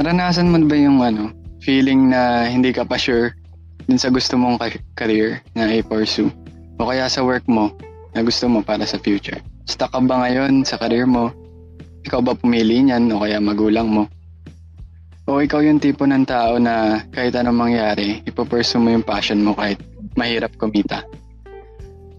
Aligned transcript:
naranasan 0.00 0.48
mo 0.48 0.56
ba 0.64 0.76
yung 0.80 1.04
ano, 1.04 1.28
feeling 1.60 2.08
na 2.08 2.48
hindi 2.48 2.72
ka 2.72 2.88
pa 2.88 2.96
sure 2.96 3.36
dun 3.84 4.00
sa 4.00 4.08
gusto 4.08 4.40
mong 4.40 4.56
career 4.96 5.44
na 5.52 5.68
i-pursue? 5.76 6.32
O 6.80 6.88
kaya 6.88 7.04
sa 7.04 7.20
work 7.20 7.44
mo 7.44 7.68
na 8.16 8.24
gusto 8.24 8.48
mo 8.48 8.64
para 8.64 8.88
sa 8.88 8.96
future? 8.96 9.44
Stuck 9.68 9.92
ka 9.92 10.00
ba 10.00 10.24
ngayon 10.24 10.64
sa 10.64 10.80
career 10.80 11.04
mo? 11.04 11.28
Ikaw 12.08 12.24
ba 12.24 12.32
pumili 12.32 12.80
niyan 12.80 13.12
o 13.12 13.20
kaya 13.20 13.44
magulang 13.44 13.92
mo? 13.92 14.08
O 15.28 15.44
ikaw 15.44 15.60
yung 15.60 15.76
tipo 15.76 16.08
ng 16.08 16.24
tao 16.24 16.56
na 16.56 17.04
kahit 17.12 17.36
anong 17.36 17.60
mangyari, 17.60 18.24
ipopursue 18.24 18.80
mo 18.80 18.88
yung 18.88 19.04
passion 19.04 19.44
mo 19.44 19.52
kahit 19.52 19.84
mahirap 20.16 20.56
kumita? 20.56 21.04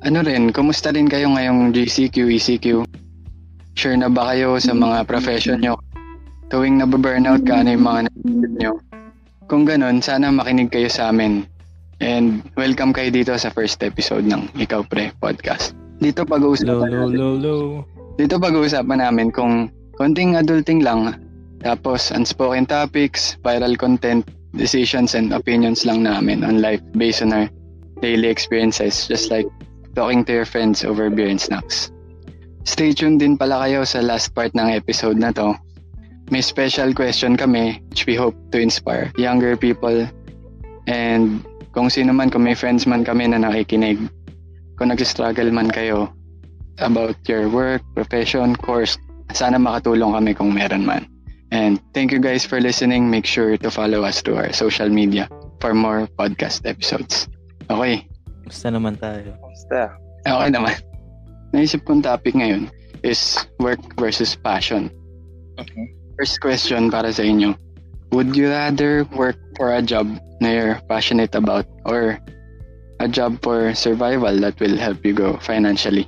Ano 0.06 0.22
rin, 0.22 0.54
kumusta 0.54 0.94
rin 0.94 1.10
kayo 1.10 1.34
ngayong 1.34 1.74
GCQ, 1.74 2.30
ECQ? 2.30 2.86
Sure 3.74 3.98
na 3.98 4.06
ba 4.06 4.38
kayo 4.38 4.62
sa 4.62 4.78
mga 4.78 5.02
profession 5.10 5.58
nyo? 5.58 5.82
Tuwing 6.52 6.84
nababurnout 6.84 7.48
ka, 7.48 7.64
ano 7.64 7.72
yung 7.72 7.88
mga 7.88 8.02
naisip 8.12 8.54
nyo? 8.60 8.74
Kung 9.48 9.64
ganun, 9.64 10.04
sana 10.04 10.36
makinig 10.36 10.68
kayo 10.68 10.92
sa 10.92 11.08
amin. 11.08 11.48
And 12.04 12.44
welcome 12.60 12.92
kayo 12.92 13.08
dito 13.08 13.32
sa 13.40 13.56
first 13.56 13.80
episode 13.80 14.28
ng 14.28 14.52
Ikaw 14.60 14.84
Pre 14.92 15.16
podcast. 15.24 15.72
Dito 16.04 16.28
pag-uusapan 16.28 16.92
low, 16.92 17.08
natin, 17.08 17.16
low, 17.16 17.36
low. 17.40 17.64
dito 18.20 18.36
pag-uusapan 18.36 19.00
namin 19.00 19.32
kung 19.32 19.72
konting 19.96 20.36
adulting 20.36 20.84
lang, 20.84 21.16
tapos 21.64 22.12
unspoken 22.12 22.68
topics, 22.68 23.40
viral 23.48 23.80
content, 23.80 24.28
decisions 24.52 25.16
and 25.16 25.32
opinions 25.32 25.88
lang 25.88 26.04
namin 26.04 26.44
on 26.44 26.60
life 26.60 26.84
based 27.00 27.24
on 27.24 27.32
our 27.32 27.48
daily 28.04 28.28
experiences, 28.28 29.08
just 29.08 29.32
like 29.32 29.48
talking 29.96 30.28
to 30.28 30.36
your 30.36 30.48
friends 30.50 30.84
over 30.84 31.08
beer 31.08 31.32
and 31.32 31.40
snacks. 31.40 31.96
Stay 32.68 32.92
tuned 32.92 33.24
din 33.24 33.40
pala 33.40 33.64
kayo 33.64 33.88
sa 33.88 34.04
last 34.04 34.36
part 34.36 34.52
ng 34.52 34.68
episode 34.76 35.16
na 35.16 35.32
to. 35.32 35.56
May 36.32 36.40
special 36.40 36.96
question 36.96 37.36
kami 37.36 37.84
which 37.92 38.08
we 38.08 38.16
hope 38.16 38.40
to 38.56 38.58
inspire 38.58 39.12
younger 39.20 39.60
people 39.60 40.08
and 40.88 41.44
kung 41.76 41.92
sino 41.92 42.16
man, 42.16 42.32
kung 42.32 42.44
may 42.48 42.56
friends 42.56 42.88
man 42.88 43.04
kami 43.04 43.28
na 43.28 43.40
nakikinig, 43.40 44.00
kung 44.76 44.92
nag-struggle 44.92 45.52
man 45.52 45.72
kayo 45.72 46.12
about 46.80 47.16
your 47.28 47.48
work, 47.48 47.84
profession, 47.96 48.56
course, 48.56 48.96
sana 49.32 49.60
makatulong 49.60 50.16
kami 50.16 50.32
kung 50.36 50.52
meron 50.52 50.88
man. 50.88 51.08
And 51.52 51.84
thank 51.92 52.16
you 52.16 52.20
guys 52.24 52.48
for 52.48 52.64
listening. 52.64 53.12
Make 53.12 53.28
sure 53.28 53.60
to 53.60 53.70
follow 53.72 54.08
us 54.08 54.24
to 54.24 54.40
our 54.40 54.56
social 54.56 54.88
media 54.88 55.28
for 55.60 55.76
more 55.76 56.08
podcast 56.16 56.64
episodes. 56.64 57.28
Okay. 57.68 58.08
Basta 58.48 58.72
naman 58.72 58.96
tayo. 58.96 59.36
Basta. 59.36 60.00
Okay 60.24 60.50
naman. 60.52 60.76
Naisip 61.52 61.84
kong 61.84 62.04
topic 62.04 62.40
ngayon 62.40 62.72
is 63.04 63.36
work 63.60 63.84
versus 64.00 64.32
passion. 64.40 64.88
Okay. 65.60 65.92
First 66.20 66.42
question 66.42 66.92
para 66.92 67.12
sa 67.14 67.24
inyo. 67.24 67.56
Would 68.12 68.36
you 68.36 68.52
rather 68.52 69.08
work 69.16 69.40
for 69.56 69.72
a 69.72 69.80
job 69.80 70.08
na 70.44 70.48
you're 70.52 70.78
passionate 70.92 71.32
about 71.32 71.64
or 71.88 72.20
a 73.00 73.08
job 73.08 73.40
for 73.40 73.72
survival 73.74 74.36
that 74.44 74.60
will 74.60 74.76
help 74.76 75.00
you 75.08 75.16
grow 75.16 75.40
financially? 75.40 76.06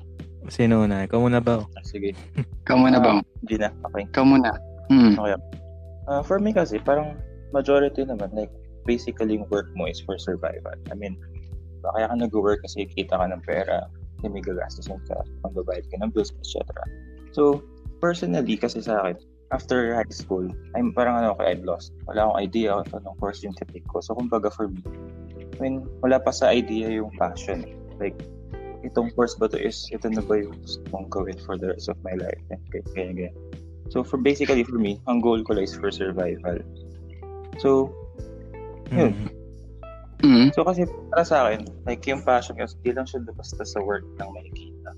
Sino 0.52 0.84
na? 0.84 1.08
Ikaw 1.08 1.20
muna 1.23 1.40
ba? 1.40 1.64
Ah, 1.64 1.86
sige. 1.88 2.12
Ikaw 2.68 2.76
muna 2.76 3.00
ba? 3.00 3.23
Hindi 3.40 3.56
na. 3.64 3.72
Okay. 3.88 4.04
Ikaw 4.12 4.23
muna. 4.28 4.52
Hmm. 4.92 5.16
Okay. 5.16 5.40
Ah, 6.12 6.20
for 6.20 6.44
me 6.44 6.52
kasi, 6.52 6.84
parang 6.84 7.16
majority 7.56 8.04
naman, 8.04 8.28
like, 8.36 8.52
basically 8.84 9.40
yung 9.40 9.48
work 9.48 9.72
mo 9.80 9.88
is 9.88 10.04
for 10.04 10.20
survival. 10.20 10.76
I 10.92 10.95
mean, 11.00 11.16
kaya 11.95 12.12
ka 12.12 12.16
nag-work 12.20 12.64
kasi 12.67 12.84
kita 12.92 13.16
ka 13.16 13.26
ng 13.32 13.44
pera, 13.48 13.88
hindi 14.20 14.40
may 14.40 14.44
gagastusin 14.44 15.00
ka, 15.08 15.23
pangbabayad 15.44 15.88
ka 15.88 15.95
ng 16.04 16.12
bills, 16.12 16.36
etc. 16.44 16.64
So, 17.32 17.64
personally, 18.04 18.60
kasi 18.60 18.84
sa 18.84 19.00
akin, 19.04 19.16
after 19.54 19.94
high 19.94 20.09
school, 20.09 20.50
I'm 20.73 20.92
parang 20.98 21.22
ano, 21.22 21.38
okay, 21.38 21.54
I've 21.54 21.64
lost. 21.64 21.94
Wala 22.09 22.26
akong 22.26 22.40
idea 22.42 22.82
kung 22.90 23.06
anong 23.06 23.18
course 23.22 23.46
yung 23.46 23.54
take 23.54 23.86
ko. 23.86 24.02
So, 24.02 24.18
kumbaga 24.18 24.50
for 24.50 24.68
me, 24.68 24.82
I 25.38 25.58
mean, 25.61 25.86
wala 26.02 26.17
pa 26.17 26.33
sa 26.33 26.50
idea 26.50 26.89
yung 26.89 27.14
passion. 27.22 27.61
Like, 28.02 28.17
itong 28.82 29.14
course 29.14 29.38
ba 29.38 29.45
to 29.54 29.61
is, 29.61 29.86
ito 29.94 30.10
na 30.10 30.26
ba 30.26 30.42
yung 30.42 30.58
gusto 30.58 30.82
kong 30.89 31.08
gawin 31.14 31.38
for 31.45 31.55
the 31.55 31.77
rest 31.77 31.88
of 31.88 32.02
my 32.02 32.17
life? 32.17 32.42
And 32.50 32.60
kaya, 32.73 32.83
kaya, 32.98 33.11
kaya. 33.14 33.32
So, 33.94 34.02
for 34.02 34.17
basically 34.17 34.66
for 34.66 34.82
me, 34.82 34.98
ang 35.05 35.22
goal 35.22 35.45
ko 35.45 35.54
lang 35.54 35.70
is 35.70 35.77
for 35.77 35.94
survival. 35.94 36.58
So, 37.61 37.94
Yun. 38.89 39.14
Mm. 39.14 39.30
Hmm. 40.23 40.48
so 40.56 40.64
kasi 40.64 40.88
para 41.11 41.27
sa 41.27 41.44
akin, 41.44 41.67
like 41.83 42.00
yung 42.08 42.23
passion 42.23 42.56
kasi 42.56 42.80
hindi 42.80 42.95
lang 42.95 43.04
siya 43.04 43.27
basta 43.36 43.60
sa 43.67 43.83
work 43.83 44.08
lang 44.16 44.32
makikita. 44.32 44.95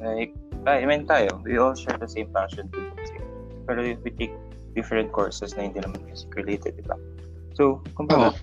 Like, 0.00 0.32
I 0.64 0.88
mean 0.88 1.04
tayo, 1.04 1.44
we 1.44 1.60
all 1.60 1.76
share 1.76 2.00
the 2.00 2.08
same 2.08 2.32
passion 2.32 2.72
to. 2.72 2.85
Pero 3.66 3.82
if 3.82 3.98
we 4.06 4.14
take 4.14 4.34
different 4.78 5.10
courses 5.10 5.54
na 5.58 5.66
hindi 5.66 5.82
naman 5.82 5.98
music 6.06 6.30
related, 6.38 6.78
di 6.78 6.84
ba? 6.86 6.96
So, 7.58 7.82
kumbaga, 7.98 8.36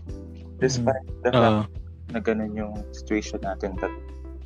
despite 0.60 1.06
the 1.24 1.32
fact 1.32 1.70
Ah, 1.70 2.14
na 2.14 2.20
ganun 2.20 2.54
yung 2.54 2.74
situation 2.94 3.42
natin 3.42 3.78
that 3.82 3.94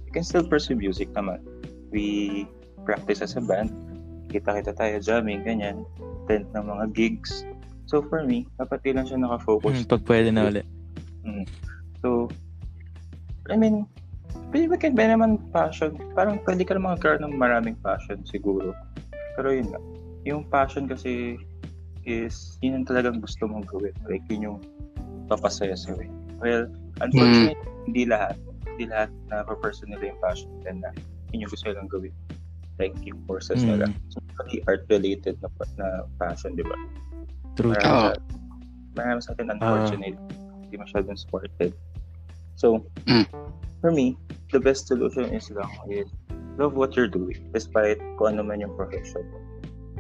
we 0.06 0.10
can 0.14 0.24
still 0.24 0.46
pursue 0.46 0.76
music 0.78 1.12
naman. 1.16 1.44
We 1.92 2.46
practice 2.84 3.24
as 3.24 3.36
a 3.36 3.44
band, 3.44 3.72
kita-kita 4.32 4.76
tayo 4.76 5.00
jamming, 5.00 5.44
ganyan, 5.44 5.88
attend 6.24 6.48
ng 6.52 6.66
mga 6.68 6.86
gigs. 6.96 7.48
So 7.88 8.04
for 8.04 8.24
me, 8.28 8.48
dapat 8.60 8.84
di 8.84 8.92
lang 8.92 9.08
siya 9.08 9.24
nakafocus. 9.24 9.84
mm, 9.84 9.88
pag 9.88 10.04
pwede 10.04 10.30
na 10.32 10.52
ulit. 10.52 10.68
Mm. 11.24 11.48
So, 12.04 12.28
I 13.48 13.56
mean, 13.56 13.88
pwede 14.52 14.68
ba 14.68 14.78
ba 14.80 15.04
naman 15.08 15.40
passion? 15.56 15.96
Parang 16.12 16.44
pwede 16.44 16.68
ka 16.68 16.76
naman 16.76 17.00
magkaroon 17.00 17.24
ng 17.24 17.36
maraming 17.40 17.80
passion 17.80 18.20
siguro. 18.28 18.76
Pero 19.40 19.56
yun 19.56 19.72
nga, 19.72 19.80
yung 20.28 20.44
passion 20.52 20.92
kasi 20.92 21.40
is 22.04 22.60
yun 22.60 22.84
yung 22.84 22.88
talagang 22.88 23.24
gusto 23.24 23.48
mong 23.48 23.64
gawin. 23.68 23.96
Like 24.04 24.24
yun 24.28 24.44
yung 24.44 24.60
papasaya 25.32 25.76
sa'yo. 25.76 26.04
eh. 26.04 26.12
Well, 26.44 26.64
unfortunately, 27.00 27.56
hindi 27.88 28.04
lahat. 28.04 28.36
Hindi 28.76 28.92
lahat 28.92 29.10
na 29.32 29.48
person 29.48 29.90
nila 29.90 30.12
yung 30.12 30.20
passion 30.20 30.52
then 30.68 30.84
na 30.84 30.92
yun 31.32 31.48
yung 31.48 31.52
gusto 31.52 31.72
nilang 31.72 31.88
gawin. 31.88 32.14
Like 32.78 32.94
yung 33.08 33.24
courses 33.26 33.64
Mm. 33.64 33.68
nila. 33.74 33.86
So, 34.14 34.22
pati 34.38 34.62
art-related 34.70 35.40
na, 35.42 35.50
na 35.82 35.88
passion, 36.22 36.54
di 36.54 36.62
ba? 36.62 36.78
True. 37.58 37.74
Marami 37.74 37.96
sa, 37.98 38.12
marami 38.94 39.20
sa 39.24 39.30
atin 39.34 39.48
unfortunate. 39.50 40.18
hindi 40.68 40.84
masyadong 40.84 41.16
supported. 41.16 41.72
So, 42.60 42.84
Mm. 43.08 43.24
for 43.80 43.90
me, 43.96 44.20
the 44.52 44.60
best 44.60 44.92
solution 44.92 45.32
is 45.32 45.48
lang 45.48 45.72
is 45.88 46.12
love 46.60 46.76
what 46.76 46.92
you're 47.00 47.08
doing 47.08 47.40
despite 47.56 47.96
kung 48.20 48.36
ano 48.36 48.44
man 48.44 48.60
yung 48.60 48.76
profession. 48.76 49.24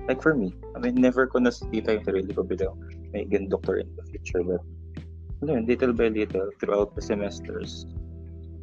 Like 0.08 0.24
for 0.24 0.34
me, 0.34 0.56
I 0.76 0.80
mean, 0.80 0.96
never 0.96 1.28
ko 1.28 1.40
nasita 1.40 2.00
yung 2.00 2.06
sarili 2.08 2.32
ko 2.32 2.48
bilang 2.48 2.80
may 3.12 3.28
doctor 3.28 3.84
in 3.84 3.92
the 4.00 4.04
future. 4.08 4.40
But, 4.44 4.64
ano 5.44 5.60
yun, 5.60 5.68
little 5.68 5.92
by 5.92 6.08
little, 6.08 6.48
throughout 6.64 6.96
the 6.96 7.04
semesters, 7.04 7.86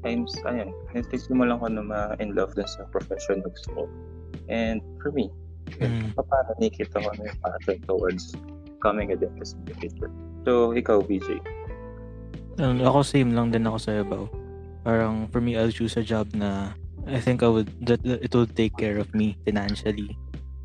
times, 0.00 0.32
ayun, 0.48 0.72
nagsisimula 0.96 1.60
ko 1.60 1.68
na 1.68 1.84
ma-in 1.84 2.32
love 2.32 2.56
dun 2.56 2.68
sa 2.68 2.88
profession 2.88 3.44
gusto 3.44 3.68
ko. 3.76 3.82
And 4.48 4.80
for 5.04 5.12
me, 5.12 5.28
Mm. 5.80 6.12
paano 6.12 6.52
nakikita 6.60 7.00
ko 7.00 7.08
ano 7.08 7.24
yung 7.24 7.40
passion 7.40 7.80
towards 7.88 8.36
becoming 8.76 9.12
a 9.12 9.16
dentist 9.16 9.56
in 9.56 9.64
the 9.64 9.74
future. 9.80 10.12
So, 10.44 10.76
ikaw, 10.76 11.00
BJ. 11.00 11.40
Ano, 12.60 12.84
ako 12.84 13.00
same 13.00 13.32
lang 13.32 13.48
din 13.48 13.64
ako 13.64 13.78
sa 13.80 13.92
ibaw. 14.04 14.28
Parang 14.84 15.24
for 15.32 15.40
me, 15.40 15.56
I'll 15.56 15.72
choose 15.72 15.96
a 15.96 16.04
job 16.04 16.28
na 16.36 16.76
I 17.08 17.20
think 17.20 17.40
I 17.40 17.48
would 17.48 17.72
that 17.88 18.00
that 18.04 18.20
it 18.20 18.32
will 18.32 18.48
take 18.48 18.76
care 18.76 19.00
of 19.00 19.08
me 19.16 19.36
financially. 19.44 20.16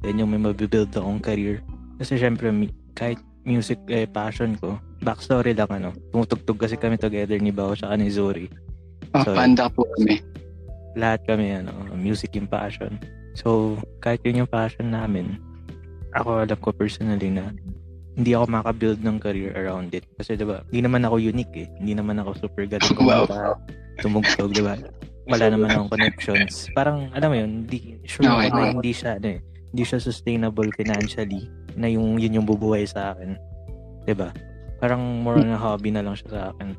Then 0.01 0.17
yung 0.17 0.31
may 0.31 0.39
mabibuild 0.39 0.91
akong 0.91 1.19
career. 1.19 1.59
Kasi 1.97 2.15
syempre 2.15 2.47
kahit 2.93 3.19
music 3.43 3.79
eh, 3.87 4.05
passion 4.05 4.55
ko, 4.55 4.79
backstory 4.99 5.51
lang 5.51 5.69
ano. 5.69 5.89
Tumutugtog 6.11 6.59
kasi 6.59 6.75
kami 6.75 6.95
together 6.95 7.35
ni 7.35 7.49
Bao 7.49 7.73
at 7.73 7.95
ni 7.95 8.07
Zuri. 8.07 8.47
Ah, 9.11 9.23
So, 9.23 9.33
panda 9.33 9.67
po 9.67 9.83
kami. 9.95 10.21
Lahat 10.93 11.23
kami 11.25 11.51
ano, 11.53 11.71
music 11.93 12.35
yung 12.35 12.47
passion. 12.47 12.95
So 13.33 13.75
kahit 13.99 14.23
yun 14.23 14.43
yung 14.43 14.51
passion 14.51 14.89
namin, 14.89 15.39
ako 16.11 16.43
alam 16.43 16.59
ko 16.59 16.69
personally 16.71 17.29
na 17.29 17.53
hindi 18.17 18.35
ako 18.35 18.51
makabuild 18.51 18.99
ng 18.99 19.17
career 19.17 19.55
around 19.55 19.93
it. 19.93 20.03
Kasi 20.15 20.35
diba, 20.35 20.63
hindi 20.67 20.83
naman 20.83 21.03
ako 21.03 21.15
unique 21.17 21.55
eh. 21.55 21.67
Hindi 21.79 21.95
naman 21.95 22.19
ako 22.19 22.35
super 22.41 22.67
galing 22.67 22.91
Wow. 22.99 23.23
kumanta, 23.23 23.55
tumugtog, 23.97 24.51
diba? 24.51 24.75
Wala 25.23 25.45
naman 25.47 25.69
akong 25.69 25.91
connections. 25.93 26.67
Parang, 26.73 27.07
alam 27.13 27.29
mo 27.29 27.35
yun, 27.37 27.51
hindi, 27.63 27.95
sure 28.03 28.25
Okay. 28.25 28.49
ako 28.49 28.57
na 28.57 28.67
hindi 28.73 28.91
siya, 28.91 29.11
ano 29.15 29.27
eh, 29.29 29.39
hindi 29.73 29.83
siya 29.85 30.01
sustainable 30.01 30.69
financially 30.73 31.45
na 31.77 31.87
yung, 31.89 32.17
yun 32.17 32.41
yung 32.41 32.47
bubuhay 32.49 32.85
sa 32.89 33.13
akin. 33.13 33.37
Diba? 34.09 34.33
Parang 34.81 35.21
more 35.21 35.37
on 35.37 35.53
a 35.53 35.59
hobby 35.59 35.93
na 35.93 36.01
lang 36.01 36.17
siya 36.17 36.29
sa 36.29 36.41
akin. 36.53 36.73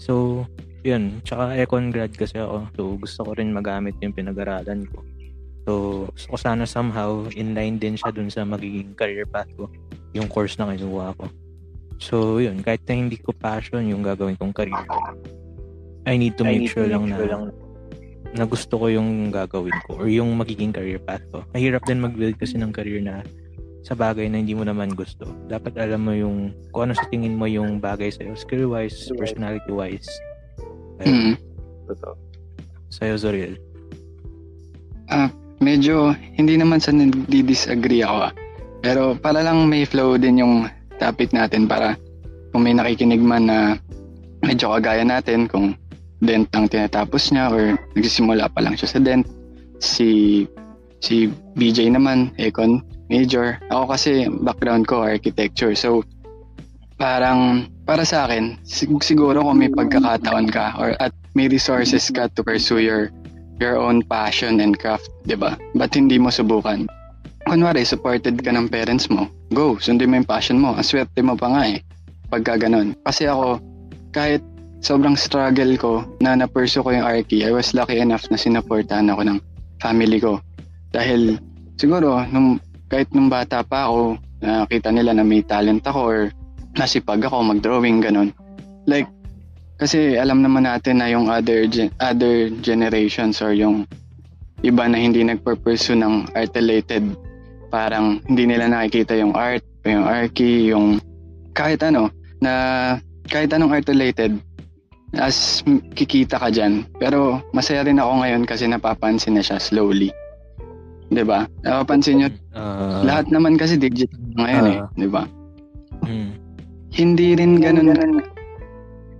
So, 0.00 0.44
yun. 0.82 1.20
Tsaka 1.22 1.54
econ 1.60 1.92
grad 1.92 2.16
kasi 2.16 2.40
ako. 2.40 2.56
So, 2.74 2.82
gusto 2.96 3.18
ko 3.28 3.30
rin 3.36 3.52
magamit 3.52 3.94
yung 4.00 4.16
pinag-aralan 4.16 4.88
ko. 4.88 5.04
So, 5.62 5.72
gusto 6.10 6.26
ko 6.34 6.36
sana 6.40 6.64
somehow 6.66 7.28
inline 7.36 7.78
din 7.78 7.94
siya 7.94 8.10
dun 8.10 8.32
sa 8.32 8.42
magiging 8.42 8.96
career 8.98 9.28
path 9.28 9.50
ko. 9.54 9.68
Yung 10.16 10.26
course 10.26 10.58
na 10.58 10.72
kinuha 10.74 11.14
ko. 11.14 11.28
So, 12.02 12.42
yun. 12.42 12.64
Kahit 12.66 12.82
na 12.88 12.98
hindi 12.98 13.20
ko 13.20 13.30
passion 13.30 13.86
yung 13.86 14.02
gagawin 14.02 14.34
kong 14.34 14.56
career. 14.56 14.82
I 16.02 16.18
need 16.18 16.34
to 16.40 16.42
I 16.42 16.58
make 16.58 16.66
need 16.66 16.72
sure 16.74 16.88
to 16.88 16.98
lang 16.98 17.06
make 17.06 17.14
na, 17.14 17.18
sure 17.22 17.30
lang 17.30 17.42
na 18.32 18.48
gusto 18.48 18.80
ko 18.80 18.86
yung 18.88 19.28
gagawin 19.28 19.76
ko 19.84 20.00
or 20.00 20.08
yung 20.08 20.32
magiging 20.36 20.72
career 20.72 21.00
path 21.00 21.22
ko. 21.28 21.44
Mahirap 21.52 21.84
din 21.84 22.00
mag-build 22.00 22.40
kasi 22.40 22.56
ng 22.56 22.72
career 22.72 23.00
na 23.04 23.20
sa 23.82 23.92
bagay 23.98 24.30
na 24.30 24.40
hindi 24.40 24.54
mo 24.54 24.62
naman 24.62 24.94
gusto. 24.94 25.26
Dapat 25.50 25.74
alam 25.76 26.06
mo 26.06 26.12
yung 26.14 26.54
kung 26.70 26.88
ano 26.88 26.94
sa 26.96 27.04
tingin 27.10 27.36
mo 27.36 27.50
yung 27.50 27.82
bagay 27.82 28.08
sa'yo, 28.14 28.32
skill-wise, 28.38 29.10
personality-wise. 29.18 30.08
Mm. 31.02 31.34
Ayun, 31.34 31.34
Totoo. 31.90 32.14
Sa'yo, 32.88 33.14
Zoriel. 33.18 33.58
Medyo 35.62 36.14
hindi 36.34 36.58
naman 36.58 36.82
sa 36.82 36.90
disagree 37.30 38.02
ako 38.02 38.16
ah. 38.30 38.32
Pero 38.82 39.14
para 39.14 39.46
lang 39.46 39.70
may 39.70 39.86
flow 39.86 40.18
din 40.18 40.42
yung 40.42 40.66
topic 40.98 41.30
natin 41.30 41.70
para 41.70 41.94
kung 42.50 42.66
may 42.66 42.74
nakikinig 42.74 43.22
man 43.22 43.46
na 43.46 43.58
medyo 44.42 44.74
kagaya 44.74 45.06
natin 45.06 45.46
kung 45.46 45.78
dent 46.22 46.46
ang 46.54 46.70
tinatapos 46.70 47.34
niya 47.34 47.50
or 47.50 47.74
nagsisimula 47.98 48.46
pa 48.54 48.62
lang 48.62 48.78
siya 48.78 48.88
sa 48.94 49.00
dent. 49.02 49.26
Si 49.82 50.42
si 51.02 51.26
BJ 51.58 51.90
naman, 51.90 52.30
econ 52.38 52.80
major. 53.10 53.58
Ako 53.74 53.92
kasi 53.92 54.30
background 54.30 54.86
ko 54.86 55.02
architecture. 55.02 55.74
So 55.74 56.06
parang 56.96 57.66
para 57.82 58.06
sa 58.06 58.30
akin, 58.30 58.62
sig- 58.62 59.02
siguro 59.02 59.42
kung 59.42 59.58
may 59.58 59.68
pagkakataon 59.68 60.46
ka 60.54 60.78
or 60.78 60.94
at 61.02 61.10
may 61.34 61.50
resources 61.50 62.06
ka 62.14 62.30
to 62.38 62.46
pursue 62.46 62.78
your 62.78 63.10
your 63.58 63.74
own 63.74 64.06
passion 64.06 64.62
and 64.62 64.78
craft, 64.78 65.10
'di 65.26 65.34
ba? 65.34 65.58
Ba't 65.74 65.98
hindi 65.98 66.22
mo 66.22 66.30
subukan? 66.30 66.86
Kunwari, 67.42 67.82
supported 67.82 68.38
ka 68.38 68.54
ng 68.54 68.70
parents 68.70 69.10
mo, 69.10 69.26
go, 69.50 69.74
sundin 69.82 70.14
mo 70.14 70.22
yung 70.22 70.30
passion 70.30 70.62
mo. 70.62 70.78
Ang 70.78 70.86
swerte 70.86 71.18
mo 71.26 71.34
pa 71.34 71.50
nga 71.50 71.62
eh, 71.74 71.82
pagka 72.30 72.54
ganun. 72.54 72.94
Kasi 73.02 73.26
ako, 73.26 73.58
kahit 74.14 74.46
sobrang 74.82 75.14
struggle 75.14 75.72
ko 75.78 75.92
na 76.18 76.34
na-pursue 76.34 76.82
ko 76.82 76.90
yung 76.90 77.06
Arki, 77.06 77.46
I 77.46 77.54
was 77.54 77.70
lucky 77.72 78.02
enough 78.02 78.26
na 78.28 78.36
sinuportahan 78.36 79.08
ako 79.08 79.22
ng 79.24 79.38
family 79.78 80.18
ko. 80.18 80.42
Dahil 80.90 81.38
siguro, 81.78 82.20
nung, 82.28 82.58
kahit 82.90 83.08
nung 83.14 83.30
bata 83.30 83.62
pa 83.62 83.88
ako, 83.88 84.18
nakita 84.42 84.90
nila 84.90 85.14
na 85.14 85.24
may 85.24 85.40
talent 85.46 85.86
ako 85.86 86.00
or 86.02 86.18
nasipag 86.74 87.22
ako 87.22 87.46
mag-drawing, 87.46 88.02
ganun. 88.02 88.34
Like, 88.90 89.06
kasi 89.78 90.18
alam 90.18 90.42
naman 90.42 90.66
natin 90.66 90.98
na 90.98 91.10
yung 91.10 91.30
other 91.30 91.66
other 91.98 92.50
generations 92.62 93.42
or 93.42 93.50
yung 93.54 93.86
iba 94.62 94.86
na 94.86 94.98
hindi 94.98 95.26
nagpurpursue 95.26 95.98
ng 95.98 96.34
art-related 96.38 97.02
parang 97.72 98.20
hindi 98.28 98.44
nila 98.44 98.68
nakikita 98.68 99.16
yung 99.16 99.32
art, 99.32 99.64
yung 99.88 100.04
arky, 100.04 100.68
yung 100.68 101.00
kahit 101.56 101.80
ano, 101.80 102.12
na 102.44 102.52
kahit 103.32 103.48
anong 103.56 103.72
art-related, 103.72 104.36
as 105.14 105.60
m- 105.64 105.84
kikita 105.92 106.36
ka 106.36 106.48
dyan. 106.48 106.88
Pero 106.96 107.40
masaya 107.50 107.84
rin 107.84 108.00
ako 108.00 108.12
ngayon 108.20 108.42
kasi 108.44 108.64
napapansin 108.64 109.36
na 109.36 109.42
siya 109.42 109.56
slowly. 109.56 110.08
'Di 111.08 111.22
ba? 111.22 111.44
Napapansin 111.60 112.16
nyo, 112.18 112.28
Ah, 112.52 113.04
lahat 113.04 113.28
naman 113.28 113.56
kasi 113.56 113.76
digital 113.76 114.16
na 114.32 114.40
ngayon 114.42 114.64
eh, 114.66 114.78
Ah. 114.78 114.88
'di 114.94 115.08
ba? 115.08 115.22
mm, 116.02 116.30
Hindi 116.92 117.28
rin 117.32 117.56
ganun, 117.56 118.20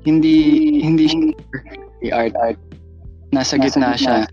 hindi, 0.04 0.36
hindi 0.78 1.08
art 2.08 2.36
art. 2.36 2.58
Nasa 3.30 3.56
gitna 3.56 3.96
siya. 3.96 4.28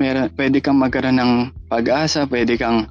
Meron, 0.00 0.32
pwede 0.34 0.58
kang 0.58 0.80
magkaroon 0.80 1.20
ng 1.20 1.32
pag-asa, 1.68 2.26
pwede 2.26 2.56
kang 2.56 2.90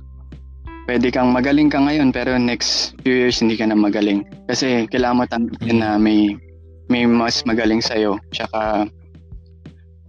pwede 0.85 1.09
kang 1.09 1.29
magaling 1.29 1.67
ka 1.67 1.77
ngayon 1.77 2.09
pero 2.09 2.37
next 2.37 2.95
few 3.03 3.13
years 3.13 3.41
hindi 3.41 3.53
ka 3.53 3.67
na 3.67 3.75
magaling. 3.75 4.23
Kasi 4.47 4.87
kailangan 4.87 5.17
mo 5.17 5.23
tanggapin 5.25 5.77
na 5.79 5.97
may 5.97 6.33
may 6.89 7.05
mas 7.05 7.45
magaling 7.45 7.79
sa'yo. 7.79 8.17
Tsaka 8.33 8.89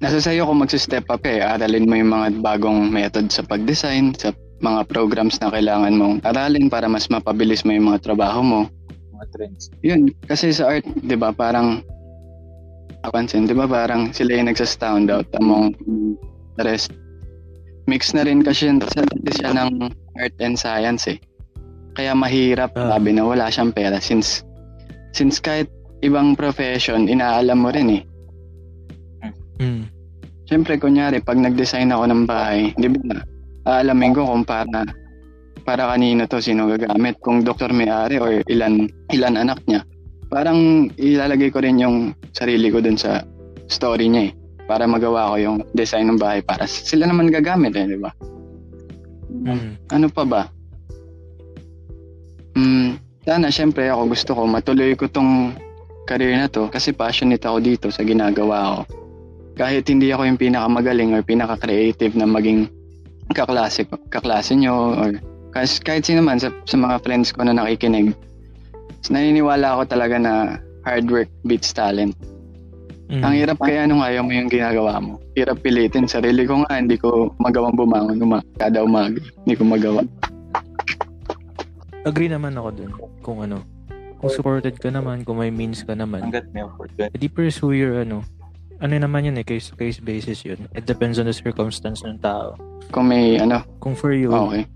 nasa 0.01 0.19
sa'yo 0.19 0.49
kung 0.49 0.65
magsa-step 0.65 1.07
up 1.13 1.23
eh. 1.29 1.45
Aralin 1.45 1.87
mo 1.87 1.95
yung 1.95 2.11
mga 2.11 2.41
bagong 2.41 2.89
method 2.89 3.29
sa 3.29 3.45
pag-design, 3.45 4.17
sa 4.17 4.33
mga 4.61 4.89
programs 4.89 5.41
na 5.41 5.53
kailangan 5.53 5.97
mong 5.97 6.17
aralin 6.25 6.69
para 6.69 6.89
mas 6.89 7.09
mapabilis 7.09 7.65
mo 7.65 7.73
yung 7.73 7.93
mga 7.93 8.01
trabaho 8.13 8.41
mo. 8.41 8.61
Mga 9.17 9.27
trends. 9.33 9.63
Yun, 9.85 10.13
kasi 10.25 10.53
sa 10.53 10.69
art, 10.69 10.85
'di 11.05 11.17
ba, 11.17 11.33
parang 11.33 11.81
napansin, 13.05 13.49
'di 13.49 13.57
ba, 13.57 13.65
parang 13.65 14.13
sila 14.13 14.37
yung 14.37 14.53
nagsa-stand 14.53 15.09
out 15.09 15.29
among 15.41 15.73
the 16.61 16.65
rest. 16.65 16.93
Mix 17.89 18.13
na 18.13 18.25
rin 18.25 18.45
kasi 18.45 18.69
sa 18.93 19.01
siya 19.33 19.57
ng 19.57 19.89
art 20.21 20.37
and 20.45 20.61
science 20.61 21.09
eh. 21.09 21.17
Kaya 21.97 22.13
mahirap, 22.13 22.77
Ah. 22.77 22.97
sabi 22.97 23.17
na 23.17 23.25
wala 23.25 23.49
siyang 23.49 23.73
pera 23.73 23.97
since 23.99 24.45
since 25.17 25.41
kahit 25.41 25.67
ibang 26.01 26.37
profession, 26.37 27.09
inaalam 27.09 27.59
mo 27.61 27.69
rin 27.73 27.89
eh. 28.01 28.03
mm, 29.61 29.83
Siyempre, 30.51 30.81
kunyari, 30.83 31.23
pag 31.23 31.39
nag-design 31.39 31.95
ako 31.95 32.05
ng 32.11 32.23
bahay, 32.27 32.75
di 32.75 32.91
ba, 32.91 33.23
aalamin 33.69 34.17
ko 34.17 34.27
kung 34.27 34.43
para, 34.43 34.83
para 35.63 35.83
kanino 35.95 36.27
to, 36.27 36.43
sino 36.43 36.67
gagamit, 36.67 37.21
kung 37.23 37.47
doktor 37.47 37.71
may-ari 37.71 38.19
or 38.19 38.43
ilan, 38.51 38.91
ilan 39.15 39.39
anak 39.39 39.63
niya. 39.71 39.87
Parang 40.27 40.91
ilalagay 40.99 41.55
ko 41.55 41.63
rin 41.63 41.79
yung 41.79 42.17
sarili 42.35 42.71
ko 42.71 42.83
dun 42.83 42.99
sa 42.99 43.23
story 43.71 44.11
niya 44.11 44.31
eh, 44.31 44.33
para 44.67 44.87
magawa 44.87 45.35
ko 45.35 45.37
yung 45.39 45.59
design 45.75 46.11
ng 46.11 46.19
bahay 46.19 46.43
para 46.43 46.67
sila 46.67 47.07
naman 47.07 47.31
gagamit 47.31 47.75
eh, 47.79 47.87
di 47.87 47.99
ba? 47.99 48.11
mm, 49.31 49.91
Ano 49.95 50.07
pa 50.11 50.23
ba? 50.27 50.43
Hmm, 52.55 52.99
sana 53.23 53.47
syempre 53.51 53.87
ako 53.87 54.11
gusto 54.11 54.31
ko 54.35 54.43
matuloy 54.47 54.95
ko 54.99 55.07
tong 55.07 55.55
career 56.11 56.35
na 56.35 56.51
to 56.51 56.67
kasi 56.67 56.91
passionate 56.91 57.47
ako 57.47 57.63
dito 57.63 57.87
sa 57.95 58.03
ginagawa 58.03 58.83
ko. 58.83 58.99
Kahit 59.55 59.87
hindi 59.87 60.11
ako 60.11 60.27
yung 60.27 60.41
pinakamagaling 60.41 61.15
or 61.15 61.23
pinaka-creative 61.23 62.19
na 62.19 62.27
maging 62.27 62.67
kaklase, 63.31 63.87
kaklase 64.11 64.59
nyo 64.59 64.99
or 64.99 65.11
kahit, 65.55 65.71
kahit 65.87 66.03
sino 66.03 66.27
man 66.27 66.43
sa, 66.43 66.51
sa 66.67 66.75
mga 66.75 66.99
friends 67.07 67.31
ko 67.31 67.47
na 67.47 67.55
nakikinig, 67.55 68.15
naniniwala 69.11 69.79
ako 69.79 69.83
talaga 69.87 70.17
na 70.19 70.33
hard 70.87 71.07
work 71.11 71.31
beats 71.47 71.71
talent. 71.71 72.15
mm. 73.11 73.23
Ang 73.23 73.35
hirap 73.35 73.59
kaya 73.59 73.87
nung 73.87 74.03
ayaw 74.03 74.27
mo 74.27 74.33
yung 74.35 74.51
ginagawa 74.51 74.99
mo. 75.03 75.19
Hirap 75.35 75.63
pilitin. 75.63 76.07
Sarili 76.07 76.47
ko 76.47 76.63
nga, 76.67 76.79
hindi 76.79 76.99
ko 76.99 77.35
magawang 77.43 77.75
bumangon 77.75 78.23
uma- 78.23 78.47
kada 78.59 78.83
umaga. 78.83 79.19
Hindi 79.45 79.55
ko 79.59 79.65
magawa. 79.67 80.03
Agree 82.07 82.33
naman 82.33 82.57
ako 82.57 82.69
dun. 82.73 82.91
Kung 83.21 83.39
ano, 83.45 83.61
kung 84.21 84.31
supported 84.31 84.77
ka 84.77 84.93
naman, 84.93 85.25
kung 85.25 85.41
may 85.41 85.49
means 85.49 85.81
ka 85.81 85.97
naman, 85.97 86.29
Hanggat 86.29 86.53
may 86.53 86.61
opportunity. 86.61 87.09
edi 87.11 87.27
pursue 87.27 87.73
your 87.75 88.05
ano, 88.05 88.21
ano 88.79 88.93
naman 88.95 89.25
yun 89.25 89.37
eh, 89.37 89.45
case 89.45 89.69
to 89.69 89.75
case 89.75 89.97
basis 89.99 90.45
yun. 90.45 90.61
It 90.73 90.85
depends 90.85 91.17
on 91.17 91.25
the 91.25 91.33
circumstance 91.33 92.05
ng 92.05 92.21
tao. 92.21 92.55
Kung 92.93 93.09
may 93.09 93.37
ano, 93.37 93.65
Kung 93.81 93.97
for 93.97 94.13
you, 94.13 94.29
okay. 94.31 94.69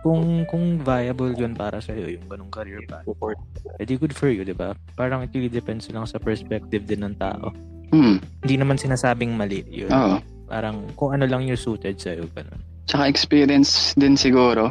kung 0.00 0.46
kung 0.46 0.78
viable 0.78 1.34
yun 1.34 1.52
para 1.52 1.82
sa 1.82 1.90
iyo 1.90 2.14
yung 2.14 2.26
ganung 2.26 2.46
career 2.48 2.78
path, 2.86 3.02
Support. 3.02 3.34
edi 3.76 3.98
good 3.98 4.14
for 4.14 4.30
you, 4.30 4.46
'di 4.46 4.54
ba? 4.54 4.70
Parang 4.94 5.26
it 5.26 5.34
really 5.34 5.50
depends 5.50 5.90
lang 5.90 6.06
sa 6.06 6.16
perspective 6.16 6.86
din 6.86 7.02
ng 7.02 7.18
tao. 7.18 7.50
Hmm, 7.90 8.22
Hindi 8.42 8.54
naman 8.56 8.78
sinasabing 8.78 9.34
mali 9.34 9.66
yun. 9.66 9.90
oo. 9.90 10.18
Parang 10.46 10.86
kung 10.94 11.10
ano 11.10 11.26
lang 11.26 11.42
yung 11.42 11.58
suited 11.58 11.98
sa 11.98 12.14
iyo 12.14 12.30
ganun. 12.30 12.62
Tsaka 12.86 13.10
experience 13.10 13.98
din 13.98 14.14
siguro. 14.14 14.70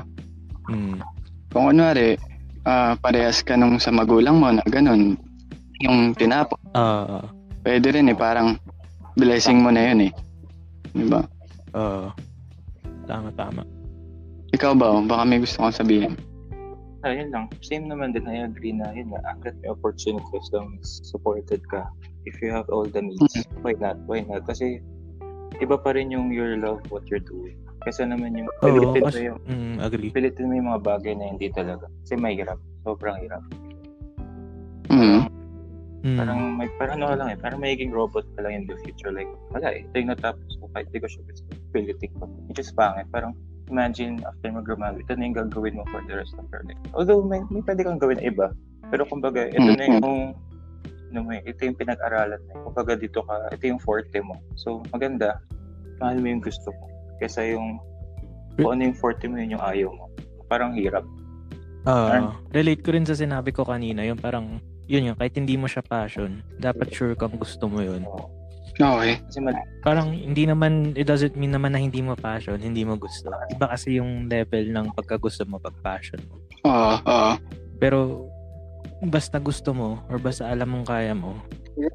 Mm. 0.72 1.03
Kung 1.51 1.67
kunwari, 1.69 2.15
ah, 2.65 2.93
parehas 3.00 3.45
ka 3.45 3.55
nung 3.55 3.77
sa 3.77 3.93
magulang 3.93 4.38
mo 4.41 4.51
na 4.51 4.65
ganun, 4.67 5.15
yung 5.81 6.13
tinapos, 6.17 6.57
Ah, 6.75 7.24
pwede 7.63 7.95
rin 7.95 8.12
eh, 8.12 8.17
parang 8.17 8.60
blessing 9.15 9.63
mo 9.63 9.72
na 9.72 9.93
yun 9.93 10.10
eh. 10.10 10.12
Diba? 10.91 11.24
ah, 11.72 12.12
tama 13.07 13.31
tama. 13.36 13.63
Ikaw 14.55 14.72
ba? 14.75 14.88
oh? 15.00 15.03
Baka 15.03 15.24
may 15.27 15.39
gusto 15.43 15.60
kong 15.60 15.75
sabihin. 15.75 16.13
Ayun 17.05 17.29
lang. 17.29 17.45
Same 17.62 17.86
naman 17.86 18.15
din. 18.17 18.25
I 18.25 18.48
agree 18.50 18.74
na 18.74 18.89
yun 18.95 19.13
na 19.13 19.22
hanggat 19.29 19.53
may 19.62 19.69
opportunities 19.69 20.48
lang 20.50 20.79
supported 20.81 21.62
ka. 21.69 21.86
If 22.25 22.41
you 22.41 22.50
have 22.50 22.65
all 22.74 22.88
the 22.88 23.03
means, 23.03 23.45
why 23.62 23.77
not? 23.77 24.01
Why 24.10 24.25
not? 24.25 24.50
Kasi 24.50 24.81
iba 25.62 25.77
pa 25.77 25.93
rin 25.93 26.10
yung 26.10 26.34
your 26.34 26.57
love 26.57 26.81
what 26.89 27.05
you're 27.12 27.22
doing. 27.22 27.60
Kasi 27.86 28.01
naman 28.01 28.34
yung 28.34 28.50
Oo, 28.50 28.65
pilitin 28.65 29.01
mo 29.01 29.08
kasi, 29.08 29.22
yung 29.30 29.39
mm, 29.46 29.75
agree. 29.77 30.10
pilitin 30.10 30.50
mo 30.50 30.54
yung 30.58 30.70
mga 30.74 30.82
bagay 30.82 31.13
na 31.13 31.25
hindi 31.30 31.48
talaga. 31.54 31.86
Kasi 32.01 32.18
mahirap. 32.18 32.58
Sobrang 32.82 33.18
hirap. 33.22 33.44
Mm. 34.89 35.30
Mm. 36.06 36.18
Parang 36.22 36.39
may 36.58 36.70
parang 36.82 36.98
ano 37.01 37.13
lang 37.13 37.30
eh. 37.34 37.38
Parang 37.38 37.62
magiging 37.62 37.94
robot 37.94 38.25
ka 38.34 38.42
lang 38.42 38.54
in 38.62 38.63
the 38.65 38.77
future. 38.82 39.13
Like, 39.13 39.30
wala 39.54 39.70
eh. 39.70 39.86
Ito 39.86 39.96
yung 40.01 40.12
natapos 40.13 40.51
ko. 40.58 40.70
Kahit 40.74 40.89
di 40.89 40.98
ko 40.98 41.06
siya 41.10 41.22
gusto. 41.30 41.46
Pilitin 41.74 42.12
ko. 42.18 42.25
Which 42.50 42.62
is 42.62 42.74
pangit. 42.74 43.06
Parang 43.13 43.38
imagine 43.70 44.22
after 44.22 44.50
mo 44.54 44.62
graduate, 44.62 45.01
ito 45.01 45.13
na 45.18 45.24
yung 45.25 45.38
gagawin 45.38 45.74
mo 45.77 45.84
for 45.89 46.01
the 46.06 46.13
rest 46.18 46.38
of 46.38 46.46
your 46.54 46.62
life. 46.65 46.77
Although 46.94 47.25
may, 47.25 47.42
may 47.50 47.62
pwede 47.65 47.82
kang 47.82 48.01
gawin 48.01 48.22
na 48.22 48.25
iba. 48.30 48.48
Pero 48.94 49.06
kumbaga, 49.10 49.50
ito 49.50 49.65
na 49.65 49.86
yung 49.86 50.38
ano 51.10 51.20
mo 51.25 51.32
eh, 51.34 51.42
ito 51.48 51.65
yung 51.65 51.77
pinag-aralan 51.77 52.42
mo. 52.50 52.70
Kumbaga 52.70 52.94
dito 52.94 53.25
ka, 53.25 53.50
ito 53.50 53.63
yung 53.65 53.82
forte 53.82 54.20
mo. 54.22 54.38
So, 54.58 54.86
maganda. 54.94 55.42
Mahal 55.98 56.20
mo 56.22 56.27
yung 56.27 56.44
gusto 56.44 56.70
mo. 56.75 56.86
Kesa 57.19 57.45
yung 57.48 57.79
kung 58.55 58.79
ano 58.79 58.81
yung 58.88 58.98
forte 58.98 59.27
mo, 59.27 59.36
yun 59.36 59.60
yung 59.60 59.63
ayaw 59.63 59.91
mo. 59.91 60.07
Parang 60.48 60.72
hirap. 60.75 61.03
Ah, 61.86 62.34
relate 62.50 62.81
ko 62.81 62.95
rin 62.95 63.05
sa 63.05 63.13
sinabi 63.13 63.53
ko 63.53 63.62
kanina, 63.62 64.01
yung 64.07 64.17
parang, 64.17 64.57
yun 64.89 65.12
yun, 65.12 65.15
kahit 65.19 65.38
hindi 65.38 65.53
mo 65.53 65.69
siya 65.69 65.86
passion, 65.86 66.41
dapat 66.57 66.89
sure 66.89 67.13
kang 67.13 67.36
gusto 67.38 67.69
mo 67.69 67.84
yun. 67.84 68.01
Oo. 68.10 68.31
Okay. 68.75 69.22
Kasi 69.24 69.39
mal- 69.39 69.63
Parang 69.86 70.12
hindi 70.12 70.50
naman, 70.50 70.98
it 70.98 71.07
doesn't 71.07 71.38
mean 71.38 71.53
naman 71.53 71.77
na 71.77 71.79
hindi 71.79 72.01
mo 72.01 72.17
passion, 72.17 72.60
hindi 72.60 72.84
mo 72.84 72.98
gusto. 72.98 73.31
Iba 73.53 73.72
kasi 73.72 74.01
yung 74.01 74.27
level 74.27 74.72
ng 74.74 74.91
pagkagusto 74.98 75.45
mo 75.48 75.62
pag 75.62 75.75
passion 75.79 76.19
mo. 76.27 76.41
Oo, 76.65 76.95
oo. 77.05 77.31
Pero 77.79 78.27
basta 79.05 79.38
gusto 79.38 79.72
mo 79.72 80.01
or 80.10 80.17
basta 80.17 80.50
alam 80.50 80.72
mong 80.74 80.88
kaya 80.89 81.13
mo. 81.13 81.38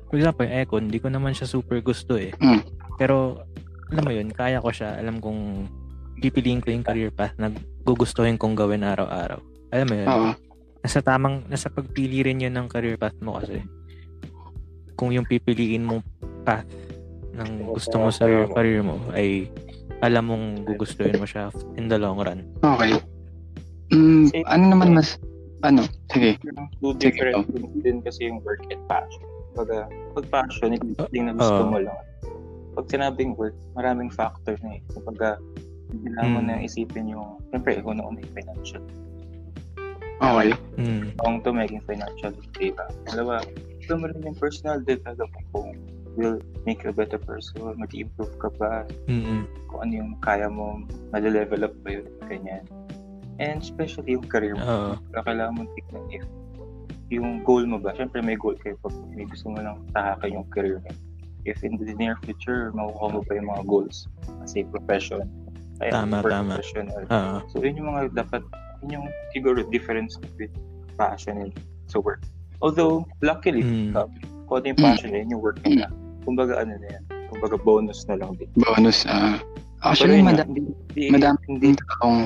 For 0.08 0.20
example, 0.20 0.44
yung 0.46 0.56
Econ, 0.60 0.82
hindi 0.88 1.00
ko 1.00 1.08
naman 1.08 1.32
siya 1.32 1.48
super 1.48 1.80
gusto 1.80 2.16
eh. 2.16 2.32
Mm. 2.38 2.62
Pero 3.00 3.44
alam 3.90 4.04
mo 4.06 4.12
yun, 4.14 4.28
kaya 4.30 4.62
ko 4.62 4.70
siya. 4.70 4.96
Alam 4.98 5.18
kong 5.18 5.66
pipiliin 6.20 6.62
ko 6.62 6.70
yung 6.70 6.86
career 6.86 7.10
path 7.10 7.34
na 7.40 7.50
gugustuhin 7.82 8.38
kong 8.38 8.54
gawin 8.54 8.86
araw-araw. 8.86 9.40
Alam 9.74 9.86
mo 9.86 9.94
yun? 9.94 10.08
Oo. 10.08 10.30
Nasa 10.80 11.00
tamang, 11.02 11.44
nasa 11.50 11.68
pagpili 11.68 12.24
rin 12.24 12.40
yun 12.40 12.54
ng 12.54 12.68
career 12.70 12.94
path 12.96 13.18
mo 13.20 13.36
kasi. 13.36 13.60
Kung 14.94 15.10
yung 15.10 15.26
pipiliin 15.26 15.84
mong 15.84 16.04
path 16.46 16.68
ng 17.34 17.72
gusto 17.72 17.96
mo 17.98 18.08
sa 18.12 18.26
career 18.52 18.84
mo 18.84 19.00
ay 19.16 19.48
alam 20.00 20.32
mong 20.32 20.46
gugustuhin 20.64 21.20
mo 21.20 21.28
siya 21.28 21.52
in 21.76 21.88
the 21.88 21.98
long 21.98 22.16
run. 22.16 22.46
Okay. 22.64 22.96
Mm, 23.90 24.30
ano 24.46 24.64
naman 24.70 24.88
mas, 24.96 25.18
ano, 25.66 25.84
sige. 26.14 26.38
two 26.80 26.94
Sige, 26.96 27.10
different 27.10 27.44
things 27.52 27.74
din 27.82 27.98
kasi 28.00 28.30
yung 28.30 28.38
work 28.46 28.62
and 28.70 28.80
passion. 28.88 29.24
Pag, 29.52 29.68
pag 30.14 30.26
passion, 30.30 30.78
ito 30.78 31.04
yung 31.10 31.26
na 31.28 31.34
gusto 31.34 31.62
Oo. 31.66 31.70
mo 31.74 31.78
lang. 31.82 31.98
Pag 32.74 32.86
sinabing 32.88 33.34
work, 33.34 33.54
maraming 33.74 34.10
factors 34.10 34.60
na 34.62 34.78
eh. 34.78 34.82
Kapag 34.94 35.38
kailangan 35.90 36.30
mo 36.30 36.40
Mm. 36.40 36.46
na 36.46 36.54
isipin 36.62 37.10
yung, 37.10 37.42
siyempre, 37.50 37.82
una-una 37.82 38.22
yung 38.22 38.34
financial. 38.34 38.82
Okay. 40.20 40.52
Mm. 40.76 41.16
Kung 41.16 41.40
to 41.40 41.50
maging 41.50 41.82
financial 41.88 42.30
diba? 42.54 42.86
Dalawa, 43.08 43.40
ito 43.80 43.92
mo 43.96 44.04
rin 44.06 44.20
yung 44.20 44.36
personal 44.36 44.84
development 44.84 45.46
kung 45.50 45.72
will 46.18 46.42
make 46.66 46.82
you 46.84 46.90
a 46.90 46.94
better 46.94 47.16
person, 47.16 47.62
mag-improve 47.78 48.34
ka 48.42 48.50
ba, 48.58 48.84
Mm. 49.08 49.46
kung 49.70 49.80
ano 49.80 49.92
yung 49.94 50.12
kaya 50.20 50.50
mo, 50.50 50.82
mali-level 51.14 51.64
up 51.64 51.74
ba 51.82 51.98
yun, 51.98 52.06
ganyan. 52.28 52.62
And 53.40 53.64
especially 53.64 54.14
yung 54.18 54.26
career 54.28 54.58
mo. 54.58 55.00
Kaya 55.14 55.22
kailangan 55.24 55.54
mo 55.56 55.62
tignan 55.72 56.04
if 56.12 56.26
yung 57.10 57.42
goal 57.42 57.64
mo 57.64 57.80
ba, 57.80 57.96
syempre 57.96 58.20
may 58.22 58.36
goal 58.36 58.54
kayo 58.60 58.76
pag 58.84 58.92
may 59.16 59.24
gusto 59.26 59.50
mo 59.50 59.58
lang 59.58 59.80
tahakin 59.90 60.38
yung 60.38 60.48
career 60.52 60.78
mo. 60.78 60.90
If 61.48 61.64
in 61.64 61.80
the 61.80 61.94
near 61.96 62.16
future, 62.20 62.68
makukuha 62.76 63.06
mo 63.16 63.20
pa 63.24 63.32
yung 63.40 63.48
mga 63.48 63.62
goals 63.64 64.04
as 64.44 64.52
a 64.56 64.62
profession. 64.68 65.24
Ay, 65.80 65.88
Tama, 65.88 66.20
tama. 66.20 66.60
professional. 66.60 67.02
Oo. 67.08 67.36
So, 67.48 67.64
yun 67.64 67.80
yung 67.80 67.88
mga 67.96 68.12
dapat, 68.12 68.44
yun 68.84 69.00
yung 69.00 69.06
siguro 69.32 69.64
difference 69.72 70.20
with 70.36 70.52
passion 71.00 71.40
and 71.40 71.52
sa 71.88 71.96
work. 72.04 72.20
Although, 72.60 73.08
luckily, 73.24 73.64
Mm. 73.64 73.96
uh, 73.96 74.04
kung 74.44 74.60
ano 74.60 74.66
yung 74.76 74.80
passion 74.84 75.16
yun, 75.16 75.32
yung 75.32 75.40
work 75.40 75.56
na. 75.64 75.88
Kumbaga, 76.28 76.60
ano 76.60 76.76
na 76.76 76.88
yan. 76.92 77.02
Kumbaga, 77.32 77.56
bonus 77.56 78.04
na 78.04 78.20
lang 78.20 78.36
din. 78.36 78.52
Bonus. 78.60 79.08
ah 79.08 79.40
actually, 79.80 80.20
Pero 80.20 80.20
yun 80.20 80.28
madami, 80.28 80.36
nga, 80.36 80.44
hindi, 80.52 80.60
hindi, 80.92 81.04
madami 81.16 81.38
hindi, 81.48 81.68
akong, 81.88 82.18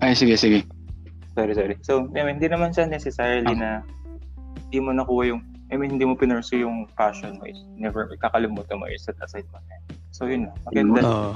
ay, 0.00 0.12
sige, 0.16 0.34
sige. 0.40 0.64
sorry, 1.36 1.52
sorry. 1.52 1.76
So, 1.84 2.08
I 2.16 2.24
mean, 2.24 2.40
hindi 2.40 2.48
naman 2.48 2.72
siya 2.72 2.88
necessarily 2.88 3.52
na 3.52 3.84
hindi 4.64 4.80
mo 4.80 4.96
nakuha 4.96 5.28
yung, 5.28 5.44
I 5.70 5.78
mean, 5.78 5.94
hindi 5.94 6.02
mo 6.02 6.18
pinursu 6.18 6.58
yung 6.58 6.90
passion 6.98 7.38
mo 7.38 7.46
is 7.46 7.62
never, 7.78 8.10
kakalimutan 8.18 8.82
mo 8.82 8.90
is 8.90 9.06
set 9.06 9.14
aside 9.22 9.46
mo. 9.54 9.62
So, 10.10 10.26
yun 10.26 10.50
na. 10.50 10.52
Maganda. 10.66 11.00
Oo. 11.06 11.30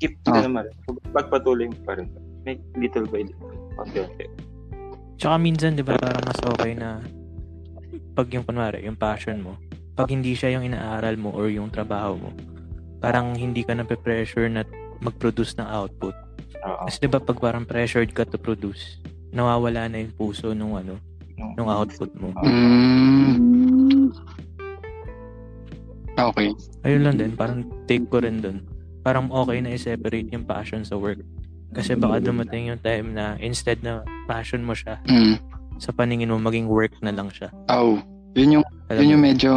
Keep 0.00 0.24
Ah. 0.26 0.40
ka 0.40 0.40
naman. 0.48 0.64
Pagpatuloy 1.12 1.68
mo 1.68 1.78
pa 1.84 2.00
rin. 2.00 2.08
Make 2.48 2.64
little 2.74 3.04
by 3.06 3.28
little. 3.28 3.52
Unti-unti. 3.76 4.26
Tsaka 5.20 5.36
minsan, 5.38 5.76
di 5.76 5.84
ba, 5.84 5.94
parang 6.00 6.24
mas 6.24 6.40
okay 6.42 6.72
na 6.74 6.98
pag 8.16 8.26
yung, 8.32 8.42
kunwari, 8.42 8.82
yung 8.82 8.96
passion 8.96 9.44
mo, 9.44 9.60
pag 9.94 10.08
hindi 10.08 10.32
siya 10.32 10.56
yung 10.56 10.64
inaaral 10.66 11.20
mo 11.20 11.30
or 11.36 11.52
yung 11.52 11.68
trabaho 11.68 12.16
mo, 12.16 12.32
parang 12.98 13.36
hindi 13.36 13.60
ka 13.62 13.76
na 13.76 13.84
pressure 13.84 14.48
na 14.48 14.64
mag-produce 15.04 15.54
ng 15.60 15.68
output. 15.68 16.16
Oo. 16.64 16.88
Kasi 16.88 17.04
di 17.04 17.08
ba, 17.12 17.20
pag 17.20 17.36
parang 17.36 17.68
pressured 17.68 18.10
ka 18.16 18.24
to 18.24 18.40
produce, 18.40 18.96
nawawala 19.30 19.92
na 19.92 20.00
yung 20.00 20.14
puso 20.16 20.56
nung 20.56 20.74
ano, 20.74 20.96
Yung- 21.42 21.54
nung 21.58 21.70
output 21.70 22.10
mo. 22.14 22.30
Mm, 22.40 24.14
okay. 26.14 26.48
Ayun 26.86 27.02
lang 27.02 27.16
din, 27.18 27.32
parang 27.34 27.66
take 27.84 28.06
ko 28.06 28.22
rin 28.22 28.38
dun. 28.38 28.62
Parang 29.02 29.26
okay 29.28 29.58
na 29.58 29.74
i-separate 29.74 30.30
yung 30.30 30.46
passion 30.46 30.86
sa 30.86 30.94
work. 30.94 31.18
Kasi 31.72 31.96
baka 31.96 32.20
dumating 32.20 32.70
yung 32.70 32.78
time 32.78 33.16
na 33.16 33.34
instead 33.40 33.80
na 33.82 34.04
passion 34.28 34.62
mo 34.62 34.76
siya, 34.76 35.00
Mm. 35.08 35.40
sa 35.80 35.90
paningin 35.90 36.30
mo 36.30 36.38
maging 36.38 36.70
work 36.70 36.94
na 37.02 37.10
lang 37.10 37.26
siya. 37.26 37.50
Oh, 37.66 37.98
yun 38.38 38.60
yung, 38.60 38.64
Alam 38.86 39.00
yun 39.02 39.08
mo, 39.08 39.12
yung 39.12 39.24
medyo 39.24 39.50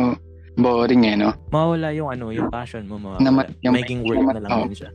boring 0.56 1.04
eh, 1.06 1.16
no? 1.20 1.36
mawawala 1.52 1.92
yung 1.92 2.10
ano, 2.10 2.32
yung 2.32 2.48
passion 2.48 2.88
mo 2.88 2.96
mawawala. 2.98 3.22
Naman- 3.22 3.52
yung- 3.62 3.76
maging 3.76 4.02
work 4.08 4.24
na 4.26 4.40
lang 4.42 4.50
oh. 4.50 4.64
din 4.66 4.74
siya. 4.74 4.90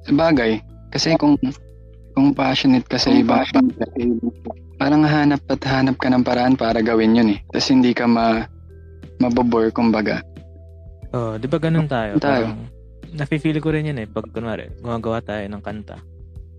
Sabagay, 0.00 0.58
kasi 0.90 1.14
kung 1.16 1.38
kung 2.20 2.36
passionate 2.36 2.84
ka 2.84 3.00
sa 3.00 3.08
iba, 3.08 3.40
parang 4.76 5.00
hanap 5.00 5.40
at 5.48 5.64
hanap 5.64 5.96
ka 5.96 6.12
ng 6.12 6.20
paraan 6.20 6.52
para 6.52 6.84
gawin 6.84 7.16
yun 7.16 7.32
eh. 7.32 7.40
Tapos 7.48 7.72
hindi 7.72 7.96
ka 7.96 8.04
ma 8.04 8.44
mabobore, 9.16 9.72
kumbaga. 9.72 10.20
Oh, 11.16 11.40
'di 11.40 11.48
ba 11.48 11.56
ganun 11.56 11.88
tayo? 11.88 12.20
Tayo. 12.20 12.52
Parang 12.52 12.68
nafe-feel 13.16 13.58
ko 13.58 13.72
rin 13.72 13.88
yun 13.88 13.98
eh 13.98 14.06
pag 14.06 14.28
kunwari 14.28 14.68
gumagawa 14.78 15.24
tayo 15.24 15.48
ng 15.48 15.64
kanta. 15.64 15.96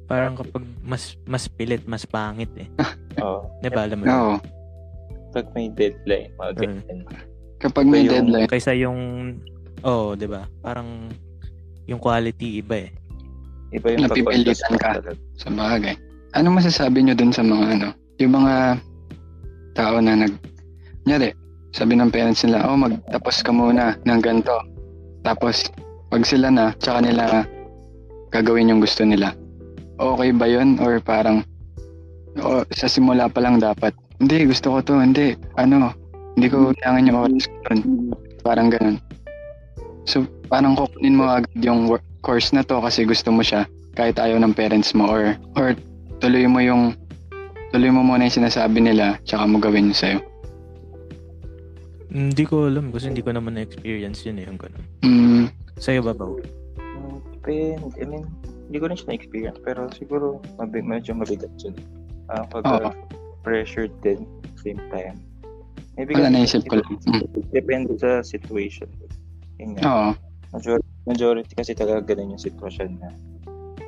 Parang 0.09 0.33
kapag 0.33 0.65
mas 0.81 1.13
mas 1.23 1.45
pilit, 1.45 1.85
mas 1.85 2.03
pangit 2.03 2.49
eh. 2.57 2.67
Oo. 3.23 3.45
'Di 3.61 3.69
ba 3.69 3.85
alam 3.85 4.01
mo? 4.01 4.05
Oo. 4.09 4.35
Pag 5.31 5.45
may 5.53 5.69
deadline, 5.71 6.33
mga 6.35 6.51
Mm. 6.51 6.59
ganyan. 6.59 6.97
Kapag 7.61 7.85
may 7.85 8.01
Yung- 8.03 8.11
deadline, 8.11 8.49
Kaysa 8.49 8.73
yung 8.73 8.99
oh, 9.85 10.17
'di 10.17 10.25
ba? 10.25 10.49
Parang 10.59 11.07
yung 11.85 12.01
quality 12.01 12.59
iba 12.59 12.81
eh. 12.81 12.89
Iba 13.71 13.87
yung 13.95 14.03
Napipilitan 14.07 14.75
ka. 14.75 14.99
sa 15.39 15.49
bagay. 15.49 15.95
Ano 16.35 16.51
masasabi 16.55 17.03
nyo 17.03 17.15
dun 17.15 17.31
sa 17.31 17.43
mga 17.43 17.65
ano, 17.79 17.87
yung 18.19 18.35
mga 18.35 18.79
tao 19.75 19.95
na 20.03 20.27
nag, 20.27 20.33
nyari, 21.07 21.31
sabi 21.71 21.95
ng 21.95 22.11
parents 22.11 22.43
nila, 22.43 22.67
oh 22.67 22.75
magtapos 22.75 23.43
ka 23.43 23.51
muna 23.51 23.95
ng 24.03 24.19
ganito. 24.19 24.55
Tapos, 25.23 25.71
pag 26.11 26.27
sila 26.27 26.51
na, 26.51 26.75
tsaka 26.79 27.07
nila 27.07 27.47
gagawin 28.35 28.71
yung 28.71 28.83
gusto 28.83 29.07
nila. 29.07 29.31
Okay 29.95 30.35
ba 30.35 30.47
yun? 30.47 30.75
Or 30.83 30.99
parang, 30.99 31.47
o, 32.43 32.67
sa 32.75 32.91
simula 32.91 33.31
pa 33.31 33.39
lang 33.39 33.63
dapat, 33.63 33.95
hindi, 34.19 34.47
gusto 34.47 34.75
ko 34.75 34.77
to, 34.83 34.95
hindi, 34.99 35.35
ano, 35.55 35.95
hindi 36.35 36.47
ko 36.51 36.75
kailangan 36.75 37.07
yung 37.07 37.19
oras 37.23 37.45
ko 37.47 37.55
dun. 37.71 37.79
Parang 38.43 38.67
ganun. 38.67 38.97
So, 40.03 40.25
parang 40.51 40.75
kukunin 40.75 41.15
mo 41.15 41.29
agad 41.29 41.55
yung 41.61 41.87
work, 41.87 42.03
course 42.21 42.53
na 42.53 42.61
to 42.61 42.79
kasi 42.79 43.03
gusto 43.03 43.33
mo 43.33 43.41
siya 43.41 43.65
kahit 43.97 44.15
ayaw 44.17 44.39
ng 44.39 44.55
parents 44.55 44.95
mo 44.95 45.09
or 45.09 45.35
or 45.57 45.75
tuloy 46.23 46.45
mo 46.47 46.61
yung 46.63 46.95
tuloy 47.73 47.91
mo 47.91 48.05
muna 48.05 48.29
yung 48.29 48.37
sinasabi 48.45 48.79
nila 48.79 49.17
tsaka 49.27 49.43
mo 49.47 49.57
gawin 49.59 49.91
yung 49.91 49.99
sa'yo. 49.99 50.19
Hindi 52.11 52.43
ko 52.43 52.67
alam 52.67 52.91
kasi 52.91 53.07
hindi 53.07 53.23
ko 53.23 53.31
naman 53.31 53.55
na-experience 53.55 54.27
yun 54.27 54.43
eh, 54.43 54.45
yung 54.45 54.59
ganun. 54.59 54.83
Mm, 54.99 55.45
Sa'yo 55.79 56.03
ba, 56.03 56.11
Bao? 56.11 56.35
Mm, 56.75 57.17
Depende. 57.39 57.95
I 57.95 58.03
mean, 58.03 58.27
hindi 58.67 58.77
ko 58.83 58.91
rin 58.91 58.99
siya 58.99 59.15
na-experience. 59.15 59.59
Pero 59.63 59.87
siguro, 59.95 60.43
mabi- 60.59 60.83
medyo 60.83 61.15
mabigat 61.15 61.55
yun. 61.63 61.71
Ah, 62.27 62.43
pag 62.43 62.67
Oo. 62.67 62.91
ah, 62.91 62.95
pressured 63.47 63.95
din 64.03 64.27
same 64.59 64.83
time. 64.91 65.15
Maybe 65.95 66.11
wala 66.19 66.35
naisip 66.35 66.67
ko 66.67 66.83
lang. 66.83 66.99
Mm. 67.07 67.23
Depende 67.55 67.95
sa 67.95 68.19
situation. 68.27 68.91
Yun 69.63 69.79
nga. 69.79 69.81
Oo. 69.87 70.09
Majority, 70.51 70.90
majority 71.05 71.53
kasi 71.55 71.73
talaga 71.73 72.13
ganun 72.13 72.37
yung 72.37 72.41
sitwasyon 72.41 73.01
na 73.01 73.09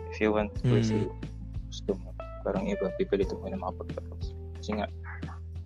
if 0.09 0.17
you 0.21 0.33
want 0.33 0.49
to 0.57 0.61
Mm. 0.65 0.71
pursue 0.77 1.09
gusto 1.69 1.91
mo, 1.97 2.13
parang 2.45 2.69
iba, 2.69 2.85
pipilitin 3.01 3.37
mo 3.41 3.49
na 3.49 3.57
makapagtapos. 3.57 4.37
Kasi 4.61 4.77
nga, 4.77 4.85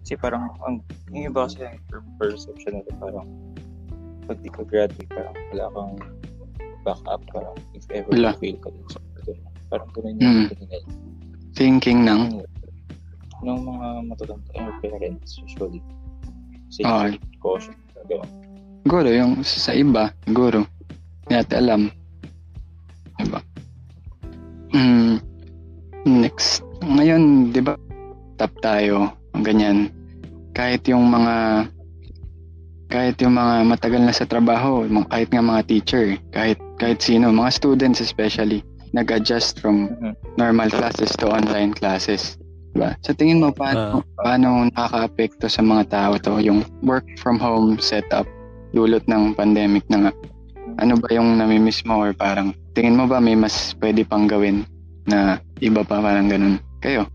kasi 0.03 0.15
parang, 0.15 0.47
ang, 0.63 0.79
yung 1.11 1.27
iba 1.27 1.43
kasi 1.43 1.67
per- 1.91 2.07
perception 2.15 2.79
nila 2.79 2.91
parang 2.95 3.27
pag 4.23 4.39
di 4.39 4.47
ka 4.47 4.63
graduate, 4.63 5.07
parang 5.11 5.35
wala 5.51 5.65
kang 5.71 5.93
backup, 6.87 7.21
parang 7.35 7.55
if 7.75 7.83
ever 7.91 8.11
Wala. 8.15 8.31
fail 8.39 8.55
ka 8.63 8.71
dun 8.71 8.87
sa. 8.87 8.99
Parang 9.67 9.91
ganun 9.91 10.15
Mm. 10.15 10.23
yung 10.23 10.47
tingin 10.47 10.67
nila. 10.71 10.87
Thinking 11.55 11.99
ng, 12.07 12.23
Nung 13.37 13.69
mga 13.69 13.87
matatanda, 14.09 14.49
yung 14.57 14.73
parents 14.81 15.37
usually, 15.37 15.77
say, 16.73 16.81
Okay. 16.81 17.19
caution, 17.37 17.75
gano'n. 18.09 18.31
siguro 18.81 19.07
yung 19.11 19.33
sa 19.43 19.75
iba, 19.75 20.09
siguro, 20.25 20.63
hindi 21.27 21.43
natin 21.43 21.57
alam. 21.59 21.81
Diba? 23.19 23.39
Mm, 24.71 25.13
next. 26.07 26.63
Ngayon, 26.87 27.51
di 27.51 27.59
ba, 27.59 27.75
top 28.39 28.53
tayo, 28.63 29.11
ang 29.35 29.43
ganyan. 29.43 29.77
Kahit 30.55 30.87
yung 30.87 31.11
mga, 31.11 31.67
kahit 32.87 33.19
yung 33.19 33.35
mga 33.35 33.67
matagal 33.67 34.01
na 34.07 34.15
sa 34.15 34.23
trabaho, 34.23 34.87
kahit 35.11 35.27
nga 35.27 35.43
mga 35.43 35.67
teacher, 35.67 36.15
kahit, 36.31 36.55
kahit 36.79 37.03
sino, 37.03 37.27
mga 37.35 37.51
students 37.51 37.99
especially, 37.99 38.63
nag-adjust 38.95 39.59
from 39.59 39.91
Mhm. 39.99 40.15
normal 40.39 40.71
classes 40.71 41.11
to 41.19 41.27
online 41.27 41.75
classes. 41.75 42.39
Diba? 42.71 42.95
Sa 43.03 43.11
tingin 43.11 43.43
mo, 43.43 43.51
paano, 43.51 43.99
paano 44.15 44.63
nakaka-apekto 44.71 45.51
sa 45.51 45.59
mga 45.59 45.83
tao 45.91 46.13
to, 46.15 46.39
yung 46.39 46.63
work 46.87 47.03
from 47.19 47.35
home 47.35 47.75
setup? 47.83 48.23
dulot 48.75 49.03
ng 49.07 49.31
pandemic 49.35 49.83
na 49.87 50.07
nga. 50.07 50.11
Ano 50.77 50.97
ba 51.01 51.09
yung 51.09 51.41
namimiss 51.41 51.81
mo 51.85 51.97
or 51.97 52.13
parang 52.13 52.53
tingin 52.77 52.97
mo 52.97 53.09
ba 53.09 53.17
may 53.17 53.33
mas 53.33 53.73
pwede 53.81 54.05
pang 54.05 54.29
gawin 54.29 54.65
na 55.09 55.41
iba 55.61 55.81
pa 55.81 56.01
parang 56.01 56.29
ganun? 56.29 56.61
Kayo? 56.85 57.09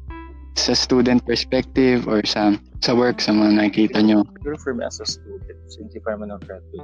Sa 0.59 0.75
student 0.77 1.23
perspective 1.25 2.05
or 2.11 2.21
sa 2.27 2.59
sa 2.83 2.93
work, 2.93 3.23
sa 3.23 3.31
mga 3.31 3.63
nakikita 3.63 4.03
nyo? 4.03 4.27
Siguro 4.43 4.59
for 4.59 4.75
me 4.75 4.83
as 4.83 4.99
a 4.99 5.07
student, 5.07 5.59
since 5.71 5.95
if 5.95 6.03
I'm 6.05 6.27
an 6.27 6.35
graduate, 6.43 6.83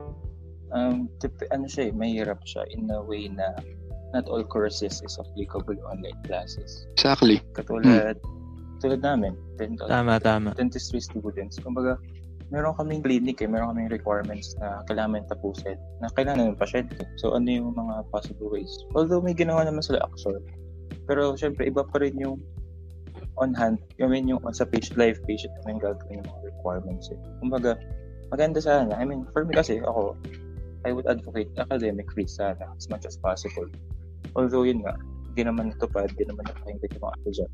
um, 0.70 1.11
tip, 1.18 1.35
ano 1.50 1.66
siya 1.66 1.90
eh, 1.90 1.92
mahirap 1.92 2.38
siya 2.47 2.64
in 2.70 2.87
a 2.94 3.02
way 3.02 3.26
na 3.26 3.58
not 4.14 4.30
all 4.30 4.47
courses 4.47 5.02
is 5.02 5.18
applicable 5.18 5.76
online 5.85 6.16
classes. 6.25 6.87
Exactly. 6.94 7.42
Katulad, 7.52 8.16
tulad 8.78 9.02
namin, 9.02 9.35
dental, 9.58 9.90
Tama, 9.90 10.23
tama. 10.23 10.54
dentistry 10.54 11.02
students. 11.02 11.58
Kumbaga, 11.58 11.99
meron 12.49 12.73
kaming 12.76 13.05
clinic 13.05 13.45
eh, 13.45 13.49
meron 13.49 13.76
kaming 13.76 13.93
requirements 13.93 14.57
na 14.61 14.81
kailangan 14.88 15.25
tapusin, 15.28 15.76
na 16.00 16.09
kailangan 16.17 16.57
ng 16.57 16.61
pasyente. 16.61 17.05
So, 17.21 17.37
ano 17.37 17.49
yung 17.49 17.76
mga 17.76 18.09
possible 18.09 18.49
ways? 18.49 18.73
Although 18.97 19.21
may 19.21 19.37
ginawa 19.37 19.69
naman 19.69 19.85
sila 19.85 20.00
Axor, 20.05 20.40
pero 21.05 21.37
syempre, 21.37 21.69
iba 21.69 21.85
pa 21.85 22.00
rin 22.00 22.17
yung 22.17 22.40
on 23.38 23.55
hand, 23.55 23.78
I 24.02 24.07
mean, 24.11 24.26
yung 24.26 24.43
sa 24.50 24.67
patient, 24.67 24.99
live 24.99 25.21
patient 25.28 25.55
na 25.62 25.76
yung 25.76 25.83
gagawin 25.83 26.21
yung 26.23 26.28
mga 26.28 26.43
requirements 26.57 27.07
eh. 27.12 27.19
Kumbaga, 27.38 27.78
maganda 28.35 28.59
sana. 28.59 28.93
I 28.99 29.05
mean, 29.07 29.28
for 29.31 29.47
me 29.47 29.55
kasi, 29.55 29.78
ako, 29.85 30.19
I 30.87 30.90
would 30.90 31.07
advocate 31.07 31.50
academic 31.59 32.11
free 32.12 32.26
sana 32.26 32.71
as 32.75 32.87
much 32.90 33.07
as 33.07 33.19
possible. 33.19 33.67
Although 34.35 34.67
yun 34.67 34.83
nga, 34.83 34.99
hindi 35.33 35.43
naman 35.47 35.75
natupad, 35.75 36.11
hindi 36.14 36.26
naman 36.26 36.50
napahinggan 36.50 36.90
yung 36.99 37.05
mga 37.05 37.14
ako 37.14 37.28
dyan. 37.31 37.52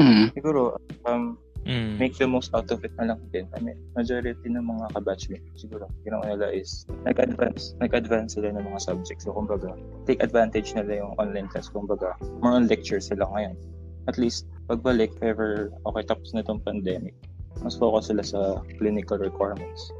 Mm. 0.00 0.26
Siguro, 0.32 0.60
um, 1.04 1.36
Mm. 1.68 2.00
make 2.00 2.16
the 2.16 2.26
most 2.26 2.54
out 2.56 2.70
of 2.72 2.80
it 2.84 2.92
na 2.96 3.12
lang 3.12 3.20
din. 3.36 3.44
I 3.52 3.60
mean, 3.60 3.76
majority 3.92 4.48
ng 4.48 4.64
mga 4.64 4.96
kabatchmate, 4.96 5.44
siguro, 5.54 5.92
ginawa 6.08 6.24
nila 6.32 6.48
is, 6.56 6.88
nag-advance, 7.04 7.76
nag-advance 7.84 8.34
sila 8.40 8.56
ng 8.56 8.64
mga 8.64 8.80
subjects. 8.80 9.28
So, 9.28 9.36
kumbaga, 9.36 9.76
take 10.08 10.24
advantage 10.24 10.72
nila 10.72 11.04
yung 11.04 11.12
online 11.20 11.52
class. 11.52 11.68
Kumbaga, 11.68 12.16
more 12.40 12.56
on 12.56 12.64
lectures 12.64 13.12
sila 13.12 13.28
ngayon. 13.28 13.60
At 14.08 14.16
least, 14.16 14.48
pagbalik, 14.72 15.12
if 15.20 15.22
ever, 15.22 15.68
okay, 15.84 16.02
tapos 16.08 16.32
na 16.32 16.40
itong 16.40 16.64
pandemic, 16.64 17.12
mas 17.60 17.76
focus 17.76 18.08
sila 18.08 18.24
sa 18.24 18.40
clinical 18.80 19.20
requirements. 19.20 19.92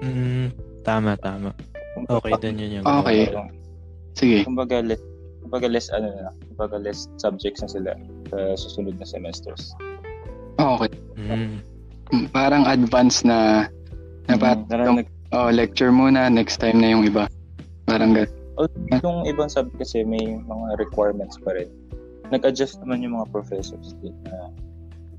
Mm, 0.00 0.56
tama, 0.80 1.20
tama. 1.20 1.52
Kumbaga, 1.92 2.24
Okay, 2.24 2.32
dun 2.40 2.56
yun 2.56 2.80
yung... 2.80 2.86
Okay. 2.88 3.30
uh, 3.36 3.48
Sige. 4.16 4.48
kumbaga, 4.48 4.80
less, 4.80 5.02
kumbaga, 5.44 5.68
less, 5.68 5.92
ano 5.92 6.08
na, 6.08 6.32
kumbaga, 6.52 6.80
less 6.80 7.04
subjects 7.20 7.60
na 7.60 7.68
sila 7.68 7.92
sa 8.32 8.56
susunod 8.56 8.96
na 8.96 9.04
semesters. 9.04 9.76
Okay. 10.56 10.90
Mm. 11.16 11.60
Mm, 12.06 12.26
Parang 12.30 12.64
advance 12.64 13.22
na 13.22 13.68
na 14.26 14.34
parang 14.34 14.62
Mm, 14.62 14.68
parang 14.68 14.94
nag- 14.96 15.14
oh, 15.30 15.50
lecture 15.50 15.90
muna, 15.90 16.26
next 16.26 16.58
time 16.58 16.80
na 16.80 16.90
yung 16.90 17.04
iba. 17.04 17.26
Parang 17.84 18.14
gan- 18.14 18.30
yung 19.04 19.28
ibang 19.28 19.46
subject 19.46 19.76
kasi 19.76 20.00
may 20.00 20.22
mga 20.38 20.80
requirements 20.80 21.36
pa 21.36 21.52
rin. 21.52 21.68
Nag-adjust 22.28 22.80
naman 22.80 23.04
yung 23.04 23.14
mga 23.14 23.28
professors 23.30 23.94
din 24.00 24.16
na 24.24 24.50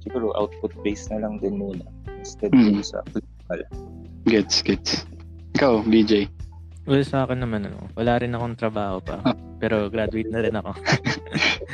siguro 0.02 0.34
output-based 0.34 1.12
na 1.12 1.22
lang 1.22 1.38
din 1.38 1.56
muna 1.56 1.86
instead 2.18 2.52
Mm. 2.52 2.82
sa 2.82 3.00
clinical. 3.06 3.62
gets, 4.26 4.60
gets. 4.60 5.08
Ikaw, 5.56 5.86
BJ. 5.86 6.28
Well, 6.84 7.04
sa 7.04 7.24
akin 7.24 7.40
naman, 7.40 7.64
ano, 7.64 7.88
wala 7.94 8.16
rin 8.16 8.32
akong 8.32 8.56
trabaho 8.56 9.00
pa. 9.00 9.20
Ah. 9.22 9.36
Pero 9.58 9.88
graduate 9.88 10.28
na 10.28 10.40
rin 10.40 10.56
ako. 10.56 10.72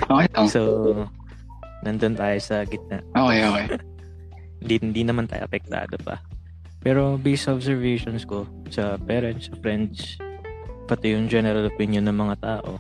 Okay 0.04 0.28
lang. 0.30 0.48
So, 0.48 0.62
nandun 1.84 2.16
tayo 2.16 2.38
sa 2.40 2.64
gitna. 2.64 3.04
Okay, 3.14 3.40
okay. 3.44 3.66
Hindi, 4.64 4.76
hindi 4.80 5.02
naman 5.04 5.28
tayo 5.28 5.44
apektado 5.44 6.00
pa. 6.00 6.24
Pero 6.80 7.20
based 7.20 7.52
observations 7.52 8.24
ko 8.24 8.48
sa 8.72 8.96
parents, 8.96 9.52
sa 9.52 9.60
friends, 9.60 10.16
pati 10.88 11.12
yung 11.12 11.28
general 11.28 11.68
opinion 11.68 12.08
ng 12.08 12.16
mga 12.16 12.36
tao, 12.40 12.80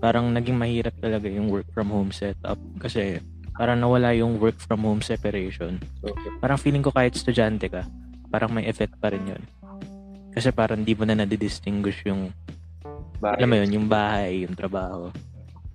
parang 0.00 0.32
naging 0.32 0.56
mahirap 0.56 0.96
talaga 1.04 1.28
yung 1.28 1.52
work 1.52 1.68
from 1.76 1.92
home 1.92 2.16
setup. 2.16 2.56
Kasi 2.80 3.20
parang 3.52 3.76
nawala 3.76 4.16
yung 4.16 4.40
work 4.40 4.56
from 4.56 4.88
home 4.88 5.04
separation. 5.04 5.76
So, 6.00 6.16
Parang 6.40 6.56
feeling 6.56 6.80
ko 6.80 6.88
kahit 6.92 7.12
estudyante 7.12 7.68
ka, 7.68 7.84
parang 8.32 8.52
may 8.52 8.64
effect 8.64 8.96
pa 8.96 9.12
rin 9.12 9.28
yun. 9.28 9.42
Kasi 10.32 10.48
parang 10.48 10.80
di 10.80 10.96
mo 10.96 11.04
na 11.04 11.12
nadidistinguish 11.12 12.08
yung 12.08 12.32
bahay. 13.20 13.36
alam 13.36 13.48
mo 13.52 13.56
yun, 13.60 13.70
yung 13.76 13.86
bahay, 13.88 14.48
yung 14.48 14.56
trabaho. 14.56 15.12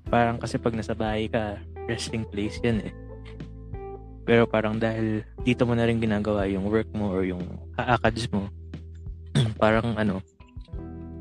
Parang 0.10 0.42
kasi 0.42 0.58
pag 0.58 0.74
nasa 0.74 0.98
bahay 0.98 1.30
ka, 1.30 1.62
resting 1.88 2.28
place 2.28 2.60
yan 2.62 2.84
eh. 2.84 2.94
Pero 4.28 4.44
parang 4.44 4.76
dahil 4.76 5.24
dito 5.48 5.64
mo 5.64 5.72
na 5.72 5.88
rin 5.88 6.04
ginagawa 6.04 6.44
yung 6.52 6.68
work 6.68 6.92
mo 6.92 7.16
or 7.16 7.24
yung 7.24 7.42
aakads 7.80 8.28
mo, 8.28 8.52
parang 9.64 9.96
ano, 9.96 10.20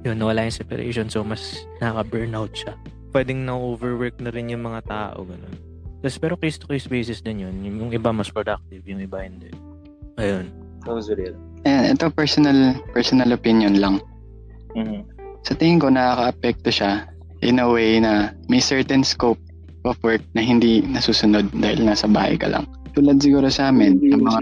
yun, 0.02 0.18
nawala 0.18 0.42
yung 0.46 0.55
separation 0.55 1.07
so 1.07 1.22
mas 1.22 1.66
nakaka-burnout 1.79 2.50
siya. 2.50 2.74
Pwedeng 3.14 3.46
na-overwork 3.46 4.18
na 4.18 4.35
rin 4.35 4.50
yung 4.50 4.66
mga 4.66 4.83
tao, 4.87 5.22
ganun. 5.22 5.55
Tapos 6.02 6.18
pero 6.18 6.35
case-to-case 6.38 6.90
basis 6.90 7.18
din 7.22 7.46
yun. 7.46 7.55
Yung, 7.62 7.76
yung 7.87 7.90
iba 7.94 8.11
mas 8.11 8.31
productive, 8.31 8.83
yung 8.87 9.02
iba 9.02 9.22
hindi. 9.22 9.50
Ayun. 10.18 10.50
Was 10.87 11.11
real. 11.11 11.35
Eh, 11.66 11.90
ito 11.90 12.07
personal 12.14 12.79
personal 12.94 13.35
opinion 13.35 13.79
lang. 13.83 13.98
Mhm. 14.79 15.02
Sa 15.42 15.59
tingin 15.59 15.83
ko 15.83 15.90
nakaka-apekto 15.90 16.70
siya 16.70 17.11
in 17.42 17.59
a 17.59 17.66
way 17.66 17.98
na 17.98 18.35
may 18.46 18.62
certain 18.62 19.02
scope 19.02 19.40
of 19.87 19.99
work 20.03 20.22
na 20.35 20.42
hindi 20.42 20.83
nasusunod 20.85 21.49
dahil 21.55 21.87
nasa 21.87 22.11
bahay 22.11 22.35
ka 22.35 22.51
lang. 22.51 22.66
Tulad 22.92 23.22
siguro 23.22 23.46
sa 23.49 23.70
amin, 23.70 24.01
ng 24.03 24.22
mga 24.22 24.40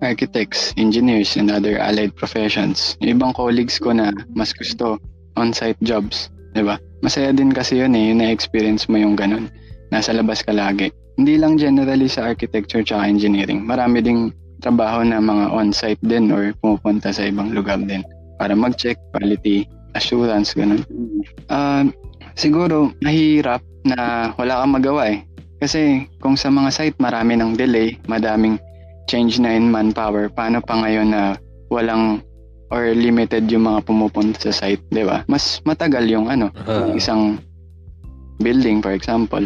architects, 0.00 0.70
engineers, 0.78 1.34
and 1.34 1.50
other 1.50 1.78
allied 1.82 2.14
professions. 2.14 2.94
Yung 3.02 3.18
ibang 3.18 3.34
colleagues 3.34 3.78
ko 3.82 3.90
na 3.90 4.14
mas 4.34 4.54
gusto 4.54 4.98
on-site 5.34 5.78
jobs, 5.82 6.30
di 6.54 6.62
ba? 6.62 6.78
Masaya 7.02 7.30
din 7.30 7.50
kasi 7.54 7.78
yun 7.82 7.94
eh, 7.94 8.10
yung 8.10 8.22
na-experience 8.22 8.86
mo 8.90 8.98
yung 8.98 9.14
ganun. 9.14 9.50
Nasa 9.90 10.14
labas 10.14 10.42
ka 10.42 10.54
lagi. 10.54 10.90
Hindi 11.18 11.38
lang 11.38 11.58
generally 11.58 12.06
sa 12.06 12.30
architecture 12.30 12.82
tsaka 12.82 13.06
engineering. 13.10 13.66
Marami 13.66 14.02
ding 14.02 14.30
trabaho 14.62 15.02
na 15.06 15.22
mga 15.22 15.50
on-site 15.54 16.02
din 16.02 16.30
or 16.34 16.54
pumupunta 16.62 17.14
sa 17.14 17.26
ibang 17.26 17.54
lugar 17.54 17.78
din 17.78 18.02
para 18.38 18.54
mag-check 18.54 18.98
quality 19.14 19.66
assurance, 19.98 20.54
ganun. 20.54 20.82
Ah, 21.50 21.86
siguro, 22.38 22.94
mahirap 23.02 23.62
na 23.86 24.30
wala 24.34 24.62
kang 24.62 24.74
magawa 24.74 25.02
eh. 25.12 25.18
Kasi 25.58 26.06
kung 26.22 26.38
sa 26.38 26.50
mga 26.50 26.70
site 26.70 26.98
marami 27.02 27.34
ng 27.34 27.58
delay, 27.58 27.98
madaming 28.06 28.58
change 29.10 29.42
na 29.42 29.54
in 29.54 29.70
manpower, 29.70 30.30
paano 30.30 30.62
pa 30.62 30.78
ngayon 30.78 31.10
na 31.10 31.34
walang 31.70 32.22
or 32.68 32.92
limited 32.92 33.48
yung 33.48 33.64
mga 33.64 33.80
pumupunta 33.88 34.38
sa 34.38 34.52
site, 34.52 34.84
di 34.92 35.02
ba? 35.02 35.24
Mas 35.26 35.58
matagal 35.64 36.04
yung 36.06 36.28
ano, 36.28 36.52
Ah. 36.68 36.92
isang 36.92 37.40
building 38.38 38.84
for 38.84 38.92
example. 38.94 39.42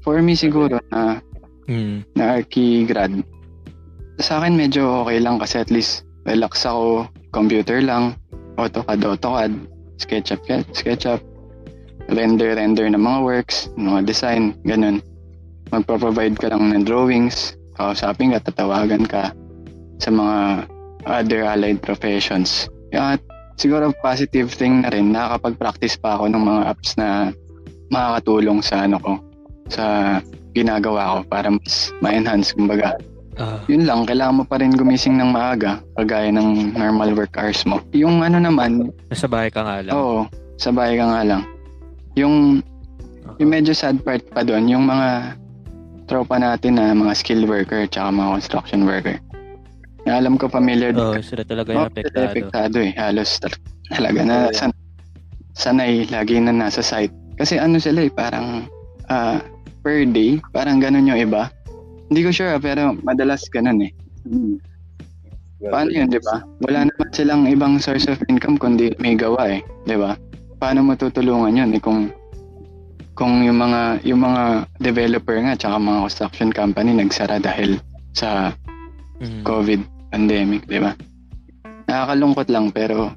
For 0.00 0.22
me 0.24 0.32
siguro 0.32 0.80
na 0.94 1.20
Mm. 1.70 2.02
na 2.18 2.40
archi 2.40 2.82
grad. 2.88 3.12
Sa 4.18 4.40
akin 4.42 4.56
medyo 4.58 5.04
okay 5.04 5.22
lang 5.22 5.38
kasi 5.38 5.60
at 5.60 5.70
least 5.70 6.02
relax 6.26 6.66
ako, 6.66 7.06
computer 7.30 7.78
lang, 7.78 8.16
AutoCAD, 8.58 9.00
AutoCAD, 9.06 9.52
SketchUp, 10.00 10.42
SketchUp, 10.74 11.20
render, 12.08 12.56
render 12.56 12.86
ng 12.88 13.00
mga 13.00 13.20
works, 13.20 13.68
mga 13.76 14.06
design, 14.08 14.56
ganun. 14.64 15.04
Magpo-provide 15.70 16.40
ka 16.40 16.50
lang 16.50 16.72
ng 16.72 16.82
drawings, 16.88 17.54
kausapin 17.76 18.32
ka, 18.32 18.40
tatawagan 18.42 19.04
ka 19.06 19.30
sa 20.00 20.10
mga 20.10 20.66
other 21.04 21.44
allied 21.44 21.80
professions. 21.84 22.66
At 22.96 23.20
siguro 23.60 23.92
positive 24.00 24.50
thing 24.50 24.82
na 24.82 24.90
rin, 24.90 25.12
nakakapag-practice 25.12 26.00
pa 26.00 26.16
ako 26.16 26.32
ng 26.32 26.42
mga 26.42 26.62
apps 26.72 26.96
na 26.96 27.30
makakatulong 27.92 28.64
sa 28.64 28.88
ano 28.88 28.96
ko, 28.98 29.12
sa 29.70 29.84
ginagawa 30.56 31.20
ko 31.22 31.30
para 31.30 31.48
mas 31.52 31.94
ma-enhance 32.02 32.56
kumbaga. 32.56 32.98
Ah. 33.40 33.62
Yun 33.70 33.88
lang, 33.88 34.04
kailangan 34.04 34.42
mo 34.42 34.44
pa 34.44 34.60
rin 34.60 34.74
gumising 34.74 35.16
ng 35.16 35.30
maaga 35.32 35.80
kagaya 35.96 36.28
ng 36.28 36.76
normal 36.76 37.14
work 37.16 37.32
hours 37.40 37.62
mo. 37.64 37.80
Yung 37.96 38.20
ano 38.20 38.36
naman, 38.36 38.92
nasa 39.08 39.30
bahay 39.30 39.48
ka 39.48 39.64
nga 39.64 39.80
lang. 39.80 39.92
oo, 39.94 40.28
sa 40.60 40.74
bahay 40.74 40.98
ka 40.98 41.06
nga 41.08 41.22
lang. 41.24 41.42
Yung, 42.20 42.60
yung 43.40 43.50
medyo 43.50 43.72
sad 43.72 44.04
part 44.04 44.20
pa 44.30 44.44
doon, 44.44 44.68
yung 44.68 44.84
mga 44.84 45.34
tropa 46.04 46.36
natin 46.36 46.76
na 46.76 46.92
mga 46.92 47.16
skilled 47.16 47.48
worker 47.48 47.88
tsaka 47.88 48.12
mga 48.12 48.30
construction 48.36 48.84
worker. 48.84 49.16
Na 50.04 50.20
alam 50.20 50.36
ko 50.36 50.48
familiar 50.48 50.92
din 50.92 51.00
Oo, 51.00 51.22
sila 51.24 51.44
talaga 51.46 51.72
yung 51.72 51.80
Oh, 51.80 51.88
apektado. 51.88 52.26
apektado 52.28 52.76
eh. 52.82 52.92
Halos 52.96 53.40
tal- 53.40 53.62
talaga 53.88 54.20
na 54.20 54.36
san, 54.52 54.72
sanay 55.56 56.04
lagi 56.08 56.36
na 56.40 56.52
nasa 56.52 56.84
site. 56.84 57.12
Kasi 57.40 57.56
ano 57.56 57.80
sila 57.80 58.04
eh, 58.04 58.12
parang 58.12 58.68
ah, 59.08 59.40
per 59.80 60.04
day, 60.08 60.36
parang 60.52 60.76
ganun 60.76 61.08
yung 61.08 61.20
iba. 61.20 61.48
Hindi 62.10 62.20
ko 62.26 62.30
sure 62.34 62.52
ah, 62.52 62.60
pero 62.60 62.92
madalas 63.00 63.46
ganun 63.48 63.86
eh. 63.86 63.92
Paano 65.60 65.92
yun, 65.92 66.08
di 66.08 66.16
ba? 66.24 66.40
Wala 66.64 66.88
naman 66.88 67.08
silang 67.12 67.44
ibang 67.44 67.76
source 67.76 68.08
of 68.08 68.16
income 68.32 68.56
kundi 68.56 68.96
may 68.96 69.12
gawa 69.12 69.46
eh, 69.46 69.60
di 69.84 69.94
ba? 69.94 70.16
Paano 70.60 70.84
mo 70.84 70.92
tutulungan 70.94 71.56
yun 71.56 71.72
eh 71.72 71.80
kung 71.80 72.12
kung 73.16 73.40
yung 73.44 73.56
mga 73.56 74.04
yung 74.04 74.20
mga 74.20 74.42
developer 74.78 75.36
nga 75.40 75.56
tsaka 75.56 75.76
mga 75.80 76.04
construction 76.04 76.50
company 76.52 76.92
nagsara 76.94 77.40
dahil 77.40 77.80
sa 78.12 78.52
Mm. 79.20 79.44
COVID 79.44 79.80
pandemic, 80.08 80.64
di 80.64 80.80
ba? 80.80 80.96
Nakakalungkot 81.84 82.48
lang 82.48 82.72
pero 82.72 83.12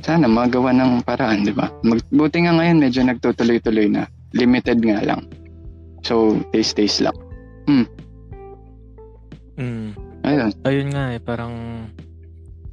sana 0.00 0.24
magawa 0.24 0.72
ng 0.72 1.04
paraan, 1.04 1.44
di 1.44 1.52
ba? 1.52 1.68
Mag- 1.84 2.08
Buti 2.08 2.48
nga 2.48 2.56
ngayon 2.56 2.80
medyo 2.80 3.04
nagtutuloy-tuloy 3.04 3.92
na. 3.92 4.08
Limited 4.32 4.80
nga 4.80 5.04
lang. 5.04 5.28
So, 6.00 6.40
taste-taste 6.56 7.04
lang. 7.04 7.16
Mm. 7.68 7.86
Ayun. 10.24 10.50
Ayun 10.64 10.88
nga 10.90 11.04
eh, 11.12 11.20
parang 11.20 11.54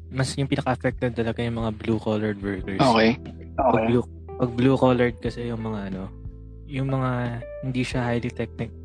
mas 0.10 0.34
yung 0.36 0.50
pinaka-affected 0.50 1.14
talaga 1.14 1.40
yung 1.42 1.62
mga 1.62 1.72
blue-collared 1.78 2.40
workers. 2.42 2.82
Okay. 2.82 3.18
Pag 3.56 3.86
blue, 3.88 4.06
pag 4.40 4.52
blue-collared 4.56 5.18
kasi 5.22 5.50
yung 5.50 5.62
mga 5.62 5.94
ano, 5.94 6.04
yung 6.66 6.90
mga 6.90 7.42
hindi 7.62 7.82
siya 7.82 8.06
highly 8.06 8.30
technical. 8.30 8.78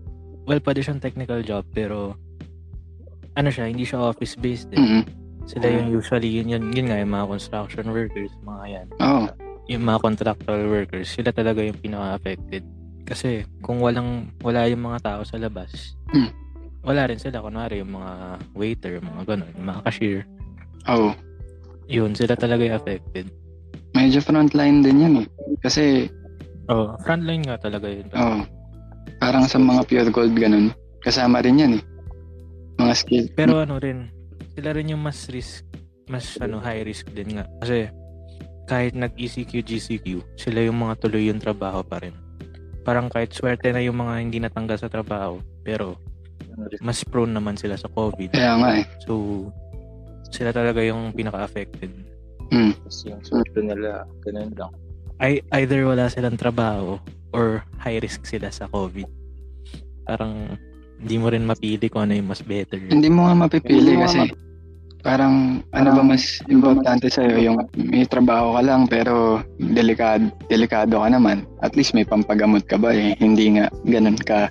Well, 0.44 0.60
pwede 0.60 0.84
siyang 0.84 1.00
technical 1.00 1.40
job 1.40 1.64
pero 1.72 2.16
ano 3.34 3.48
siya, 3.48 3.66
hindi 3.66 3.82
siya 3.82 4.04
office-based 4.04 4.72
eh. 4.72 4.80
mm 4.80 5.02
Sila 5.44 5.68
yung 5.68 5.92
usually, 5.92 6.40
yun, 6.40 6.48
yun, 6.48 6.72
yun 6.72 6.88
nga, 6.88 6.96
yung 6.96 7.12
mga 7.12 7.28
construction 7.28 7.92
workers, 7.92 8.32
mga 8.48 8.64
yan. 8.64 8.86
Oo. 8.96 9.24
Yung 9.68 9.84
mga 9.84 10.00
contractual 10.00 10.64
workers, 10.72 11.12
sila 11.12 11.36
talaga 11.36 11.60
yung 11.60 11.76
pinaka-affected. 11.76 12.64
Kasi 13.04 13.44
kung 13.60 13.76
walang, 13.84 14.32
wala 14.40 14.64
yung 14.72 14.80
mga 14.80 15.04
tao 15.04 15.20
sa 15.20 15.36
labas, 15.36 16.00
Hmm. 16.08 16.32
wala 16.80 17.04
rin 17.04 17.20
sila. 17.20 17.44
Kunwari 17.44 17.84
yung 17.84 17.92
mga 17.92 18.12
waiter, 18.56 19.04
mga 19.04 19.22
ganun, 19.28 19.52
yung 19.52 19.68
mga 19.68 19.80
cashier. 19.84 20.24
Oo. 20.88 21.10
Yun, 21.86 22.12
sila 22.12 22.34
talaga 22.34 22.64
yung 22.64 22.76
affected. 22.76 23.28
Medyo 23.92 24.20
frontline 24.20 24.80
din 24.80 25.00
yan 25.00 25.14
eh. 25.22 25.26
Kasi, 25.60 26.08
Oh, 26.64 26.96
frontline 27.04 27.44
nga 27.44 27.60
talaga 27.60 27.84
yun. 27.86 28.08
oo. 28.10 28.40
Parang 29.20 29.44
sa 29.44 29.60
mga 29.60 29.84
pure 29.84 30.08
gold 30.08 30.32
ganun. 30.32 30.72
Kasama 31.00 31.44
rin 31.44 31.60
yan 31.60 31.72
eh. 31.76 31.82
Mga 32.80 32.94
skill. 32.96 33.24
Pero 33.36 33.60
ano 33.60 33.76
rin, 33.76 34.08
sila 34.56 34.72
rin 34.72 34.88
yung 34.88 35.04
mas 35.04 35.28
risk, 35.28 35.60
mas 36.08 36.24
ano, 36.40 36.58
high 36.58 36.80
risk 36.80 37.12
din 37.12 37.36
nga. 37.36 37.44
Kasi 37.60 37.92
kahit 38.64 38.96
nag-ECQ, 38.96 39.60
GCQ, 39.60 40.06
sila 40.34 40.64
yung 40.64 40.80
mga 40.80 40.96
tuloy 40.98 41.28
yung 41.28 41.36
trabaho 41.36 41.84
pa 41.84 42.00
rin. 42.00 42.16
Parang 42.80 43.12
kahit 43.12 43.32
swerte 43.32 43.68
na 43.68 43.84
yung 43.84 43.96
mga 43.96 44.14
hindi 44.18 44.40
natanggal 44.40 44.80
sa 44.80 44.88
trabaho, 44.88 45.36
pero 45.60 46.00
mas 46.80 47.04
prone 47.04 47.28
naman 47.30 47.60
sila 47.60 47.76
sa 47.76 47.92
COVID. 47.92 48.32
Kaya 48.32 48.56
nga 48.56 48.70
eh. 48.80 48.84
So, 49.04 49.46
sila 50.34 50.50
talaga 50.50 50.82
yung 50.82 51.14
pinaka-affected. 51.14 51.94
Mm. 52.50 52.74
Tapos 52.74 52.98
yung 53.06 53.22
sweldo 53.22 53.60
nila, 53.62 54.02
ganun 54.26 54.50
lang. 54.58 54.72
I, 55.22 55.38
either 55.62 55.86
wala 55.86 56.10
silang 56.10 56.34
trabaho 56.34 56.98
or 57.30 57.62
high 57.78 58.02
risk 58.02 58.26
sila 58.26 58.50
sa 58.50 58.66
COVID. 58.66 59.06
Parang 60.04 60.58
hindi 60.98 61.16
mo 61.18 61.30
rin 61.30 61.46
mapili 61.46 61.86
kung 61.86 62.10
ano 62.10 62.18
yung 62.18 62.30
mas 62.30 62.42
better. 62.42 62.80
Hindi 62.90 63.10
mo 63.10 63.26
nga 63.26 63.34
mapipili 63.46 63.94
kasi 63.98 64.30
parang 65.04 65.60
ano 65.76 65.88
ba 66.00 66.02
mas 66.02 66.40
importante 66.48 67.12
sa'yo 67.12 67.36
yung 67.36 67.58
may 67.76 68.08
trabaho 68.08 68.56
ka 68.56 68.62
lang 68.64 68.88
pero 68.88 69.44
delikado, 69.60 70.32
delikado 70.48 70.96
ka 70.96 71.08
naman. 71.12 71.44
At 71.60 71.76
least 71.76 71.92
may 71.92 72.08
pampagamot 72.08 72.64
ka 72.64 72.80
ba 72.80 72.94
eh. 72.96 73.12
Hindi 73.20 73.60
nga 73.60 73.68
ganun 73.84 74.16
ka. 74.16 74.48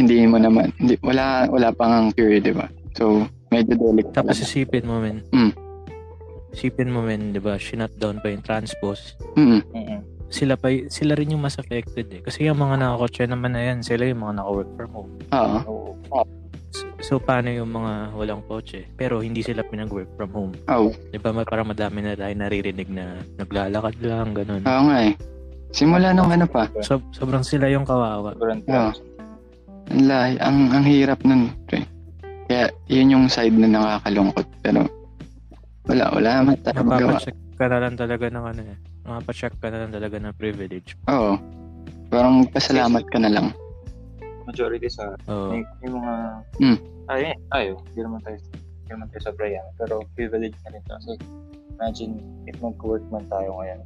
Hindi 0.00 0.26
mo 0.26 0.42
naman, 0.42 0.74
hindi, 0.82 0.98
wala, 1.06 1.46
wala 1.52 1.70
pang 1.70 1.92
ang 1.92 2.08
cure, 2.18 2.42
di 2.42 2.50
ba? 2.50 2.66
So, 2.98 3.30
medyo 3.54 3.74
delicate. 3.78 4.14
Tapos 4.14 4.36
isipin 4.42 4.84
mo 4.84 4.98
men. 4.98 5.22
Mm. 5.30 5.52
Isipin 6.54 6.90
mo 6.90 7.00
men, 7.02 7.30
'di 7.30 7.40
ba? 7.42 7.54
Shut 7.58 7.94
down 7.98 8.18
pa 8.18 8.30
yung 8.30 8.42
transpose. 8.42 9.14
Mm. 9.38 9.62
Mm-mm. 9.70 10.00
Sila 10.34 10.58
pa 10.58 10.74
sila 10.90 11.14
rin 11.14 11.30
yung 11.30 11.42
mas 11.46 11.54
affected 11.62 12.10
eh. 12.10 12.20
Kasi 12.24 12.50
yung 12.50 12.58
mga 12.58 12.82
nakakotse 12.82 13.30
naman 13.30 13.54
na 13.54 13.62
yan, 13.62 13.86
sila 13.86 14.10
yung 14.10 14.26
mga 14.26 14.42
naka-work 14.42 14.70
from 14.74 14.90
home. 14.90 15.12
Oo. 15.30 15.94
So, 16.74 16.84
so 16.98 17.12
paano 17.22 17.54
yung 17.54 17.70
mga 17.70 18.18
walang 18.18 18.42
kotse? 18.50 18.82
Pero 18.98 19.22
hindi 19.22 19.46
sila 19.46 19.62
pinag-work 19.62 20.10
from 20.18 20.30
home. 20.34 20.54
Oo. 20.74 20.90
'Di 20.90 21.22
ba? 21.22 21.30
Parang 21.46 21.70
madami 21.70 22.02
na 22.02 22.18
tayo 22.18 22.34
naririnig 22.34 22.90
na 22.90 23.22
naglalakad 23.38 23.94
lang, 24.02 24.34
ganun. 24.34 24.62
Oo 24.66 24.82
nga 24.90 24.98
eh. 25.06 25.14
Simula 25.74 26.14
nung 26.14 26.30
ano 26.30 26.46
pa, 26.46 26.70
So, 26.86 27.02
sobrang 27.10 27.42
sila 27.42 27.66
yung 27.66 27.82
kawawa. 27.82 28.30
Sobrang 28.38 28.62
lahi, 29.90 30.38
ang, 30.40 30.70
ang 30.72 30.86
hirap 30.86 31.20
nun. 31.26 31.50
Pre. 31.68 31.82
Kaya 32.48 32.68
yun 32.88 33.12
yung 33.14 33.26
side 33.28 33.56
na 33.56 33.68
nakakalungkot. 33.68 34.46
Pero 34.60 34.84
wala, 35.88 36.04
wala 36.12 36.28
naman 36.42 36.56
tayo 36.60 36.80
magawa. 36.84 37.16
Mapapacheck 37.16 37.38
ka 37.56 37.66
na 37.68 37.78
lang 37.80 37.94
talaga 37.96 38.24
ng 38.28 38.44
ano 38.44 38.62
eh. 38.64 38.78
Mapapacheck 39.04 39.54
ka 39.60 39.68
na 39.68 39.78
lang 39.84 39.90
talaga 39.92 40.16
ng 40.20 40.34
privilege. 40.36 40.96
Oo. 41.08 41.36
Parang 42.12 42.44
pasalamat 42.48 43.04
ka 43.08 43.18
na 43.20 43.30
lang. 43.32 43.46
Majority 44.44 44.88
sa 44.92 45.16
Oo. 45.28 45.56
may, 45.56 45.64
may 45.80 45.90
mga 45.92 46.12
Mm. 46.60 46.78
ay 47.08 47.22
ayo 47.56 47.80
hindi 47.92 48.00
naman 48.00 48.20
tayo 48.24 48.36
hindi 48.40 48.90
naman 48.92 49.08
tayo 49.12 49.22
sobra 49.32 49.46
yan 49.48 49.66
pero 49.80 50.04
privilege 50.16 50.56
na 50.64 50.76
rin 50.76 50.82
to 50.84 50.92
kasi 51.00 51.12
imagine 51.76 52.12
if 52.48 52.56
mag-work 52.60 53.04
man 53.08 53.24
tayo 53.28 53.56
ngayon 53.60 53.80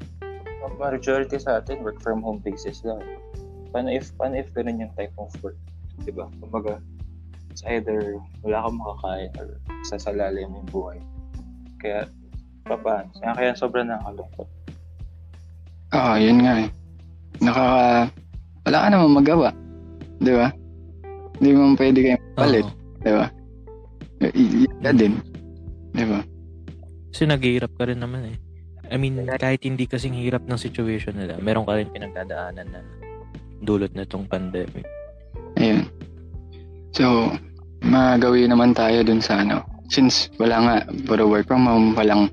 majority 0.79 1.39
sa 1.39 1.59
atin 1.63 1.83
work 1.83 1.99
from 2.03 2.23
home 2.23 2.39
basis 2.43 2.83
lang 2.87 2.99
paano 3.71 3.91
if 3.91 4.11
paano 4.19 4.39
if 4.39 4.51
ganun 4.55 4.83
yung 4.83 4.93
type 4.95 5.15
of 5.19 5.31
work 5.43 5.59
di 6.03 6.11
ba 6.15 6.27
kumbaga 6.43 6.79
it's 7.59 7.67
either 7.67 8.15
wala 8.47 8.63
kang 8.63 8.79
makakain 8.79 9.31
or 9.43 9.59
sasalalim 9.83 10.47
yung 10.47 10.69
buhay 10.71 10.99
kaya 11.83 12.07
papaano 12.63 13.11
kaya, 13.19 13.35
kaya 13.35 13.51
sobrang 13.59 13.91
nakakalungkot 13.91 14.47
Oo, 15.89 16.13
yun 16.21 16.45
nga 16.45 16.61
eh. 16.61 16.69
Nakaka... 17.41 18.13
Wala 18.69 18.77
ka 18.85 18.89
naman 18.93 19.11
magawa. 19.17 19.49
Di 20.21 20.33
ba? 20.37 20.53
Hindi 21.41 21.51
mo 21.57 21.73
pwede 21.81 21.99
kayo 22.05 22.19
palit. 22.37 22.67
Oo. 22.69 22.77
Di 23.01 23.13
ba? 23.17 23.27
Y- 24.21 24.67
y- 24.69 24.75
ka 24.85 24.93
din. 24.93 25.17
Di 25.97 26.05
ba? 26.05 26.21
Kasi 27.09 27.25
naghihirap 27.25 27.73
ka 27.73 27.89
rin 27.89 28.05
naman 28.05 28.29
eh. 28.29 28.37
I 28.93 29.01
mean, 29.01 29.25
kahit 29.41 29.65
hindi 29.65 29.89
kasing 29.89 30.17
hirap 30.17 30.45
ng 30.45 30.61
situation 30.61 31.17
nila, 31.17 31.41
meron 31.41 31.65
ka 31.65 31.77
rin 31.77 31.89
pinagdadaanan 31.89 32.69
na 32.69 32.81
dulot 33.65 33.93
na 33.97 34.05
itong 34.05 34.29
pandemic. 34.29 34.85
Ayun. 35.57 35.89
So, 36.93 37.33
magawin 37.83 38.51
naman 38.51 38.75
tayo 38.75 39.03
dun 39.07 39.23
sa 39.23 39.43
ano. 39.43 39.63
Since 39.89 40.33
wala 40.37 40.57
nga, 40.61 40.77
puro 41.09 41.29
work 41.29 41.49
from 41.49 41.65
home, 41.65 41.97
walang 41.97 42.29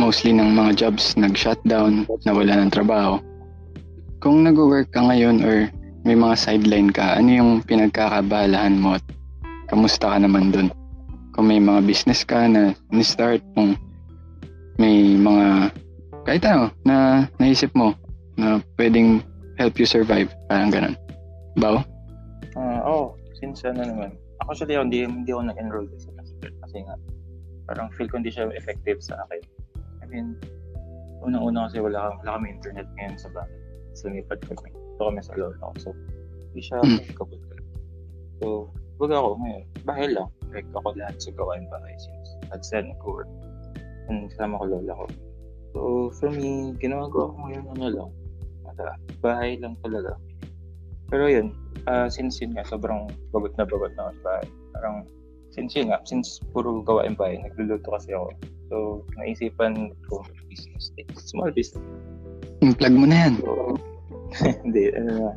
mostly 0.00 0.32
ng 0.32 0.52
mga 0.52 0.76
jobs 0.76 1.16
nag-shutdown, 1.16 2.04
nawala 2.24 2.64
ng 2.64 2.72
trabaho. 2.72 3.20
Kung 4.20 4.44
nag-work 4.44 4.92
ka 4.92 5.04
ngayon 5.04 5.44
or 5.44 5.68
may 6.06 6.16
mga 6.16 6.34
sideline 6.38 6.88
ka, 6.92 7.16
ano 7.18 7.28
yung 7.32 7.50
pinagkakabalahan 7.64 8.78
mo 8.78 8.96
at 8.96 9.04
kamusta 9.68 10.12
ka 10.14 10.18
naman 10.20 10.52
dun? 10.52 10.68
Kung 11.36 11.52
may 11.52 11.60
mga 11.60 11.84
business 11.84 12.24
ka 12.24 12.48
na 12.48 12.72
ni-start, 12.88 13.44
kung 13.52 13.76
may 14.80 15.16
mga 15.16 15.72
kahit 16.26 16.42
ano 16.48 16.74
na 16.82 17.24
naisip 17.38 17.70
mo 17.72 17.94
na 18.36 18.60
pwedeng 18.76 19.22
help 19.56 19.78
you 19.80 19.88
survive, 19.88 20.28
parang 20.50 20.68
ganun. 20.68 20.94
Bao? 21.56 21.80
Ah, 22.56 22.80
oh, 22.84 23.16
since 23.38 23.64
ano 23.64 23.84
naman. 23.84 24.10
Actually, 24.44 24.76
ako, 24.76 24.84
hindi, 24.88 24.98
hindi 25.08 25.30
ako 25.32 25.42
nag-enroll 25.48 25.88
sa 25.96 26.12
semester 26.12 26.50
kasi 26.64 26.84
nga, 26.84 26.94
parang 27.66 27.88
feel 27.96 28.08
ko 28.10 28.20
hindi 28.20 28.30
siya 28.30 28.52
effective 28.52 29.00
sa 29.00 29.16
akin. 29.26 29.42
I 30.02 30.04
mean, 30.06 30.36
unang-una 31.24 31.66
kasi 31.66 31.80
wala, 31.80 32.12
wala 32.22 32.30
kami 32.38 32.54
internet 32.54 32.86
ngayon 33.00 33.16
sa 33.18 33.32
bahay. 33.32 33.50
Sumipat 33.96 34.44
kami. 34.44 34.70
Ito 34.70 35.02
kami 35.08 35.20
sa 35.24 35.34
lola 35.34 35.56
ko. 35.58 35.72
So, 35.80 35.88
hindi 36.52 36.62
siya 36.62 36.78
Hmm. 36.84 37.00
kapag 37.16 37.40
So, 38.40 38.68
baga 39.00 39.16
ako 39.16 39.30
ngayon, 39.40 39.62
bahay 39.88 40.06
lang. 40.12 40.28
Like, 40.52 40.68
ako 40.76 40.92
lahat 40.96 41.16
sa 41.16 41.32
gawain 41.32 41.64
bahay 41.72 41.94
since 41.96 42.30
at 42.52 42.60
sila 42.60 42.92
nag-work. 42.92 43.28
And 44.12 44.28
kasama 44.30 44.60
ko 44.60 44.64
lola 44.76 44.92
ko. 44.92 45.04
So, 45.72 45.80
for 46.20 46.30
me, 46.32 46.76
ginagawa 46.76 47.32
ko 47.32 47.36
ngayon 47.48 47.66
ano 47.76 47.86
lang. 47.88 48.10
Nasa 48.68 48.96
bahay 49.24 49.56
lang 49.60 49.76
talaga. 49.80 50.20
Pero 51.08 51.24
yun, 51.28 51.52
ah 51.86 52.06
since 52.10 52.42
yun 52.42 52.54
nga, 52.54 52.66
sobrang 52.66 53.10
bagot 53.30 53.54
na 53.56 53.64
bagot 53.66 53.92
na 53.94 54.10
ako 54.10 54.12
sa 54.12 54.22
bahay. 54.26 54.46
Parang, 54.74 54.96
since 55.54 55.72
yun 55.74 55.88
nga, 55.90 55.98
since 56.04 56.42
puro 56.50 56.82
gawain 56.82 57.14
bahay, 57.14 57.40
nagluluto 57.40 57.88
kasi 57.94 58.12
ako. 58.12 58.28
So, 58.66 58.76
naisipan 59.18 59.94
ko 60.10 60.26
business. 60.50 60.90
Small 61.30 61.54
business. 61.54 61.82
Plug 62.60 62.94
mo 62.94 63.06
na 63.06 63.30
yan. 63.30 63.34
So, 63.40 63.78
hindi, 64.66 64.90
ano 64.92 65.10
na. 65.14 65.28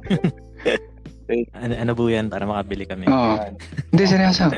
Ano, 1.54 1.74
ano 1.78 1.92
po 1.94 2.10
yan 2.10 2.34
para 2.34 2.50
makabili 2.50 2.90
kami? 2.90 3.06
Oo. 3.06 3.38
yan. 3.38 3.54
Hindi, 3.94 4.04
seryoso. 4.10 4.50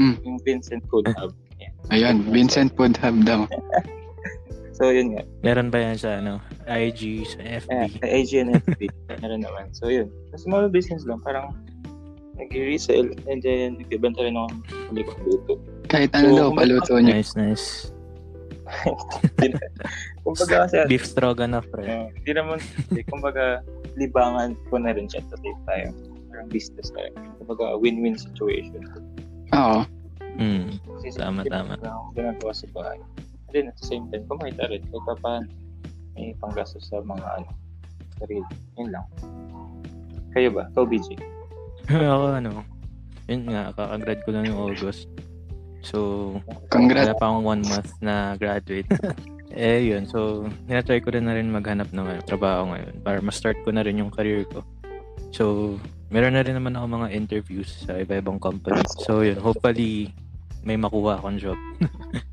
Yung 0.00 0.40
Vincent 0.46 0.80
Food 0.88 1.10
Hub. 1.20 1.36
Yan. 1.60 1.72
Ayun, 1.92 2.16
Vincent 2.32 2.72
Food 2.78 2.96
Hub 2.96 3.16
daw. 3.28 3.44
So, 4.78 4.94
yun 4.94 5.18
nga. 5.18 5.26
Meron 5.42 5.74
ba 5.74 5.82
yan 5.82 5.98
sa 5.98 6.22
ano, 6.22 6.38
IG, 6.70 7.26
sa 7.26 7.42
FB? 7.42 7.98
sa 7.98 8.06
AGNFB. 8.06 8.80
Meron 9.22 9.42
naman. 9.42 9.74
So, 9.74 9.90
yun. 9.90 10.06
Small 10.38 10.70
business 10.70 11.02
lang. 11.02 11.18
Parang, 11.26 11.50
nag-resell 12.38 13.10
and 13.26 13.42
then 13.42 13.74
nagbibenta 13.82 14.22
rin 14.22 14.38
ako 14.38 14.46
ng 14.54 14.62
likong 14.94 15.22
luto. 15.26 15.54
Kahit 15.90 16.14
ano 16.14 16.26
So, 16.30 16.36
daw, 16.38 16.48
paluto 16.54 16.92
niyo. 17.02 17.18
Nice, 17.18 17.34
nice. 17.34 17.90
Kumbaga 20.24 20.68
kasi, 20.68 20.76
Beef 20.86 21.02
stroganoff, 21.02 21.66
pre. 21.72 21.82
uh, 21.88 22.06
hindi 22.14 22.32
naman, 22.36 22.62
eh, 22.94 23.02
kumbaga, 23.08 23.64
libangan 23.98 24.54
ko 24.70 24.78
na 24.78 24.94
rin 24.94 25.10
siya 25.10 25.24
at 25.24 25.40
same 25.42 25.58
time. 25.66 25.90
Parang 26.30 26.48
business 26.52 26.92
tayo. 26.94 27.10
Kumbaga, 27.42 27.74
win-win 27.80 28.14
situation. 28.14 28.86
Oo. 29.56 29.82
Mm. 30.38 30.78
Kasi 31.02 31.18
Tama, 31.18 31.42
hindi 31.42 31.50
tama. 31.50 31.74
naman 31.74 31.90
ako 31.90 32.02
ginagawa 32.14 32.52
sa 32.54 32.66
bahay. 32.70 32.98
Then 33.52 33.72
at 33.72 33.76
the 33.80 33.86
same 33.88 34.12
time, 34.12 34.28
kumita 34.28 34.68
rin. 34.68 34.84
Kahit 34.84 35.04
pa 35.08 35.14
paano, 35.18 35.48
may 36.18 36.36
panggastos 36.36 36.90
sa 36.90 37.00
mga 37.00 37.26
ano, 37.40 37.50
sarili. 38.20 38.52
Yun 38.76 38.88
lang. 38.92 39.06
Kayo 40.36 40.52
ba? 40.52 40.68
Ikaw, 40.74 40.84
BJ? 40.84 41.08
ako 42.12 42.26
ano, 42.36 42.50
yun 43.28 43.42
nga, 43.48 43.72
kakagrad 43.72 44.20
ko 44.24 44.28
lang 44.34 44.44
yung 44.48 44.60
August. 44.72 45.08
So, 45.80 45.98
Congrats. 46.68 47.08
wala 47.08 47.14
pa 47.16 47.24
akong 47.30 47.46
one 47.46 47.62
month 47.64 47.90
na 48.04 48.36
graduate. 48.36 48.88
eh, 49.54 49.80
yun. 49.88 50.04
So, 50.04 50.48
ninatry 50.68 51.00
ko 51.00 51.14
rin 51.14 51.24
na 51.24 51.36
rin 51.38 51.48
maghanap 51.48 51.88
ng 51.94 52.04
ano, 52.04 52.20
trabaho 52.24 52.74
ngayon 52.74 52.94
para 53.00 53.18
ma-start 53.24 53.56
ko 53.64 53.72
na 53.72 53.86
rin 53.86 54.00
yung 54.02 54.12
career 54.12 54.44
ko. 54.48 54.60
So, 55.32 55.76
meron 56.08 56.36
na 56.36 56.44
rin 56.44 56.56
naman 56.56 56.76
ako 56.76 56.84
mga 56.88 57.08
interviews 57.14 57.68
sa 57.84 58.00
iba-ibang 58.00 58.40
companies. 58.40 58.88
So, 59.04 59.20
yun. 59.20 59.38
Hopefully, 59.40 60.12
may 60.68 60.76
makuha 60.76 61.16
akong 61.16 61.40
job. 61.40 61.56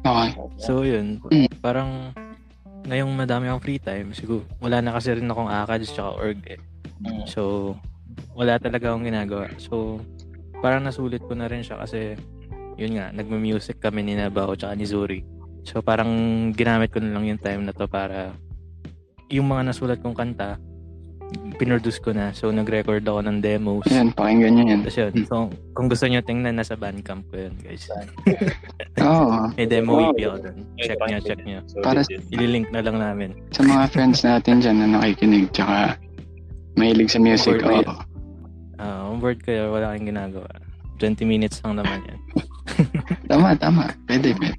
Okay. 0.05 0.37
So, 0.61 0.85
yun. 0.85 1.17
Mm. 1.33 1.49
Parang, 1.65 2.13
ngayong 2.85 3.09
madami 3.09 3.49
akong 3.49 3.65
free 3.65 3.81
time, 3.81 4.13
siguro, 4.13 4.45
wala 4.61 4.77
na 4.77 4.93
kasi 4.93 5.17
rin 5.17 5.25
akong 5.25 5.49
ACADS 5.49 5.97
tsaka 5.97 6.13
org 6.13 6.39
eh. 6.45 6.61
Mm. 7.01 7.25
So, 7.25 7.73
wala 8.37 8.61
talaga 8.61 8.93
akong 8.93 9.09
ginagawa. 9.09 9.49
So, 9.57 9.97
parang 10.61 10.85
nasulit 10.85 11.25
ko 11.25 11.33
na 11.33 11.49
rin 11.49 11.65
siya 11.65 11.81
kasi, 11.81 12.13
yun 12.77 13.01
nga, 13.01 13.09
nagme-music 13.17 13.81
kami 13.81 14.05
ni 14.05 14.13
Nabao 14.13 14.53
tsaka 14.53 14.77
ni 14.77 14.85
Zuri. 14.85 15.25
So, 15.65 15.81
parang 15.81 16.13
ginamit 16.53 16.93
ko 16.93 17.01
na 17.01 17.17
lang 17.17 17.25
yung 17.25 17.41
time 17.41 17.65
na 17.65 17.73
to 17.73 17.89
para 17.89 18.29
yung 19.33 19.49
mga 19.49 19.73
nasulat 19.73 19.97
kong 20.05 20.13
kanta, 20.13 20.61
pinroduce 21.55 21.97
ko 22.03 22.11
na. 22.11 22.35
So, 22.35 22.51
nag-record 22.51 23.07
ako 23.07 23.23
ng 23.25 23.39
demos. 23.39 23.87
Yan, 23.87 24.11
pakinggan 24.11 24.59
nyo 24.59 24.63
yan. 24.67 24.79
Tapos 24.83 24.97
yun. 24.99 25.13
So, 25.25 25.35
kung 25.73 25.87
gusto 25.87 26.05
nyo 26.05 26.19
tingnan, 26.21 26.59
nasa 26.59 26.75
Bandcamp 26.75 27.23
ko 27.31 27.47
yun, 27.47 27.55
guys. 27.63 27.87
Oo. 29.05 29.49
May 29.55 29.67
demo 29.67 29.91
Oh, 29.95 30.11
EP 30.11 30.27
ako 30.27 30.37
dun. 30.51 30.57
Check 30.83 30.99
nyo, 30.99 31.17
check 31.23 31.41
nyo. 31.47 31.59
So, 31.65 31.79
Para-. 31.81 32.03
Ililink 32.31 32.69
na 32.75 32.83
lang 32.83 32.99
namin. 32.99 33.29
Sa 33.55 33.63
mga 33.63 33.87
friends 33.91 34.21
natin 34.27 34.59
dyan 34.59 34.83
na 34.83 34.99
nakikinig, 34.99 35.47
tsaka 35.55 35.95
mahilig 36.75 37.09
sa 37.09 37.19
music. 37.23 37.63
Oo. 37.63 37.95
Ah, 38.75 39.07
on 39.07 39.23
board 39.23 39.39
kayo, 39.39 39.71
wala 39.71 39.95
kayong 39.95 40.11
ginagawa. 40.11 40.51
20 40.99 41.23
minutes 41.23 41.63
lang 41.63 41.79
naman 41.79 42.03
yan. 42.07 42.19
Tama, 43.31 43.55
tama. 43.55 43.87
Pwede, 44.03 44.35
pwede. 44.35 44.57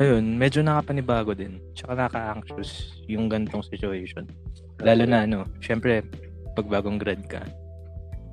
Ayun, 0.00 0.38
medyo 0.38 0.62
nakapanibago 0.62 1.34
din. 1.34 1.58
Tsaka 1.74 1.92
naka-anxious 1.92 3.02
yung 3.10 3.26
gantong 3.28 3.60
situation. 3.66 4.24
Lalo 4.80 5.04
na 5.04 5.24
ano, 5.24 5.44
syempre, 5.60 6.00
pag 6.52 6.66
bagong 6.66 6.96
grad 6.96 7.22
ka, 7.28 7.44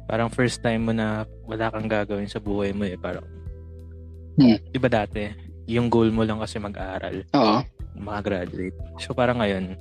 parang 0.08 0.32
first 0.32 0.64
time 0.64 0.88
mo 0.88 0.94
na 0.96 1.28
wala 1.44 1.68
kang 1.68 1.92
gagawin 1.92 2.28
sa 2.28 2.40
buhay 2.40 2.72
mo 2.72 2.88
eh. 2.88 2.96
Parang, 2.96 3.26
Hmm. 4.38 4.56
iba 4.72 4.88
dati, 4.88 5.28
yung 5.68 5.90
goal 5.90 6.14
mo 6.14 6.24
lang 6.24 6.40
kasi 6.40 6.56
mag-aaral, 6.58 7.26
Oo. 7.34 7.60
makagraduate. 7.98 8.78
So 9.02 9.12
parang 9.12 9.42
ngayon, 9.42 9.76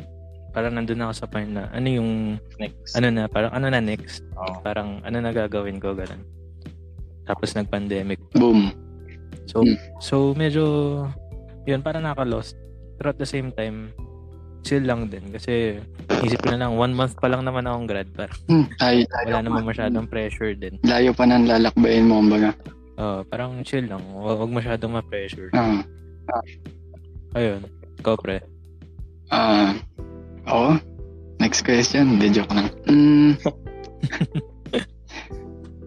parang 0.50 0.74
nandun 0.74 1.05
ako 1.05 1.12
sa 1.12 1.29
point 1.29 1.52
na, 1.52 1.68
ano 1.70 1.87
yung, 1.87 2.11
Next. 2.57 2.96
ano 2.96 3.12
na, 3.12 3.22
parang 3.29 3.52
ano 3.52 3.66
na 3.68 3.79
next? 3.79 4.24
Oh. 4.35 4.59
Parang 4.64 5.05
ano 5.05 5.16
na 5.20 5.31
gagawin 5.31 5.76
ko, 5.76 5.92
ganun. 5.92 6.24
Tapos 7.29 7.52
nag-pandemic. 7.52 8.18
Boom. 8.33 8.72
So, 9.46 9.61
Hmm. 9.62 9.76
so 10.00 10.14
medyo, 10.33 10.64
yun, 11.68 11.85
parang 11.85 12.02
nakaka-lost. 12.02 12.57
Pero 12.96 13.12
at 13.12 13.20
the 13.20 13.29
same 13.29 13.52
time, 13.52 13.92
chill 14.66 14.83
lang 14.83 15.07
din. 15.07 15.31
Kasi, 15.31 15.79
isip 16.20 16.42
ko 16.42 16.50
na 16.50 16.66
lang, 16.66 16.74
one 16.74 16.90
month 16.90 17.14
pa 17.14 17.31
lang 17.31 17.46
naman 17.46 17.64
akong 17.64 17.87
grad. 17.87 18.11
Parang 18.11 18.35
Hmm. 18.50 18.66
Ay, 18.83 19.07
wala 19.24 19.40
naman 19.40 19.62
masyadong 19.62 20.11
pressure 20.11 20.52
din. 20.52 20.74
layo 20.83 21.14
pa 21.14 21.22
nang 21.24 21.46
lalakbayin 21.46 22.11
mo, 22.11 22.18
kumbaga. 22.18 22.50
Oh, 22.96 23.22
parang 23.22 23.62
chill 23.62 23.87
lang. 23.87 24.02
Hu- 24.02 24.35
Huwag 24.35 24.50
masyadong 24.50 24.90
ma-pressure. 24.90 25.55
Ah. 25.55 25.85
Ayun. 27.33 27.62
Ikaw, 28.00 28.14
pre. 28.18 28.42
Ah. 29.29 29.76
Oo. 30.48 30.74
Next 31.37 31.62
question. 31.62 32.16
Hindi, 32.16 32.33
joke 32.33 32.50
lang. 32.50 32.72
Mm. 32.88 33.31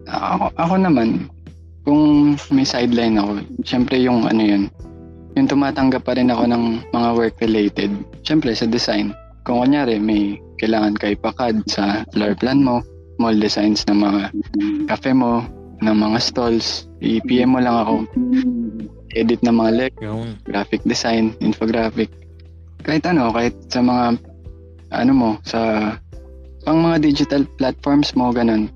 ako, 0.06 0.46
ako 0.54 0.74
naman, 0.78 1.08
kung 1.82 2.34
may 2.50 2.62
sideline 2.62 3.18
ako, 3.18 3.42
syempre 3.62 3.98
yung 3.98 4.26
ano 4.26 4.42
yun, 4.42 4.62
yung 5.38 5.46
tumatanggap 5.46 6.02
pa 6.02 6.18
rin 6.18 6.32
ako 6.32 6.44
ng 6.50 6.64
mga 6.90 7.08
work-related. 7.14 7.90
Syempre 8.26 8.54
sa 8.54 8.66
design. 8.66 9.14
Kung 9.46 9.62
kunyari 9.62 10.02
may 10.02 10.38
kailangan 10.60 10.98
kay 10.98 11.16
pakad 11.16 11.62
sa 11.70 12.04
floor 12.12 12.34
plan 12.36 12.60
mo, 12.60 12.82
mall 13.20 13.36
designs 13.36 13.84
ng 13.88 14.00
mga 14.00 14.22
cafe 14.88 15.12
mo, 15.12 15.44
ng 15.80 15.96
mga 15.96 16.18
stalls, 16.20 16.88
i-PM 17.00 17.56
mo 17.56 17.60
lang 17.60 17.76
ako. 17.76 17.94
Edit 19.16 19.40
ng 19.42 19.56
mga 19.56 19.90
Yung, 20.04 20.36
graphic 20.44 20.84
design, 20.84 21.32
infographic. 21.40 22.12
Kahit 22.84 23.04
ano, 23.08 23.32
kahit 23.32 23.56
sa 23.72 23.80
mga 23.80 24.20
ano 24.90 25.12
mo, 25.12 25.30
sa 25.46 25.92
pang 26.64 26.80
mga 26.84 27.00
digital 27.00 27.42
platforms 27.56 28.12
mo, 28.12 28.30
ganun. 28.32 28.68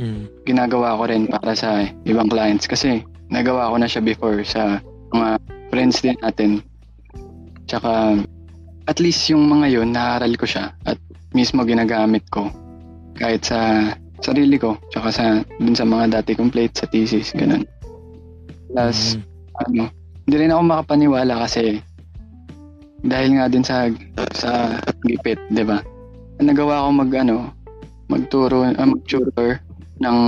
mm, 0.00 0.48
Ginagawa 0.48 0.96
ko 0.96 1.02
rin 1.08 1.28
para 1.28 1.52
sa 1.52 1.84
ibang 2.08 2.28
clients 2.32 2.64
kasi 2.64 3.04
nagawa 3.28 3.72
ko 3.72 3.76
na 3.76 3.88
siya 3.88 4.02
before 4.04 4.40
sa 4.46 4.80
mga 5.12 5.55
friends 5.70 6.02
din 6.02 6.16
natin. 6.22 6.62
Tsaka 7.66 8.22
at 8.86 8.98
least 9.02 9.26
yung 9.30 9.50
mga 9.50 9.66
yun, 9.80 9.90
naaral 9.90 10.32
ko 10.38 10.46
siya 10.46 10.70
at 10.86 10.98
mismo 11.34 11.66
ginagamit 11.66 12.22
ko 12.30 12.48
kahit 13.18 13.42
sa 13.42 13.90
sarili 14.22 14.56
ko 14.56 14.78
tsaka 14.88 15.08
sa 15.12 15.24
dun 15.58 15.76
sa 15.76 15.84
mga 15.84 16.20
dati 16.20 16.38
kong 16.38 16.52
plate 16.52 16.74
sa 16.78 16.88
thesis, 16.88 17.34
ganun. 17.34 17.66
Plus, 18.70 19.18
mm, 19.18 19.22
ano, 19.66 19.84
hindi 20.26 20.36
rin 20.36 20.52
ako 20.54 20.62
makapaniwala 20.62 21.34
kasi 21.44 21.80
dahil 23.04 23.38
nga 23.38 23.46
din 23.50 23.64
sa 23.66 23.90
sa 24.32 24.80
gipit, 25.04 25.38
'di 25.52 25.64
ba? 25.66 25.82
Nagawa 26.40 26.86
ko 26.86 26.88
mag 26.92 27.12
ano, 27.16 27.36
magturo, 28.06 28.66
uh, 28.66 28.86
mag-tutor 28.86 29.58
ng 30.02 30.18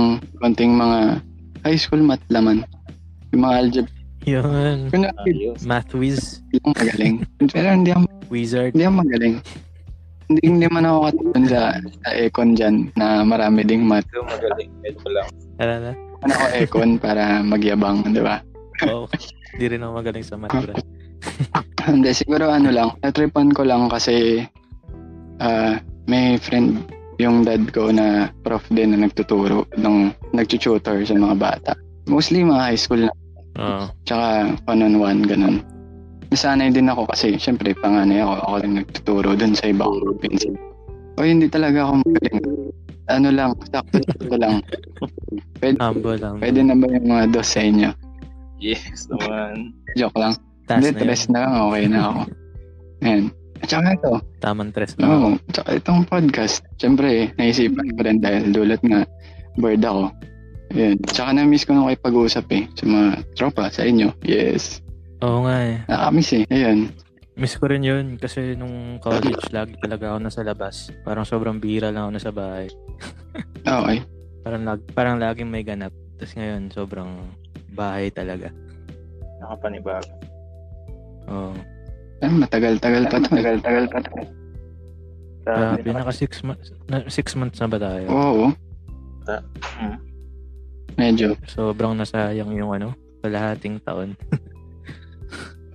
konting 0.41 0.73
mga 0.75 1.21
high 1.63 1.79
school 1.79 2.01
math 2.01 2.23
laman. 2.33 2.65
Yung 3.31 3.45
mga 3.45 3.55
algebra. 3.61 3.98
Yun. 4.25 4.89
Kung 4.91 5.05
Ayos. 5.05 5.63
Math 5.63 5.91
whiz. 5.95 6.43
hindi 6.51 6.59
ako 6.59 6.69
magaling. 6.75 7.15
Pero 7.51 7.67
hindi 7.71 7.91
ako, 7.91 8.03
Wizard. 8.29 8.71
hindi 8.75 8.83
ako 8.85 8.95
magaling. 9.03 9.35
Hindi, 10.29 10.41
hindi 10.45 10.65
man 10.69 10.85
ako 10.85 10.97
katulad 11.09 11.43
sa, 11.49 11.61
sa 12.05 12.09
econ 12.13 12.49
dyan 12.53 12.75
na 12.93 13.25
marami 13.25 13.65
ding 13.65 13.81
math. 13.81 14.05
Ikaw 14.13 14.25
magaling. 14.29 14.69
Medyo 14.85 15.07
lang. 15.09 15.27
Tara 15.57 15.75
na. 15.81 15.91
Ano 16.21 16.31
ako 16.35 16.45
econ 16.53 16.89
para 17.01 17.41
magyabang, 17.41 18.05
di 18.13 18.21
ba? 18.21 18.37
Oo. 18.85 19.09
Hindi 19.57 19.65
rin 19.65 19.81
ako 19.81 19.91
magaling 19.97 20.25
sa 20.25 20.35
math. 20.37 20.53
Hindi, 21.89 22.11
siguro 22.13 22.47
ano 22.53 22.69
lang, 22.69 22.89
natripan 23.01 23.51
ko 23.51 23.65
lang 23.65 23.89
kasi 23.89 24.45
ah 25.39 25.79
may 26.09 26.35
friend 26.41 26.83
yung 27.19 27.43
dad 27.43 27.69
ko 27.75 27.91
na 27.91 28.31
prof 28.47 28.63
din 28.71 28.95
na 28.95 29.03
nagtuturo 29.03 29.67
ng 29.75 30.11
nagtututor 30.31 31.03
sa 31.03 31.13
mga 31.15 31.35
bata. 31.35 31.71
Mostly 32.07 32.47
mga 32.47 32.63
high 32.71 32.79
school 32.79 33.03
na, 33.05 33.11
Oo. 33.59 33.85
tsaka 34.07 34.55
one-on-one, 34.65 35.27
ganun. 35.27 35.59
Nasanay 36.31 36.71
din 36.71 36.87
ako 36.87 37.09
kasi 37.09 37.35
syempre 37.35 37.73
panganay 37.75 38.21
ako, 38.23 38.33
ako 38.45 38.55
rin 38.63 38.73
nagtuturo 38.79 39.29
dun 39.35 39.53
sa 39.57 39.73
ibang 39.73 39.99
province. 39.99 40.45
O 41.19 41.25
hindi 41.25 41.51
talaga 41.51 41.83
ako 41.83 41.93
magaling. 42.05 42.39
Ano 43.09 43.27
lang, 43.33 43.51
sakto-sakto 43.73 44.35
lang. 44.37 44.61
Pwede, 45.59 45.75
Humble 45.81 46.21
lang. 46.21 46.37
pwede 46.39 46.59
na 46.61 46.77
ba 46.77 46.85
yung 46.87 47.07
mga 47.09 47.25
dos 47.33 47.49
sa 47.49 47.65
inyo? 47.65 47.89
Yes, 48.61 49.09
naman. 49.09 49.73
Joke 49.97 50.15
lang. 50.15 50.37
Taas 50.69 50.85
Hindi, 50.85 50.93
na 50.93 50.99
tres 51.01 51.21
na 51.33 51.39
lang, 51.41 51.53
okay 51.65 51.83
na 51.89 51.99
ako. 52.05 52.21
Ayan. 53.01 53.23
At 53.59 53.67
saka 53.67 53.87
ito, 53.97 54.11
Tamang 54.39 54.71
tres 54.71 54.93
na. 54.95 55.05
Oo, 55.09 55.29
tsaka 55.51 55.69
itong 55.75 56.05
podcast, 56.07 56.63
syempre, 56.77 57.33
naisipan 57.35 57.91
ko 57.97 57.99
rin 58.05 58.21
dahil 58.21 58.53
dulot 58.53 58.79
nga, 58.85 59.03
bored 59.57 59.83
ako. 59.83 60.13
Ayun. 60.69 60.95
Tsaka 61.09 61.33
na-miss 61.33 61.65
ko 61.65 61.73
na 61.73 61.89
kayo 61.89 61.97
pag-uusap 62.01 62.45
eh, 62.53 62.69
sa 62.77 62.83
mga 62.85 63.07
tropa, 63.33 63.69
sa 63.73 63.85
inyo. 63.85 64.13
Yes. 64.21 64.85
Oo 65.25 65.43
nga 65.43 65.55
eh. 65.65 65.77
Nakamiss 65.89 66.31
eh. 66.37 66.43
Ayun. 66.53 66.93
Miss 67.39 67.55
ko 67.55 67.71
rin 67.71 67.87
yun 67.87 68.19
kasi 68.19 68.53
nung 68.59 68.99
college 68.99 69.47
lagi 69.55 69.73
talaga 69.79 70.11
ako 70.11 70.17
nasa 70.19 70.41
labas. 70.43 70.91
Parang 71.07 71.23
sobrang 71.23 71.57
bihira 71.57 71.87
lang 71.89 72.07
ako 72.07 72.11
nasa 72.19 72.31
bahay. 72.35 72.67
Okay. 73.63 73.97
Parang, 74.43 74.63
lag, 74.67 74.79
parang 74.91 75.15
laging 75.17 75.47
may 75.47 75.63
ganap. 75.63 75.95
Tapos 76.19 76.35
ngayon 76.35 76.67
sobrang 76.67 77.11
bahay 77.71 78.11
talaga. 78.11 78.51
Nakapanibago. 79.39 80.11
Oo. 81.31 81.55
Ay, 82.19 82.29
matagal-tagal 82.35 83.03
pa 83.07 83.17
to. 83.23 83.29
Matagal-tagal 83.31 83.85
pa 83.87 83.99
to. 84.03 84.11
Grabe, 85.49 85.89
naka 85.95 86.13
six 86.13 86.43
months, 86.43 86.75
na, 86.91 87.07
six 87.07 87.33
months 87.33 87.57
na 87.63 87.67
ba 87.71 87.79
tayo? 87.79 88.05
Oo. 88.11 88.45
Hmm. 89.79 89.97
Medyo. 90.95 91.35
Sobrang 91.45 91.93
nasayang 91.93 92.49
yung 92.51 92.71
ano, 92.71 92.93
kalahating 93.19 93.77
taon. 93.81 94.15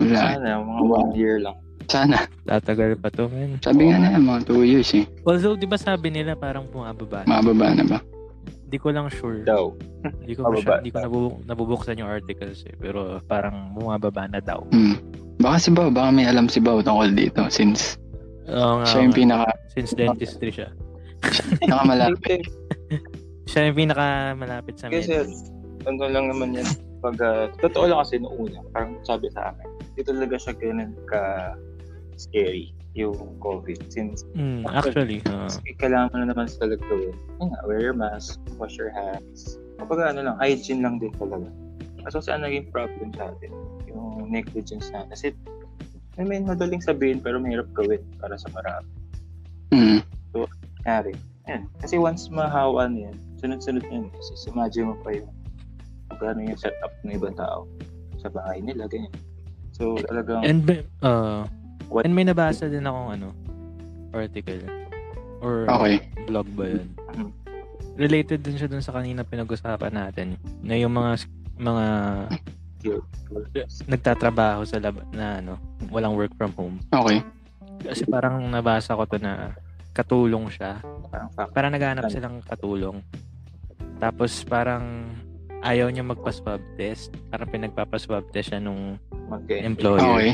Wala. 0.01 0.19
Sana, 0.35 0.59
mga 0.59 0.83
one 0.83 1.11
year 1.15 1.37
lang. 1.39 1.57
Sana. 1.87 2.19
Tatagal 2.43 2.97
pa 2.99 3.13
to, 3.13 3.29
man. 3.29 3.61
Sabi 3.61 3.89
nga 3.89 4.01
na 4.01 4.17
yan, 4.17 4.25
mga 4.25 4.41
two 4.45 4.65
years 4.65 4.91
eh. 4.93 5.05
Although, 5.23 5.55
di 5.55 5.65
ba 5.65 5.77
sabi 5.77 6.09
nila 6.09 6.35
parang 6.35 6.67
bumababa? 6.67 7.23
Mababa 7.25 7.71
na 7.73 7.85
ba? 7.85 7.99
Di 8.67 8.77
ko 8.77 8.91
lang 8.91 9.07
sure. 9.09 9.45
daw. 9.45 9.71
Di 10.25 10.35
ko 10.35 10.43
pa 10.43 10.51
Mababa 10.51 10.61
siya, 10.61 10.83
di 10.83 10.91
ko 10.91 10.99
nabubu- 10.99 11.39
nabubuksan 11.47 12.01
yung 12.01 12.11
articles 12.11 12.65
eh. 12.65 12.75
Pero 12.75 13.21
parang 13.23 13.71
bumababa 13.71 14.27
na 14.27 14.41
daw. 14.41 14.65
Hmm. 14.73 14.97
Baka 15.37 15.57
si 15.61 15.71
Bao, 15.71 15.93
baka 15.93 16.11
may 16.11 16.27
alam 16.27 16.49
si 16.49 16.59
Bao 16.59 16.81
tungkol 16.81 17.13
dito 17.13 17.45
since 17.49 18.01
Oo 18.47 18.81
nga. 18.81 18.87
siya 18.87 19.01
yung 19.05 19.15
pinaka, 19.15 19.51
Since 19.71 19.93
dentistry 19.95 20.51
siya. 20.51 20.69
pinakamalapit. 21.61 22.45
Siya 23.45 23.69
yung 23.69 23.77
pinakamalapit 23.79 24.75
sa 24.79 24.89
Kasi 24.89 25.11
med. 25.13 25.29
ano 25.85 26.05
lang 26.09 26.27
naman 26.33 26.57
yan. 26.57 26.69
Pag, 27.05 27.21
ah, 27.21 27.47
totoo 27.61 27.85
lang 27.85 28.01
kasi 28.01 28.17
noong 28.17 28.39
una, 28.41 28.59
parang 28.73 28.97
sabi 29.05 29.29
sa 29.29 29.53
akin, 29.53 29.69
di 29.93 30.03
talaga 30.03 30.41
siya 30.41 30.57
ganun 30.57 30.97
ka 31.05 31.53
scary 32.17 32.73
yung 32.95 33.37
COVID. 33.43 33.91
Since 33.91 34.25
Mm, 34.33 34.65
actually, 34.71 35.21
ah. 35.29 35.51
kailangan 35.77 36.09
mo 36.15 36.17
na 36.23 36.27
naman 36.33 36.47
sa 36.49 36.65
talaga 36.65 36.81
gawin. 36.89 37.13
Ayun 37.43 37.49
nga, 37.53 37.61
wear 37.67 37.81
your 37.83 37.93
mask, 37.93 38.39
wash 38.57 38.79
your 38.79 38.89
hands. 38.89 39.59
Kapag 39.77 40.15
ano 40.15 40.31
lang, 40.31 40.37
hygiene 40.41 40.81
lang 40.81 40.97
din 40.97 41.11
talaga. 41.19 41.51
Kaso 42.07 42.23
saan 42.23 42.47
naging 42.47 42.71
problem 42.71 43.11
sa 43.13 43.35
atin? 43.35 43.51
Yung 43.91 44.31
negligence 44.31 44.89
na. 44.95 45.05
Kasi, 45.11 45.35
I 46.17 46.23
mean, 46.23 46.47
madaling 46.47 46.81
sabihin 46.81 47.19
pero 47.19 47.43
mahirap 47.43 47.67
gawin 47.75 48.01
para 48.17 48.39
sa 48.39 48.47
marami. 48.55 48.89
Hmm. 49.75 50.01
Nangyari. 50.33 51.13
Ayan. 51.45 51.69
Kasi 51.79 52.01
once 52.01 52.33
mahawa 52.33 52.89
na 52.89 53.11
yan, 53.11 53.17
sunod-sunod 53.37 53.85
yan. 53.85 54.09
Kasi 54.11 54.49
imagine 54.49 54.93
mo 54.93 54.97
pa 55.01 55.13
yung 55.13 55.29
kung 56.09 56.19
gaano 56.19 56.41
yung 56.43 56.57
setup 56.57 56.93
ng 57.03 57.15
ibang 57.15 57.37
tao 57.37 57.69
sa 58.17 58.29
bahay 58.29 58.61
nila, 58.61 58.89
ganyan. 58.89 59.13
So, 59.75 59.99
talagang, 60.09 60.41
And, 60.43 60.65
may- 60.65 60.87
uh, 61.03 61.45
What- 61.91 62.09
and 62.09 62.15
may 62.17 62.25
nabasa 62.25 62.67
din 62.67 62.83
akong 62.83 63.11
ano, 63.13 63.29
article. 64.11 64.65
Or 65.45 65.69
Okay. 65.69 66.01
blog 66.25 66.49
ba 66.57 66.65
yun? 66.71 66.89
Mhm. 67.13 67.31
Related 67.95 68.41
din 68.41 68.57
siya 68.57 68.67
dun 68.67 68.81
sa 68.81 68.97
kanina 68.97 69.23
pinag-usapan 69.23 69.93
natin 69.93 70.35
na 70.65 70.75
yung 70.75 70.91
mga 70.91 71.29
mga 71.55 71.87
nagtatrabaho 73.87 74.67
sa 74.67 74.77
lab 74.79 74.99
na 75.11 75.39
ano, 75.39 75.55
walang 75.89 76.17
work 76.17 76.33
from 76.35 76.51
home. 76.53 76.77
Okay. 76.91 77.23
Kasi 77.85 78.03
parang 78.05 78.41
nabasa 78.49 78.97
ko 78.97 79.05
to 79.05 79.19
na 79.19 79.53
katulong 79.95 80.51
siya. 80.51 80.83
Parang 81.55 81.71
naghanap 81.71 82.11
silang 82.11 82.43
katulong. 82.43 82.99
Tapos 83.97 84.43
parang 84.43 85.07
ayaw 85.63 85.89
niya 85.89 86.03
magpa-swab 86.03 86.61
test. 86.75 87.15
Parang 87.31 87.49
pinagpapa-swab 87.49 88.29
test 88.29 88.53
siya 88.53 88.61
nung 88.61 88.99
mag-employ. 89.31 89.63
employer. 89.65 90.03
Okay. 90.03 90.31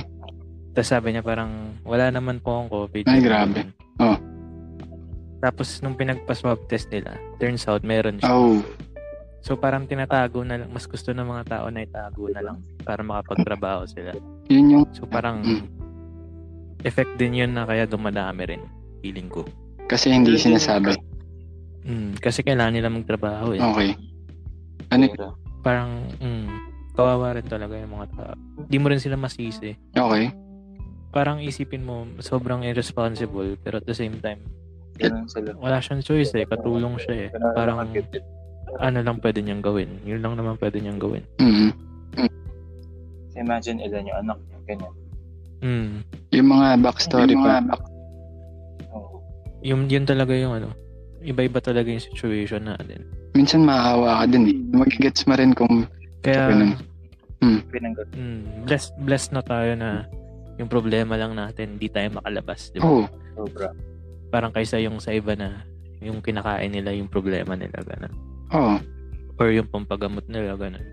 Tapos 0.72 0.88
sabi 0.88 1.08
niya 1.12 1.22
parang 1.22 1.76
wala 1.84 2.08
naman 2.08 2.40
po 2.40 2.56
akong 2.56 2.70
COVID. 2.72 3.04
Ay, 3.06 3.20
grabe. 3.20 3.60
Oh. 4.00 4.16
Tapos 5.40 5.80
nung 5.80 5.96
pinagpa-swab 5.96 6.66
test 6.66 6.88
nila, 6.88 7.16
turns 7.36 7.68
out 7.68 7.84
meron 7.84 8.18
siya. 8.18 8.32
Oh. 8.32 8.60
So 9.40 9.56
parang 9.56 9.88
tinatago 9.88 10.44
na 10.44 10.60
lang, 10.60 10.68
mas 10.68 10.84
gusto 10.84 11.12
ng 11.12 11.24
mga 11.24 11.44
tao 11.48 11.66
na 11.72 11.80
itago 11.80 12.28
na 12.28 12.44
lang 12.44 12.56
para 12.84 13.00
makapagtrabaho 13.00 13.88
sila. 13.88 14.12
Yun 14.52 14.72
yung, 14.72 14.86
So 14.92 15.08
parang 15.08 15.40
Mm. 15.40 15.64
effect 16.84 17.16
din 17.16 17.40
yun 17.40 17.52
na 17.52 17.64
kaya 17.64 17.88
dumadami 17.88 18.44
rin, 18.46 18.62
feeling 19.00 19.28
ko. 19.28 19.44
kasi 19.90 20.14
hindi 20.14 20.38
sinasabi. 20.38 20.94
Mm, 21.82 22.20
kasi 22.22 22.46
kailangan 22.46 22.74
nila 22.78 22.92
magtrabaho 22.92 23.56
eh. 23.56 23.60
Okay. 23.60 23.90
Ano, 24.94 25.34
Parang, 25.66 26.06
mm, 26.22 26.46
kawawa 26.94 27.34
rin 27.34 27.46
talaga 27.48 27.74
yung 27.74 27.98
mga 27.98 28.06
tao. 28.14 28.34
Di 28.70 28.78
mo 28.78 28.86
rin 28.86 29.02
sila 29.02 29.18
masisi. 29.18 29.74
okay. 29.96 30.30
Parang 31.10 31.42
isipin 31.42 31.82
mo, 31.82 32.06
sobrang 32.22 32.62
irresponsible, 32.62 33.58
pero 33.66 33.82
at 33.82 33.86
the 33.88 33.96
same 33.96 34.22
time, 34.22 34.38
ganun 34.94 35.26
sila. 35.26 35.58
wala 35.58 35.82
siyang 35.82 36.06
choice 36.06 36.30
eh. 36.38 36.46
Katulong 36.46 37.02
siya 37.02 37.26
eh. 37.26 37.28
Parang, 37.58 37.82
ano 38.78 38.98
lang 39.02 39.18
pwede 39.18 39.42
niyang 39.42 39.58
gawin. 39.58 39.90
Yun 40.06 40.22
lang 40.22 40.38
naman 40.38 40.54
pwede 40.62 40.78
niyang 40.78 41.02
gawin. 41.02 41.26
Mm. 41.42 41.74
Imagine 43.34 43.82
ilan 43.82 44.06
yung 44.06 44.18
anak 44.22 44.38
niya, 44.46 44.58
ganyan. 44.70 44.92
Mm. 45.60 45.92
Yung 46.30 46.48
mga 46.48 46.68
backstory 46.78 47.34
Yung 47.34 47.42
pa. 47.42 47.58
Oo. 47.58 47.99
Yung, 49.62 49.86
yun 49.86 50.04
talaga 50.04 50.32
yung 50.32 50.56
ano, 50.56 50.72
iba-iba 51.20 51.60
talaga 51.60 51.86
yung 51.86 52.00
situation 52.00 52.64
natin. 52.64 53.04
Minsan 53.32 53.62
maawa 53.62 54.24
ka 54.24 54.32
din 54.32 54.44
eh. 54.48 54.56
Magigets 54.72 55.24
mo 55.24 55.36
rin 55.36 55.52
kung 55.52 55.84
Kaya, 56.20 56.52
Ganun. 56.52 56.76
Pinanggat. 57.72 58.08
mm, 58.12 58.68
blessed, 58.68 58.92
blessed 59.00 59.32
na 59.32 59.40
tayo 59.40 59.72
na 59.72 60.04
yung 60.56 60.68
problema 60.68 61.16
lang 61.16 61.32
natin, 61.32 61.80
di 61.80 61.88
tayo 61.88 62.12
makalabas, 62.12 62.68
di 62.68 62.76
ba? 62.76 62.84
oh, 62.84 63.06
Sobra. 63.32 63.72
Parang 64.28 64.52
kaysa 64.52 64.76
yung 64.76 65.00
sa 65.00 65.10
iba 65.10 65.32
na 65.32 65.64
yung 66.00 66.20
kinakain 66.20 66.68
nila 66.68 66.92
yung 66.92 67.08
problema 67.08 67.56
nila, 67.56 67.80
ganun. 67.80 68.12
oh, 68.52 68.76
Or 69.40 69.48
yung 69.48 69.64
pampagamot 69.66 70.28
nila, 70.28 70.52
ganun. 70.52 70.84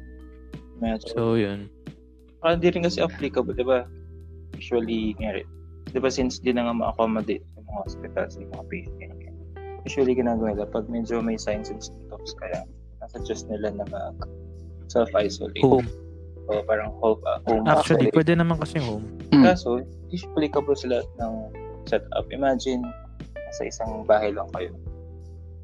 Medyo. 0.80 1.08
So, 1.12 1.36
yun. 1.36 1.68
Ah, 2.40 2.56
di 2.56 2.72
rin 2.72 2.80
kasi 2.80 3.04
applicable, 3.04 3.52
di 3.52 3.68
ba? 3.68 3.84
Usually, 4.56 5.12
ngayari. 5.20 5.44
Di 5.86 6.00
ba 6.00 6.08
since 6.08 6.40
di 6.40 6.56
na 6.56 6.64
nga 6.64 6.74
ma-accommodate 6.74 7.44
hospitals, 7.80 8.34
yung 8.36 8.50
mga 8.50 8.66
patient. 8.68 9.14
Usually, 9.84 10.14
ginagawa 10.14 10.52
nila 10.52 10.66
pag 10.66 10.86
medyo 10.88 11.20
may 11.20 11.36
signs 11.36 11.68
and 11.68 11.80
symptoms, 11.80 12.36
kaya 12.36 12.66
nasa-adjust 13.00 13.48
nila 13.48 13.72
na 13.74 13.86
mag 13.88 14.18
self-isolate. 14.88 15.62
Home. 15.62 15.88
O 16.48 16.64
parang 16.64 16.96
home, 16.98 17.20
ah, 17.24 17.40
home 17.44 17.68
Actually, 17.68 18.08
isolate. 18.08 18.16
pwede 18.16 18.34
naman 18.34 18.56
kasi 18.58 18.80
home. 18.80 19.04
mm, 19.30 19.44
Kaso, 19.44 19.84
siya 20.08 20.28
applicable 20.28 20.76
sa 20.76 20.88
lahat 20.90 21.08
ng 21.18 21.34
setup. 21.84 22.26
Imagine, 22.30 22.84
nasa 23.38 23.64
isang 23.64 24.04
bahay 24.04 24.32
lang 24.32 24.48
kayo. 24.52 24.72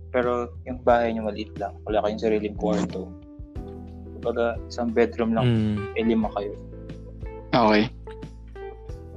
Pero 0.09 0.51
yung 0.63 0.79
bahay 0.79 1.11
niyo 1.11 1.23
maliit 1.23 1.51
lang. 1.55 1.73
Wala 1.83 2.03
kayong 2.03 2.21
sariling 2.21 2.55
kwarto. 2.55 3.07
Kumbaga, 4.13 4.59
isang 4.65 4.91
bedroom 4.91 5.31
lang, 5.31 5.47
Mm, 5.47 5.79
eh 5.95 6.03
lima 6.05 6.27
kayo. 6.31 6.53
okay. 7.49 7.87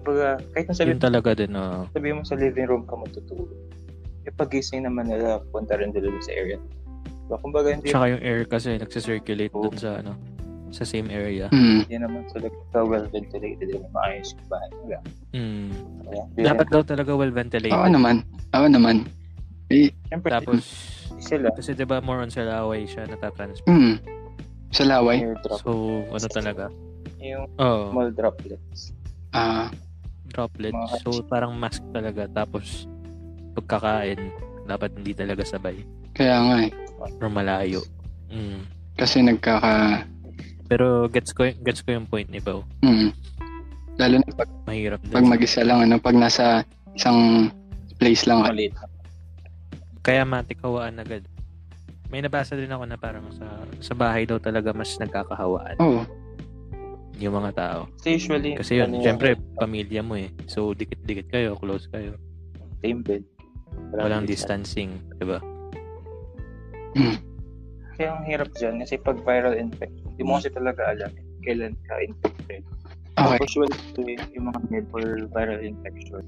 Kumbaga, 0.07 0.39
kahit 0.55 0.67
nasabi, 0.71 0.89
yun 0.95 1.03
talaga 1.03 1.31
din, 1.35 1.51
uh, 1.59 1.83
sabi 1.91 2.15
mo 2.15 2.23
sa 2.23 2.39
living 2.39 2.71
room 2.71 2.87
ka 2.87 2.95
matutulog. 2.95 3.51
E 4.23 4.31
pagising 4.31 4.87
naman 4.87 5.11
nila, 5.11 5.43
punta 5.51 5.75
rin 5.75 5.91
dun 5.91 6.23
sa 6.23 6.31
area. 6.31 6.63
Diba? 7.27 7.37
Kumbaga, 7.43 7.75
hindi, 7.75 7.91
tsaka 7.91 8.15
yung 8.15 8.23
air 8.23 8.47
kasi 8.47 8.79
nagsisirculate 8.79 9.51
dun 9.51 9.75
sa, 9.75 9.99
ano, 9.99 10.15
sa 10.71 10.87
same 10.87 11.11
area. 11.11 11.51
Mm, 11.51 11.91
hindi 11.91 11.99
naman 11.99 12.23
sila 12.31 12.47
well 12.87 13.07
ventilated 13.11 13.67
din 13.67 13.83
maayos 13.91 14.31
yung 14.31 14.47
bahay 14.47 14.71
nila. 14.79 14.99
Mm. 15.35 15.71
Kaya, 16.07 16.23
Dapat 16.55 16.67
daw 16.71 16.83
talaga 16.87 17.11
well 17.19 17.35
ventilated. 17.35 17.75
Oo 17.75 17.91
naman. 17.91 18.23
Oo 18.55 18.67
naman. 18.71 19.11
Eh, 19.75 19.91
Siyempre, 20.07 20.31
Tapos, 20.31 20.63
sila, 21.19 21.51
kasi 21.51 21.75
'di 21.75 21.83
ba 21.83 21.99
more 21.99 22.23
on 22.23 22.31
sa 22.31 22.47
laway 22.47 22.87
siya 22.87 23.11
natatransfer. 23.11 23.67
mm, 23.67 23.99
sa 24.71 24.83
laway. 24.87 25.27
So, 25.59 26.07
ano 26.07 26.27
talaga? 26.31 26.71
Yung 27.19 27.51
Oh, 27.59 27.91
small 27.91 28.11
droplets. 28.15 28.95
Ah, 29.35 29.67
droplets. 30.29 30.75
Mga- 30.75 31.01
So, 31.01 31.23
parang 31.23 31.55
mask 31.55 31.83
talaga. 31.91 32.27
Tapos, 32.27 32.87
pagkakain, 33.53 34.19
dapat 34.65 34.91
hindi 34.95 35.13
talaga 35.13 35.43
sabay. 35.43 35.81
kaya 36.13 36.37
nga 36.41 36.57
eh. 36.65 36.73
Or 37.21 37.29
malayo. 37.29 37.85
Mm. 38.27 38.65
Kasi 38.95 39.21
nagkaka... 39.21 40.03
Pero 40.67 41.07
gets 41.07 41.31
ko, 41.31 41.45
gets 41.61 41.79
ko 41.81 41.93
yung 41.93 42.09
point 42.09 42.27
ni 42.27 42.41
Bao. 42.41 42.65
Mm, 42.81 43.13
lalo 43.97 44.15
na 44.19 44.31
pag, 44.35 44.51
Mahirap 44.65 44.99
din. 44.99 45.13
pag 45.13 45.23
mag-isa 45.23 45.63
lang, 45.63 45.85
ano, 45.85 46.01
pag 46.01 46.17
nasa 46.17 46.65
isang 46.93 47.53
place 47.97 48.25
lang 48.25 48.43
ka. 48.43 48.51
Maliit. 48.51 48.75
Kaya 50.01 50.25
matikawaan 50.25 50.99
agad. 50.99 51.23
May 52.09 52.19
nabasa 52.19 52.55
din 52.55 52.71
ako 52.71 52.87
na 52.87 52.97
parang 52.97 53.27
sa 53.31 53.47
sa 53.79 53.93
bahay 53.93 54.23
daw 54.25 54.39
talaga 54.39 54.71
mas 54.71 54.95
nagkakahawaan 54.97 55.75
Oo. 55.79 56.07
Yung 57.17 57.35
mga 57.37 57.53
tao. 57.57 57.81
So 58.01 58.13
usually, 58.13 58.57
Kasi 58.57 58.81
yun, 58.81 58.93
ano 58.93 59.03
syempre, 59.03 59.37
pamilya 59.57 60.05
mo 60.05 60.21
eh. 60.21 60.29
So, 60.49 60.77
dikit-dikit 60.77 61.33
kayo, 61.33 61.57
close 61.57 61.89
kayo. 61.89 62.17
same 62.85 63.01
bed. 63.01 63.25
Walang 63.97 64.29
distancing, 64.29 65.01
di 65.17 65.25
ba? 65.25 65.41
Kaya 67.97 68.13
ang 68.13 68.25
hirap 68.29 68.53
dyan, 68.61 68.85
kasi 68.85 69.01
pag 69.01 69.17
viral 69.25 69.57
infection, 69.57 70.05
hindi 70.13 70.23
mo 70.25 70.37
kasi 70.37 70.53
talaga 70.53 70.93
alam 70.93 71.09
eh, 71.17 71.25
kailan 71.49 71.73
ka 71.89 71.95
infected. 72.05 72.63
Okay. 73.17 73.41
Usually, 73.49 74.21
yung 74.37 74.53
mga 74.53 74.61
med 74.69 74.85
for 74.93 75.01
viral 75.33 75.61
infection, 75.65 76.21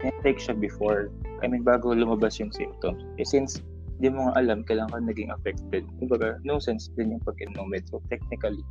na-take 0.00 0.40
siya 0.40 0.56
before, 0.56 1.12
I 1.44 1.52
mean, 1.52 1.60
bago 1.60 1.92
lumabas 1.92 2.40
yung 2.40 2.48
symptoms. 2.56 3.04
Eh, 3.20 3.28
since 3.28 3.60
hindi 4.00 4.16
mo 4.16 4.32
nga 4.32 4.40
alam 4.40 4.64
kailan 4.64 4.88
ka 4.88 5.04
naging 5.04 5.28
affected, 5.28 5.84
kumbaga, 6.00 6.40
no 6.48 6.56
sense 6.56 6.88
din 6.96 7.12
yung 7.12 7.22
pag-inom 7.28 7.68
med. 7.68 7.84
So, 7.92 8.00
technically, 8.08 8.64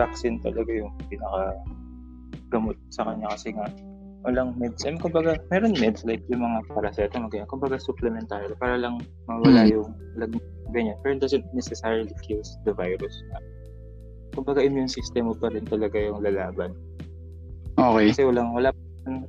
vaccine 0.00 0.40
talaga 0.40 0.72
yung 0.72 0.88
pinaka 1.12 1.52
gamot 2.48 2.76
sa 2.88 3.04
kanya 3.06 3.28
kasi 3.36 3.52
nga 3.52 3.68
walang 4.20 4.52
meds. 4.60 4.84
I 4.84 4.92
mean, 4.92 5.00
kumbaga, 5.00 5.40
meron 5.48 5.72
meds 5.80 6.04
like 6.04 6.20
yung 6.28 6.44
mga 6.44 6.68
paracetamol, 6.68 7.32
ganyan. 7.32 7.48
Kumbaga, 7.48 7.80
supplementary 7.80 8.52
para 8.60 8.76
lang 8.76 9.00
mawala 9.24 9.64
Hmm. 9.64 9.72
yung 9.80 9.88
lag 10.20 10.32
ganyan. 10.76 10.96
Pero 11.00 11.16
it 11.16 11.20
doesn't 11.24 11.46
necessarily 11.56 12.12
kills 12.20 12.60
the 12.68 12.72
virus. 12.76 13.16
Kumbaga, 14.36 14.60
immune 14.60 14.92
system 14.92 15.32
mo 15.32 15.34
pa 15.34 15.48
rin 15.48 15.64
talaga 15.64 15.96
yung 15.96 16.20
lalaban. 16.20 16.76
Okay. 17.80 18.12
Kasi 18.12 18.22
walang, 18.28 18.52
wala, 18.52 18.70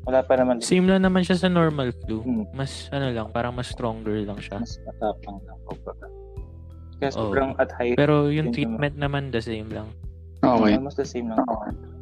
wala 0.03 0.19
pa 0.27 0.33
naman 0.35 0.59
Same 0.59 0.91
lang 0.91 1.07
naman 1.07 1.23
siya 1.23 1.39
sa 1.39 1.47
normal 1.47 1.95
flu. 2.03 2.19
Hmm. 2.21 2.43
Mas, 2.51 2.91
ano 2.91 3.15
lang, 3.15 3.31
parang 3.31 3.55
mas 3.55 3.71
stronger 3.71 4.27
lang 4.27 4.43
siya. 4.43 4.59
mas 4.59 4.75
matapang 4.83 5.39
lang. 5.47 5.57
Kumbaga. 5.71 6.05
Kaya 6.99 7.11
sobrang 7.15 7.55
at 7.57 7.71
high. 7.79 7.95
Pero 7.95 8.27
yung 8.27 8.51
Yun 8.51 8.53
treatment 8.53 8.93
naman 8.99 9.31
the 9.31 9.39
same 9.41 9.71
lang. 9.71 9.87
Okay. 10.41 10.73
Almost 10.73 10.97
the 10.97 11.05
same 11.05 11.29
lang. 11.29 11.41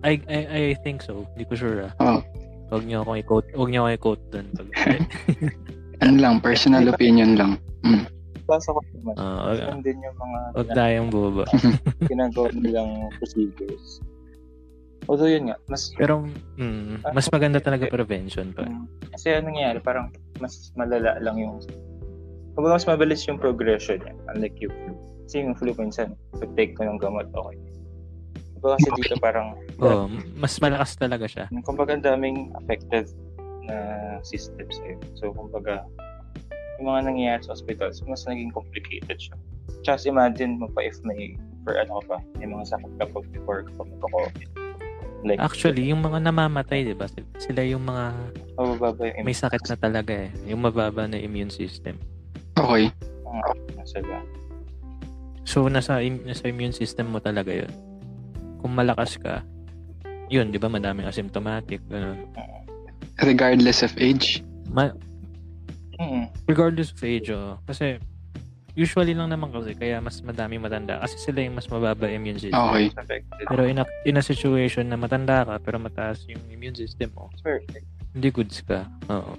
I 0.04 0.16
I, 0.32 0.40
I 0.48 0.64
think 0.80 1.04
so. 1.04 1.28
Hindi 1.36 1.44
ko 1.44 1.54
sure 1.60 1.78
ah. 1.88 1.94
Oo. 2.00 2.20
Huwag 2.70 2.84
niyo 2.86 3.02
akong 3.02 3.18
i-quote, 3.20 3.50
huwag 3.58 3.70
niyo 3.74 3.80
akong 3.84 3.96
i-quote 3.98 4.24
doon. 4.30 4.48
Pag, 4.54 4.68
Ano 6.06 6.16
lang, 6.16 6.40
personal 6.40 6.88
opinion 6.88 7.36
lang. 7.36 7.52
Mm. 7.84 8.08
Basa 8.48 8.72
ko 8.72 8.80
naman. 8.96 9.14
Ah, 9.20 9.52
wag- 9.52 9.68
Yun 9.68 9.82
din 9.84 9.98
yung 10.00 10.16
mga 10.16 10.40
Huwag 10.56 10.70
tayong 10.72 11.10
boba. 11.12 11.44
ginagawa 12.12 12.48
nilang 12.56 13.12
procedures. 13.20 14.00
Although 15.10 15.28
yun 15.28 15.50
nga, 15.52 15.58
mas 15.68 15.90
Pero 15.98 16.24
mm, 16.56 17.04
mas 17.12 17.28
maganda 17.34 17.60
talaga 17.60 17.90
prevention 17.92 18.54
pa. 18.56 18.64
Mm. 18.64 18.86
Kasi 19.12 19.36
ano 19.36 19.52
nangyayari, 19.52 19.80
parang 19.84 20.14
mas 20.40 20.72
malala 20.80 21.20
lang 21.20 21.36
yung 21.36 21.60
kumbaga 22.56 22.80
mas 22.80 22.88
mabilis 22.88 23.28
yung 23.28 23.42
progression 23.42 24.00
niya. 24.00 24.16
Unlike 24.32 24.58
yung 24.64 24.72
flu. 24.72 24.94
Kasi 25.28 25.36
yung 25.44 25.56
flu 25.58 25.72
minsan, 25.76 26.16
pag 26.40 26.52
take 26.56 26.74
ko 26.80 26.88
ng 26.88 27.02
gamot, 27.02 27.28
okay. 27.36 27.58
Kumbaga 28.60 28.76
kasi 28.76 28.90
dito 29.00 29.16
parang, 29.18 29.56
Oh, 29.80 30.12
mas 30.36 30.60
malakas 30.60 31.00
talaga 31.00 31.26
siya. 31.26 31.48
kumbaga 31.64 31.96
ang 31.96 32.04
daming 32.04 32.52
affected 32.60 33.08
na 33.64 33.76
systems 34.22 34.76
sa'yo. 34.84 35.00
So, 35.16 35.32
kumbaga, 35.32 35.88
yung 36.78 36.92
mga 36.92 37.02
nangyayari 37.08 37.42
sa 37.42 37.56
hospitals, 37.56 38.04
mas 38.04 38.28
naging 38.28 38.52
complicated 38.52 39.16
siya. 39.16 39.36
Just 39.80 40.04
imagine 40.04 40.60
mo 40.60 40.68
pa 40.68 40.84
if 40.84 41.00
may, 41.08 41.40
for 41.64 41.80
ano 41.80 42.04
ka 42.04 42.16
pa, 42.16 42.18
may 42.36 42.52
mga 42.52 42.68
sakit 42.68 42.92
ka 43.00 43.06
pa 43.08 43.20
before 43.32 43.64
ka 43.64 43.72
pa 43.80 43.84
magka-COVID. 43.88 44.50
Like, 45.24 45.40
Actually, 45.40 45.92
yung 45.92 46.00
mga 46.00 46.24
namamatay, 46.24 46.88
'di 46.88 46.96
ba? 46.96 47.08
Sila 47.36 47.60
yung 47.64 47.84
mga 47.84 48.16
mabababa 48.56 49.04
yung 49.12 49.28
may 49.28 49.36
sakit 49.36 49.68
na 49.68 49.76
talaga 49.76 50.16
eh. 50.16 50.32
Yung 50.48 50.64
mababa 50.64 51.12
na 51.12 51.20
immune 51.20 51.52
system. 51.52 52.00
Okay. 52.56 52.88
impact 53.28 53.64
na 53.76 53.84
sila. 53.84 54.16
So 55.44 55.68
nasa 55.68 56.00
im- 56.00 56.24
nasa 56.24 56.48
immune 56.48 56.72
system 56.72 57.12
mo 57.12 57.20
talaga 57.20 57.52
'yun. 57.52 57.68
Kung 58.60 58.72
malakas 58.72 59.16
ka, 59.16 59.42
'yun, 60.28 60.52
'di 60.52 60.58
ba? 60.58 60.68
Madaming 60.68 61.08
asymptomatic, 61.08 61.80
ganun. 61.88 62.28
Regardless 63.20 63.82
of 63.82 63.92
age. 63.98 64.44
Ma- 64.70 64.96
Mm. 66.00 66.32
regardless 66.48 66.96
of 66.96 67.00
age, 67.02 67.28
oh. 67.28 67.60
Kasi 67.66 68.00
usually 68.72 69.12
lang 69.12 69.28
naman 69.28 69.52
kasi 69.52 69.76
kaya 69.76 70.00
mas 70.00 70.24
madami 70.24 70.56
matanda 70.56 70.96
kasi 71.04 71.20
sila 71.20 71.44
yung 71.44 71.60
mas 71.60 71.68
mababa 71.68 72.08
immune 72.08 72.40
system. 72.40 72.56
Okay. 72.72 72.88
Pero 73.44 73.68
in 73.68 73.76
a, 73.76 73.86
in 74.06 74.16
a 74.16 74.24
situation 74.24 74.88
na 74.88 74.96
matanda 74.96 75.44
ka 75.44 75.60
pero 75.60 75.76
mataas 75.76 76.24
yung 76.24 76.40
immune 76.48 76.72
system 76.72 77.12
mo, 77.12 77.28
Perfect. 77.44 77.84
hindi 78.16 78.32
goods 78.32 78.64
ka. 78.64 78.88
Oo. 79.12 79.36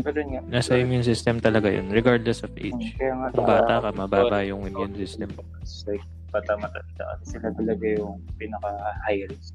Pero 0.00 0.16
yun 0.16 0.28
nga. 0.32 0.40
Nasa 0.48 0.80
immune 0.80 1.04
system 1.04 1.36
talaga 1.36 1.68
yun, 1.68 1.92
regardless 1.92 2.40
of 2.40 2.48
age. 2.56 2.96
Kaya 2.96 3.12
nga, 3.12 3.26
Kung 3.36 3.44
bata 3.44 3.74
ka, 3.84 3.88
mababa 3.92 4.40
yung 4.40 4.64
immune 4.64 4.96
system. 4.96 5.28
It's 5.60 5.84
like, 5.84 6.00
bata 6.30 6.56
matanda. 6.56 7.04
Kasi 7.20 7.36
sila 7.36 7.50
talaga 7.54 7.84
yung 7.98 8.22
pinaka-high 8.38 9.26
risk. 9.28 9.54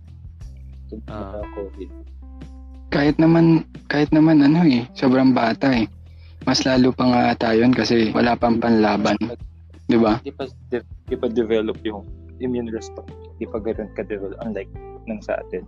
Yung 0.91 1.01
Ah. 1.09 1.41
COVID. 1.55 1.89
Kahit 2.93 3.15
naman, 3.19 3.65
kahit 3.91 4.11
naman 4.15 4.39
ano 4.39 4.63
eh, 4.63 4.87
sobrang 4.95 5.35
bata 5.35 5.71
eh. 5.73 5.87
Mas 6.45 6.61
lalo 6.61 6.93
pa 6.93 7.09
nga 7.09 7.49
tayo 7.49 7.65
yun 7.65 7.73
kasi 7.73 8.13
wala 8.13 8.37
pang 8.37 8.61
panlaban. 8.61 9.17
Di 9.89 9.97
ba? 9.97 10.21
Di 10.21 10.29
pa, 10.29 10.45
di, 10.69 10.77
di 11.09 11.15
pa 11.17 11.27
develop 11.27 11.81
yung 11.81 12.05
immune 12.37 12.69
response. 12.69 13.09
Di 13.41 13.49
pa 13.49 13.57
ganun 13.57 13.89
ka-develop. 13.97 14.37
Unlike 14.45 14.71
nang 15.09 15.21
sa 15.25 15.41
atin. 15.41 15.65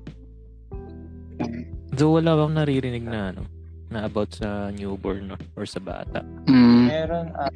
Though 1.93 2.21
wala 2.21 2.37
bang 2.37 2.53
naririnig 2.53 3.03
na 3.05 3.33
ano, 3.33 3.41
na 3.89 4.05
about 4.05 4.33
sa 4.35 4.69
newborn 4.69 5.33
no? 5.33 5.37
or 5.57 5.65
sa 5.65 5.81
bata. 5.81 6.21
Mm, 6.45 6.83
Meron, 6.89 7.27
ah, 7.33 7.49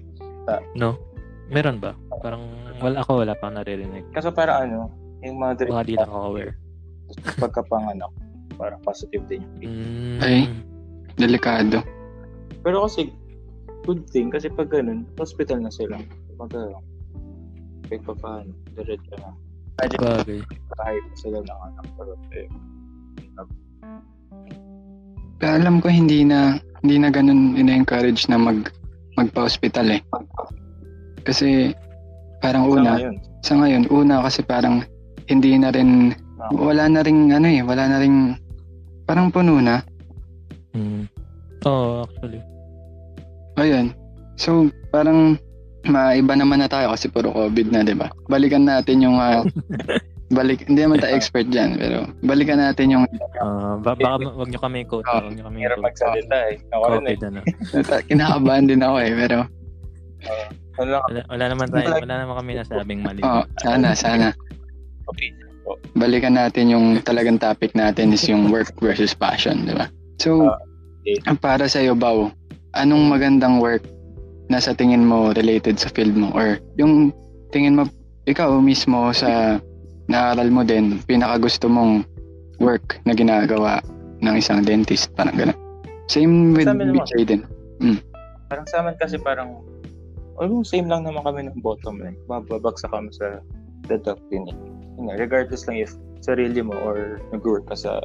No? 0.74 0.98
Meron 1.52 1.78
ba? 1.78 1.92
Parang 2.24 2.48
wala 2.80 3.04
ako 3.04 3.12
wala 3.22 3.36
pang 3.36 3.54
naririnig. 3.54 4.08
kaso 4.10 4.32
parang 4.32 4.66
ano, 4.66 4.80
yung 5.22 5.36
mother 5.38 5.68
Baka 5.68 5.84
di 5.84 5.94
lang 5.94 6.08
ako 6.08 6.20
aware. 6.32 6.54
pagkapanganak, 7.38 8.12
parang 8.56 8.80
positive 8.82 9.24
din 9.28 9.44
yung 9.60 9.76
Mm. 9.76 10.20
Ay. 10.24 10.48
delikado. 11.14 11.84
Pero 12.64 12.88
kasi, 12.88 13.12
good 13.84 14.08
thing, 14.08 14.32
kasi 14.32 14.48
pag 14.48 14.72
ganun, 14.72 15.04
hospital 15.18 15.60
na 15.60 15.68
sila. 15.68 16.00
Kumbaga, 16.32 16.72
kahit 17.86 18.02
pa 18.02 18.14
paano, 18.16 18.52
diretso 18.74 19.12
na. 19.20 19.36
Bagay. 19.82 20.40
Kahit 20.72 21.04
pa 21.04 21.16
sila 21.18 21.38
ng 21.42 21.60
anak, 21.68 21.86
pero 21.94 22.12
eh, 22.32 22.48
Pero 25.36 25.52
alam 25.58 25.82
ko 25.82 25.90
hindi 25.90 26.22
na 26.22 26.56
hindi 26.80 26.96
na 26.96 27.10
ganun 27.10 27.58
ina-encourage 27.58 28.30
na 28.30 28.38
mag 28.38 28.70
magpa-hospital 29.18 29.90
eh. 29.92 30.02
Kasi 31.22 31.76
parang 32.42 32.66
sa 32.66 32.72
una, 32.72 32.92
ngayon, 32.98 33.16
sa 33.42 33.54
ngayon, 33.58 33.84
una 33.90 34.16
kasi 34.26 34.42
parang 34.42 34.82
hindi 35.30 35.56
na 35.58 35.70
rin 35.70 36.12
wala 36.52 36.90
na 36.90 37.06
ring 37.06 37.30
ano 37.30 37.46
eh, 37.46 37.62
wala 37.62 37.86
na 37.86 37.98
ring 38.02 38.34
parang 39.06 39.30
puno 39.30 39.62
na. 39.62 39.86
Mm. 40.74 41.06
Oo, 41.68 42.08
actually. 42.08 42.42
Ayun. 43.62 43.94
So, 44.40 44.72
parang 44.90 45.38
maiba 45.86 46.34
naman 46.34 46.62
na 46.62 46.70
tayo 46.70 46.90
kasi 46.94 47.10
puro 47.10 47.30
COVID 47.30 47.70
na, 47.70 47.82
'di 47.86 47.94
ba? 47.98 48.10
Balikan 48.26 48.66
natin 48.66 49.02
yung 49.06 49.18
ah, 49.22 49.46
balik 50.38 50.64
hindi 50.66 50.82
naman 50.82 51.04
tayo 51.04 51.14
expert 51.14 51.46
diyan, 51.52 51.76
pero 51.78 52.08
balikan 52.24 52.58
natin 52.58 52.94
yung 52.98 53.04
Ah, 53.42 53.76
ba- 53.78 53.98
baka 53.98 54.32
wag 54.38 54.50
niyo 54.50 54.62
kami 54.62 54.88
quote, 54.88 55.06
Ah, 55.06 55.22
wag 55.22 55.36
niyo 55.36 55.46
kami 55.46 55.66
magsalita 55.78 56.38
eh. 56.50 56.56
Ako 56.72 56.84
rin 56.98 57.06
eh. 57.06 57.18
COVID 57.18 57.22
ano. 57.28 57.40
kinakabahan 58.10 58.66
din 58.70 58.82
ako 58.82 58.98
eh, 59.04 59.14
pero 59.14 59.38
Ano 60.80 60.88
lang, 60.98 61.04
Wala, 61.10 61.22
wala 61.28 61.46
naman 61.52 61.68
tayo, 61.70 61.88
wala 62.00 62.16
naman 62.24 62.36
kami 62.40 62.52
nasabing 62.58 63.02
mali. 63.04 63.22
oh, 63.22 63.44
sana 63.60 63.92
sana 63.94 64.32
ko. 65.06 65.78
balikan 65.94 66.34
natin 66.36 66.72
yung 66.74 67.00
talagang 67.06 67.38
topic 67.38 67.76
natin 67.78 68.10
is 68.16 68.26
yung 68.26 68.50
work 68.50 68.72
versus 68.82 69.14
passion, 69.14 69.68
di 69.68 69.76
ba? 69.78 69.88
So, 70.18 70.50
Ah, 70.50 70.58
okay. 71.06 71.18
para 71.38 71.70
sa 71.70 71.84
iyo, 71.84 71.94
Bao, 71.94 72.34
anong 72.74 73.12
magandang 73.12 73.62
work 73.62 73.84
na 74.50 74.58
sa 74.58 74.74
tingin 74.74 75.06
mo 75.06 75.32
related 75.38 75.78
sa 75.78 75.92
field 75.94 76.16
mo? 76.18 76.34
Or 76.34 76.58
yung 76.82 77.14
tingin 77.54 77.78
mo, 77.78 77.86
ikaw 78.26 78.58
mismo 78.58 79.12
sa 79.14 79.62
naaral 80.10 80.50
mo 80.50 80.66
din, 80.66 81.00
pinaka 81.06 81.38
gusto 81.40 81.70
mong 81.70 82.04
work 82.60 83.00
na 83.06 83.14
ginagawa 83.14 83.80
ng 84.22 84.36
isang 84.38 84.62
dentist, 84.62 85.10
parang 85.18 85.34
gano'n. 85.36 85.58
Same 86.08 86.52
with. 86.54 86.68
BJ 86.68 87.24
din. 87.26 87.42
Parang 88.52 88.66
sa 88.68 88.84
amin 88.84 88.96
kasi 89.00 89.16
parang, 89.18 89.64
almost 90.42 90.74
same 90.74 90.90
lang 90.90 91.06
naman 91.06 91.22
kami 91.22 91.46
ng 91.46 91.62
bottom 91.62 92.02
line. 92.02 92.18
Babagsak 92.26 92.90
kami 92.90 93.14
sa 93.14 93.40
dental 93.86 94.18
clinic. 94.28 94.58
Yun 94.98 95.08
nga, 95.08 95.16
regardless 95.22 95.70
lang 95.70 95.86
if 95.86 95.94
sarili 96.26 96.66
mo 96.66 96.74
or 96.82 97.22
nag-work 97.30 97.70
ka 97.70 97.78
sa 97.78 98.02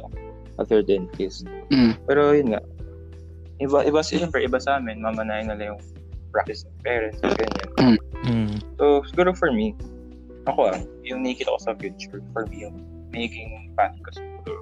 other 0.61 0.85
dentist. 0.85 1.49
Mm. 1.73 1.97
Pero 2.05 2.21
yun 2.33 2.53
nga, 2.53 2.61
iba, 3.57 3.81
iba 3.85 4.01
siyempre, 4.05 4.45
iba 4.45 4.61
sa 4.61 4.77
amin, 4.77 5.01
mamanayin 5.01 5.49
nila 5.49 5.73
yung 5.73 5.81
practice 6.29 6.65
ng 6.65 6.77
parents, 6.85 7.17
ganyan. 7.21 7.97
Mm. 8.25 8.53
So, 8.77 9.01
siguro 9.09 9.33
for 9.33 9.49
me, 9.49 9.73
ako 10.45 10.73
ah, 10.73 10.79
yung 11.05 11.25
nakikita 11.25 11.53
ko 11.53 11.59
sa 11.61 11.73
future, 11.77 12.21
for 12.33 12.45
me, 12.49 12.65
yung 12.69 12.85
making 13.13 13.73
path 13.77 13.93
ko 14.01 14.09
siguro. 14.13 14.61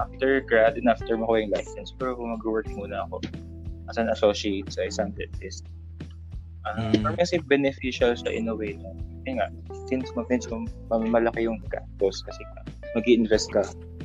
After 0.00 0.42
grad 0.42 0.74
and 0.76 0.88
after 0.90 1.14
makuha 1.14 1.46
yung 1.46 1.52
license, 1.54 1.92
siguro 1.92 2.18
kung 2.18 2.34
mag-work 2.36 2.68
muna 2.72 3.04
ako 3.08 3.20
as 3.92 4.00
an 4.00 4.08
associate 4.08 4.68
sa 4.72 4.88
isang 4.88 5.12
dentist. 5.12 5.68
Ah, 6.64 6.80
Mm. 6.80 7.04
For 7.04 7.10
me 7.12 7.18
kasi 7.20 7.34
beneficial 7.44 8.16
siya 8.16 8.32
in 8.32 8.48
a 8.48 8.54
way 8.56 8.72
na, 8.80 8.90
yun 9.28 9.36
nga, 9.40 9.48
since 9.88 10.08
ko, 10.12 10.24
malaki 10.90 11.44
yung 11.44 11.60
gastos 11.68 12.24
kasi 12.24 12.40
mag 12.96 13.04
invest 13.04 13.52
ka 13.52 13.62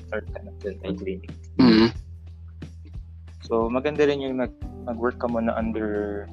start 0.09 0.25
ka 0.35 0.39
ng 0.43 0.57
dental 0.59 0.93
clinic. 0.99 1.31
Mm. 1.61 1.89
So, 3.47 3.71
maganda 3.71 4.05
rin 4.05 4.21
yung 4.21 4.43
nag, 4.43 4.51
mag-work 4.85 5.17
ka 5.23 5.27
muna 5.31 5.55
under 5.55 6.25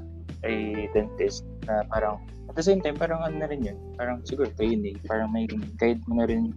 a 0.45 0.53
dentist 0.93 1.47
na 1.70 1.87
parang, 1.89 2.20
at 2.51 2.55
the 2.59 2.64
same 2.64 2.83
time, 2.83 2.99
parang 2.99 3.22
ano 3.22 3.37
na 3.41 3.49
rin 3.49 3.62
yun, 3.62 3.79
parang 3.95 4.20
siguro 4.27 4.51
training, 4.59 4.99
parang 5.07 5.31
may 5.31 5.47
guide 5.79 6.03
mo 6.11 6.20
na 6.20 6.27
rin 6.27 6.51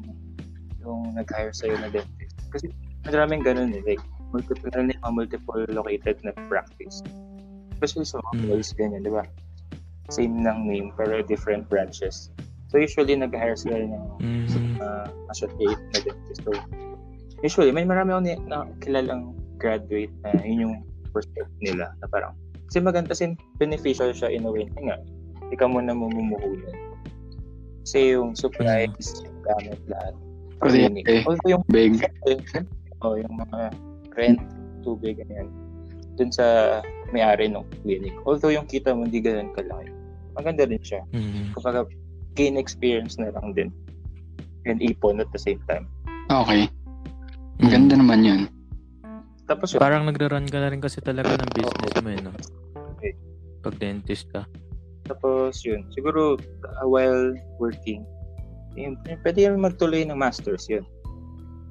yung 0.82 1.14
nag-hire 1.14 1.54
sa'yo 1.54 1.78
na 1.78 1.92
dentist. 1.94 2.36
Kasi 2.50 2.74
maraming 3.06 3.46
ganun 3.46 3.72
eh, 3.76 3.84
like, 3.86 4.02
multiple, 4.34 4.70
ano 4.74 4.94
mga 4.94 5.14
multiple 5.14 5.64
located 5.70 6.18
na 6.26 6.34
practice. 6.50 7.02
Especially 7.78 8.06
sa 8.08 8.20
mga 8.34 8.60
Mm. 8.60 8.76
ganyan, 8.76 9.02
di 9.06 9.12
ba? 9.14 9.24
Same 10.10 10.42
ng 10.42 10.60
name, 10.66 10.90
pero 10.94 11.22
different 11.22 11.66
branches. 11.66 12.34
So, 12.70 12.78
usually, 12.78 13.14
nag-hire 13.14 13.56
sila 13.56 13.82
ng 13.82 14.04
Mm. 14.20 14.78
uh, 14.78 15.08
associate 15.30 15.82
na 15.94 16.00
dentist. 16.04 16.42
So, 16.42 16.54
usually, 17.40 17.70
may 17.70 17.86
marami 17.86 18.12
ako 18.12 18.22
ni- 18.22 18.44
na 18.46 18.58
kilalang 18.78 19.34
graduate 19.58 20.14
na 20.24 20.34
yun 20.42 20.60
yung 20.62 20.76
perspective 21.10 21.50
nila 21.60 21.92
na 21.98 22.08
parang 22.08 22.32
kasi 22.66 22.80
maganda 22.80 23.12
kasi 23.12 23.34
beneficial 23.58 24.14
siya 24.14 24.30
in 24.30 24.46
a 24.46 24.52
way 24.52 24.70
nga 24.78 24.96
ikaw 25.50 25.66
mo 25.66 25.82
na 25.82 25.92
mamumuhunan 25.92 26.78
kasi 27.82 28.14
yung 28.14 28.38
supplies 28.38 29.20
yung 29.20 29.36
gamit 29.42 29.82
lahat 29.90 30.14
Kuryente. 30.62 31.02
Clinic. 31.02 31.26
although 31.26 31.50
yung 31.50 31.66
Big. 31.68 31.98
oh, 33.04 33.18
yung 33.18 33.36
mga 33.36 33.60
rent 34.14 34.40
tubig 34.80 35.18
ganyan 35.18 35.50
dun 36.14 36.30
sa 36.30 36.80
may-ari 37.10 37.50
ng 37.50 37.66
clinic 37.82 38.14
although 38.24 38.54
yung 38.54 38.70
kita 38.70 38.94
mo 38.94 39.04
hindi 39.04 39.20
ganun 39.20 39.50
kalaki 39.52 39.90
maganda 40.34 40.64
din 40.64 40.82
siya. 40.82 41.02
Mm. 41.10 41.54
Kumbaga, 41.54 41.86
gain 42.34 42.56
experience 42.56 43.18
na 43.18 43.32
lang 43.32 43.54
din. 43.54 43.70
And 44.64 44.78
ipon 44.80 45.18
at 45.18 45.32
the 45.32 45.40
same 45.40 45.60
time. 45.66 45.88
Okay. 46.28 46.68
Ang 47.60 47.70
ganda 47.70 47.96
naman 47.96 48.22
yun. 48.22 48.42
Tapos 49.46 49.74
yun, 49.74 49.82
Parang 49.82 50.06
nagra-run 50.06 50.46
ka 50.46 50.62
na 50.62 50.70
rin 50.70 50.80
kasi 50.80 51.02
talaga 51.02 51.34
ng 51.34 51.52
business 51.52 51.94
mo, 52.00 52.10
eh, 52.10 52.22
no? 52.22 52.32
Okay. 52.96 53.14
Pag 53.60 53.76
dentist 53.78 54.30
ka. 54.30 54.46
tapos 55.04 55.66
yun, 55.66 55.82
siguro 55.90 56.38
uh, 56.38 56.86
while 56.86 57.34
working, 57.58 58.06
yun, 58.78 58.94
pwede 59.26 59.50
yung 59.50 59.58
magtuloy 59.58 60.06
ng 60.06 60.14
masters 60.14 60.70
yun. 60.70 60.86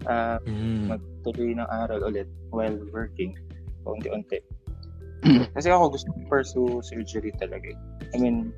Ah, 0.02 0.42
Mm. 0.42 0.90
magtuloy 0.90 1.54
ng 1.54 1.68
aral 1.70 2.02
ulit 2.02 2.26
while 2.50 2.74
working, 2.90 3.38
paunti-unti. 3.86 4.42
Mm. 5.22 5.46
Kasi 5.54 5.70
ako 5.70 5.94
gusto 5.94 6.10
ko 6.10 6.18
pursue 6.26 6.82
surgery 6.82 7.30
talaga. 7.38 7.70
eh. 7.70 7.78
I 8.14 8.16
mean, 8.18 8.52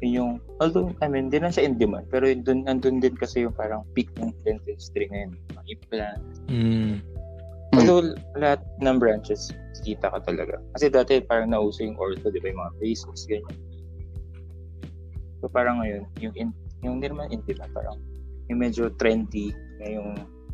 yun 0.00 0.12
yung, 0.16 0.32
although, 0.58 0.90
I 1.04 1.08
mean, 1.08 1.28
di 1.28 1.38
na 1.38 1.52
siya 1.52 1.68
in 1.68 1.76
demand, 1.76 2.08
pero 2.08 2.24
yun, 2.24 2.40
dun, 2.42 2.64
nandun 2.64 3.04
din 3.04 3.14
kasi 3.14 3.44
yung 3.44 3.52
parang 3.52 3.84
peak 3.92 4.08
ng 4.16 4.32
dentistry 4.42 5.06
ngayon. 5.12 5.36
Mga 5.52 5.64
implant. 5.68 6.24
Mm. 6.48 6.94
Although, 7.76 8.16
lahat 8.34 8.64
ng 8.82 8.96
branches, 8.98 9.52
kita 9.84 10.10
ka 10.10 10.18
talaga. 10.24 10.58
Kasi 10.74 10.90
dati 10.90 11.22
parang 11.22 11.52
nauso 11.52 11.84
yung 11.84 12.00
ortho, 12.00 12.32
di 12.32 12.40
ba, 12.42 12.50
yung 12.50 12.60
mga 12.60 12.74
braces, 12.80 13.28
ganyan. 13.28 13.58
So 15.40 15.48
parang 15.48 15.80
ngayon, 15.80 16.04
yung, 16.20 16.34
in, 16.36 16.48
yung 16.84 17.00
hindi 17.00 17.08
naman 17.08 17.32
in 17.32 17.40
demand, 17.46 17.72
parang 17.72 17.96
yung 18.50 18.58
medyo 18.60 18.90
trendy, 18.98 19.54
na 19.78 19.86
yung, 19.86 20.08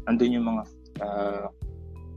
andun 0.07 0.37
yung 0.37 0.47
mga, 0.47 0.63
ah, 1.03 1.47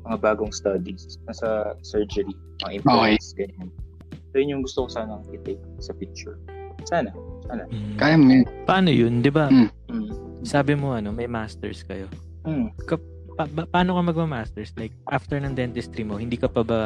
mga 0.09 0.17
bagong 0.21 0.53
studies 0.53 1.19
nasa 1.27 1.75
surgery, 1.83 2.31
mga 2.65 2.81
implants, 2.81 3.35
ganyan. 3.35 3.69
So 4.29 4.37
yun 4.37 4.59
yung 4.59 4.63
gusto 4.63 4.85
ko 4.85 4.89
sanang 4.89 5.25
i-take 5.33 5.61
sa 5.81 5.93
picture. 5.97 6.37
Sana. 6.85 7.09
Mm. 7.49 7.97
Kaya 7.97 8.15
mo 8.15 8.29
yun. 8.29 8.45
Paano 8.63 8.89
yun? 8.93 9.13
Di 9.25 9.31
ba? 9.33 9.49
Mm. 9.49 9.69
Mm. 9.89 10.09
Sabi 10.45 10.73
mo, 10.77 10.93
ano, 10.93 11.09
may 11.11 11.27
masters 11.27 11.81
kayo. 11.83 12.05
Mm. 12.45 12.71
Pa- 13.35 13.49
ba- 13.49 13.67
paano 13.67 13.95
ka 13.95 14.01
magma-masters? 14.03 14.71
Like, 14.75 14.91
after 15.09 15.39
ng 15.39 15.55
dentistry 15.55 16.03
mo, 16.03 16.19
hindi 16.19 16.35
ka 16.35 16.51
pa 16.51 16.61
ba 16.61 16.79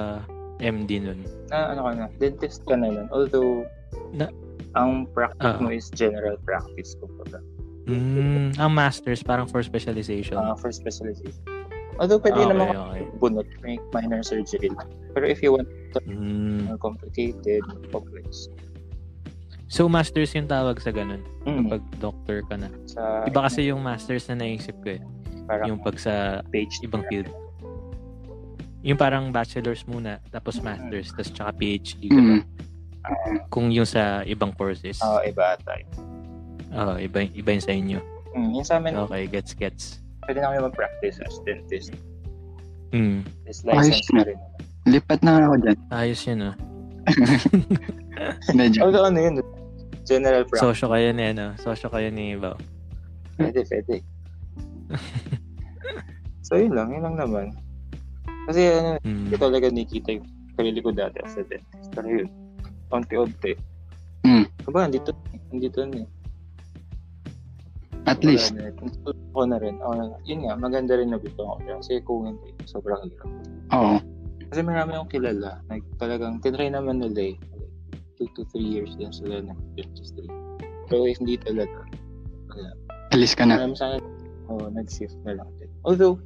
MD 0.62 1.02
nun? 1.02 1.20
Na, 1.50 1.74
ano 1.74 1.86
ka 1.86 1.92
na, 1.94 2.06
dentist 2.18 2.62
ka 2.66 2.78
na 2.78 2.90
nun. 2.90 3.08
Although, 3.12 3.66
Na- 4.14 4.32
ang 4.74 5.06
practice 5.14 5.42
Ah. 5.46 5.62
mo 5.62 5.70
is 5.70 5.90
general 5.94 6.38
practice, 6.46 6.98
kumbaga. 6.98 7.42
Mm, 7.84 8.56
ang 8.56 8.72
masters, 8.72 9.20
parang 9.22 9.44
for 9.46 9.60
specialization. 9.62 10.40
uh, 10.40 10.56
for 10.56 10.72
specialization. 10.72 11.44
Although 11.96 12.20
pwede 12.20 12.40
okay, 12.40 12.50
naman 12.50 12.68
okay. 12.70 13.02
bunot, 13.18 13.48
may 13.62 13.78
minor 13.92 14.22
surgery 14.22 14.70
lang. 14.70 14.90
Pero 15.14 15.26
if 15.26 15.40
you 15.40 15.54
want 15.54 15.70
Mm. 16.04 16.66
more 16.66 16.82
complicated, 16.82 17.62
complex, 17.90 18.50
So, 19.70 19.86
masters 19.86 20.34
yung 20.34 20.46
tawag 20.46 20.78
sa 20.78 20.90
ganun. 20.90 21.22
mm, 21.46 21.66
Pag 21.68 21.82
doctor 21.98 22.46
ka 22.46 22.58
na. 22.58 22.70
sa 22.86 23.26
Iba 23.26 23.50
kasi 23.50 23.70
yung 23.70 23.82
masters 23.82 24.26
na 24.26 24.38
naisip 24.38 24.78
ko 24.82 24.98
eh. 24.98 25.02
parang 25.46 25.66
Yung 25.66 25.80
pag 25.82 25.98
sa 25.98 26.46
page 26.50 26.78
ibang 26.82 27.02
field. 27.08 27.26
Yung 28.82 29.00
parang 29.00 29.32
bachelor's 29.32 29.82
muna, 29.86 30.22
tapos 30.30 30.60
masters, 30.60 31.10
tapos 31.10 31.32
tsaka 31.32 31.52
PhD. 31.56 32.06
Mm. 32.06 32.42
Kung 33.48 33.72
yung 33.72 33.88
sa 33.88 34.22
ibang 34.24 34.52
courses. 34.52 35.02
uh, 35.02 35.24
iba 35.24 35.58
type. 35.62 35.90
Oo, 36.70 36.98
iba, 36.98 37.26
iba 37.26 37.50
yung 37.50 37.64
sa 37.64 37.74
inyo. 37.74 38.00
Mm, 38.34 38.50
yung 38.52 38.66
sa 38.68 38.78
amin, 38.78 38.94
Okay, 39.00 39.26
gets, 39.26 39.54
gets. 39.56 40.03
Pwede 40.26 40.40
na 40.40 40.50
kami 40.50 40.60
mag-practice 40.64 41.18
as 41.22 41.36
dentist. 41.44 41.92
Mm. 42.92 43.26
Is 43.46 43.66
license 43.66 44.00
Ayos 44.00 44.10
na 44.10 44.20
na. 44.20 44.26
rin. 44.30 44.40
Lipat 44.86 45.20
na 45.24 45.32
ako 45.42 45.56
dyan. 45.60 45.78
Ayos 45.90 46.22
yun 46.24 46.40
ah. 46.44 46.56
Medyo. 48.54 48.80
Although 48.86 49.08
ano 49.08 49.20
yun, 49.20 49.36
general 50.04 50.44
practice. 50.46 50.64
Sosyo 50.64 50.88
kayo 50.90 51.10
ni 51.12 51.24
ano, 51.32 51.56
sosyo 51.58 51.88
kayo 51.90 52.08
ni 52.08 52.36
Bao. 52.36 52.56
Pwede, 53.36 53.66
pwede. 53.66 53.96
so 56.46 56.56
yun 56.56 56.76
lang, 56.76 56.92
yun 56.92 57.04
lang 57.04 57.18
naman. 57.18 57.48
Kasi 58.46 58.62
ano, 58.70 59.00
Mm. 59.02 59.20
hindi 59.26 59.36
talaga 59.40 59.68
nakita 59.72 60.10
yung 60.14 60.28
sarili 60.54 60.80
ko 60.80 60.90
dati 60.92 61.18
as 61.24 61.36
a 61.36 61.44
dentist. 61.44 61.90
Pero 61.96 62.08
yun, 62.08 62.30
unti-unti. 62.92 63.54
Mm. 64.24 64.46
Diba, 64.64 64.82
andito, 64.86 65.12
andito 65.50 65.80
na 65.84 66.04
eh. 66.04 66.08
At 68.04 68.20
Wala 68.20 68.36
least. 68.36 68.52
na 68.56 68.68
Ako 69.34 69.42
na 69.48 69.58
rin. 69.64 69.80
Ako 69.80 69.92
na, 69.96 70.04
yun 70.28 70.44
nga, 70.44 70.54
maganda 70.60 71.00
rin 71.00 71.10
na 71.16 71.20
gusto 71.20 71.40
ko. 71.40 71.54
Kasi 71.64 72.04
kung 72.04 72.28
hindi, 72.28 72.52
sobrang 72.68 73.00
hirap. 73.08 73.30
Oo. 73.72 73.98
Kasi 74.52 74.60
marami 74.62 74.94
akong 74.94 75.12
kilala. 75.12 75.64
Like, 75.72 75.88
talagang, 75.98 76.44
tinry 76.44 76.68
naman 76.68 77.00
nila 77.00 77.34
eh. 77.34 77.36
Like, 77.56 77.72
two 78.20 78.28
to 78.36 78.44
three 78.52 78.68
years 78.68 78.94
din 79.00 79.10
sila 79.10 79.42
ng 79.42 79.58
dentistry. 79.80 80.28
Pero 80.92 81.08
if 81.08 81.18
hindi 81.18 81.40
talaga, 81.40 81.88
wala. 82.52 82.72
Alis 83.16 83.34
ka 83.34 83.48
na. 83.48 83.58
Marami 83.58 83.76
sa 83.80 83.96
akin, 83.96 84.04
oh, 84.52 84.68
nag-shift 84.70 85.18
na 85.24 85.40
lang 85.40 85.50
din. 85.58 85.72
Although, 85.88 86.20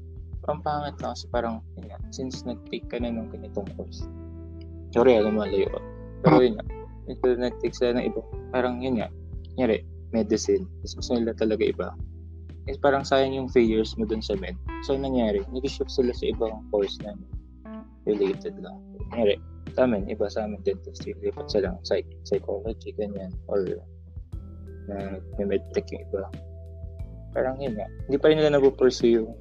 ang 0.49 0.59
pangit 0.65 0.97
lang 0.99 1.13
kasi 1.13 1.25
parang, 1.29 1.55
yun 1.77 1.87
nga, 1.93 1.97
since 2.09 2.41
nag-take 2.43 2.87
ka 2.89 2.97
na 2.99 3.13
ng 3.13 3.29
ganitong 3.31 3.69
course, 3.77 4.03
sorry, 4.91 5.15
alam 5.15 5.37
mo, 5.37 5.45
malayo. 5.45 5.69
ako. 5.71 5.79
Pero 6.25 6.35
yun 6.41 6.53
nga, 6.57 6.65
nag-take 7.37 7.75
sila 7.75 8.01
ng 8.01 8.05
iba, 8.11 8.21
parang 8.51 8.81
yun 8.81 8.99
nga, 8.99 9.07
nyari, 9.55 9.83
medicine, 10.11 10.63
tapos 10.81 10.93
gusto 11.03 11.11
nila 11.19 11.33
talaga 11.35 11.63
iba. 11.63 11.89
Eh, 12.67 12.75
parang 12.83 13.07
sayang 13.07 13.31
yung 13.31 13.47
years 13.55 13.95
mo 13.95 14.03
dun 14.03 14.19
sa 14.19 14.35
med. 14.35 14.55
So, 14.83 14.99
ang 14.99 15.07
nangyari, 15.07 15.39
nag-shift 15.55 15.87
sila 15.87 16.11
sa 16.11 16.25
ibang 16.27 16.67
course 16.67 16.99
na 16.99 17.15
related 18.03 18.59
lang. 18.59 18.75
Nyari, 19.15 19.39
sa 19.71 19.87
amin, 19.87 20.07
iba 20.11 20.27
sa 20.27 20.43
amin 20.43 20.59
dentistry, 20.67 21.15
lipat 21.23 21.47
sila 21.47 21.75
ng 21.75 21.79
psych, 21.87 22.07
psychology, 22.27 22.91
ganyan, 22.99 23.31
or 23.47 23.63
na 24.87 25.19
may 25.39 25.55
medtech 25.55 25.87
yung 25.95 26.03
iba. 26.11 26.23
Parang 27.31 27.55
yun 27.59 27.75
nga, 27.75 27.87
hindi 28.07 28.17
pa 28.19 28.31
rin 28.31 28.39
nila 28.39 28.59
napupursue 28.59 29.23
yung 29.23 29.31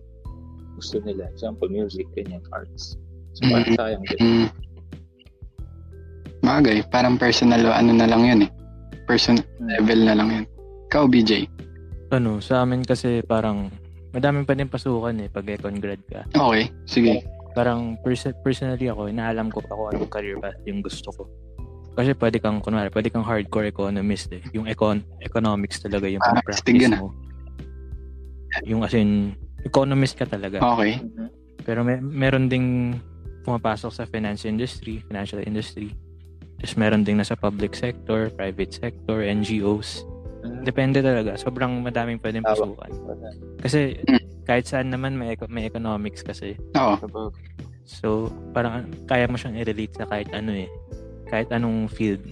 gusto 0.78 1.02
nila. 1.02 1.26
Example, 1.34 1.66
music, 1.66 2.06
ganyan, 2.14 2.42
arts. 2.54 2.94
So, 3.38 3.50
parang 3.50 3.74
sayang 3.74 4.04
din. 4.06 4.18
Mm. 4.22 4.48
Bagay, 6.46 6.78
parang 6.94 7.18
personal 7.18 7.66
ano 7.74 7.90
na 7.90 8.06
lang 8.06 8.22
yun 8.22 8.40
eh. 8.46 8.50
Person 9.10 9.42
level 9.58 10.00
na 10.06 10.14
lang 10.14 10.28
yun. 10.30 10.46
Ikaw, 10.86 11.04
BJ. 11.10 11.50
Ano, 12.14 12.38
sa 12.38 12.62
amin 12.62 12.86
kasi 12.86 13.20
parang 13.26 13.70
madaming 14.14 14.46
pa 14.46 14.54
din 14.54 14.70
pasukan 14.70 15.18
eh 15.18 15.28
pag 15.28 15.44
econ 15.44 15.82
grad 15.82 16.00
ka. 16.06 16.22
Okay, 16.30 16.70
sige. 16.86 17.26
Parang 17.52 17.98
pers- 18.00 18.36
personally 18.40 18.86
ako, 18.86 19.10
inaalam 19.10 19.50
ko 19.50 19.58
pa 19.60 19.74
kung 19.74 19.88
anong 19.90 20.12
career 20.12 20.38
path 20.38 20.56
yung 20.64 20.80
gusto 20.80 21.10
ko. 21.10 21.22
Kasi 21.96 22.12
pwede 22.12 22.38
kang, 22.38 22.60
kunwari, 22.60 22.92
pwede 22.92 23.08
kang 23.08 23.24
hardcore 23.24 23.72
economist 23.72 24.28
eh. 24.30 24.44
Yung 24.52 24.68
econ 24.68 25.00
economics 25.24 25.80
talaga 25.80 26.06
yung 26.06 26.20
Ah, 26.22 26.38
practice 26.44 26.92
mo. 26.92 27.10
Yung 28.68 28.84
as 28.84 28.92
in, 28.92 29.32
economist 29.64 30.14
ka 30.14 30.28
talaga. 30.28 30.60
Okay. 30.62 31.00
Pero 31.64 31.82
may, 31.82 31.98
meron 31.98 32.46
ding 32.46 33.00
pumapasok 33.42 33.90
sa 33.90 34.04
finance 34.06 34.46
industry, 34.46 35.02
financial 35.08 35.42
industry. 35.42 35.90
Tapos 36.62 36.76
meron 36.78 37.02
ding 37.02 37.18
nasa 37.18 37.34
public 37.34 37.74
sector, 37.74 38.30
private 38.32 38.72
sector, 38.72 39.24
NGOs. 39.24 40.04
Mhm. 40.42 40.62
Depende 40.62 40.98
talaga. 41.00 41.36
Sobrang 41.36 41.80
madaming 41.80 42.20
pwedeng 42.20 42.44
pasukan. 42.44 42.90
Kasi 43.60 43.96
Mm. 44.02 44.22
kahit 44.44 44.64
saan 44.66 44.90
naman 44.90 45.14
may, 45.14 45.32
eco- 45.32 45.48
may 45.48 45.64
economics 45.64 46.20
kasi. 46.20 46.58
Oo. 46.74 47.30
So, 47.86 48.28
parang 48.50 48.90
kaya 49.06 49.30
mo 49.30 49.38
siyang 49.38 49.56
i-relate 49.56 49.94
sa 49.94 50.10
kahit 50.10 50.28
ano 50.34 50.52
eh. 50.52 50.68
Kahit 51.26 51.48
anong 51.50 51.86
field. 51.86 52.22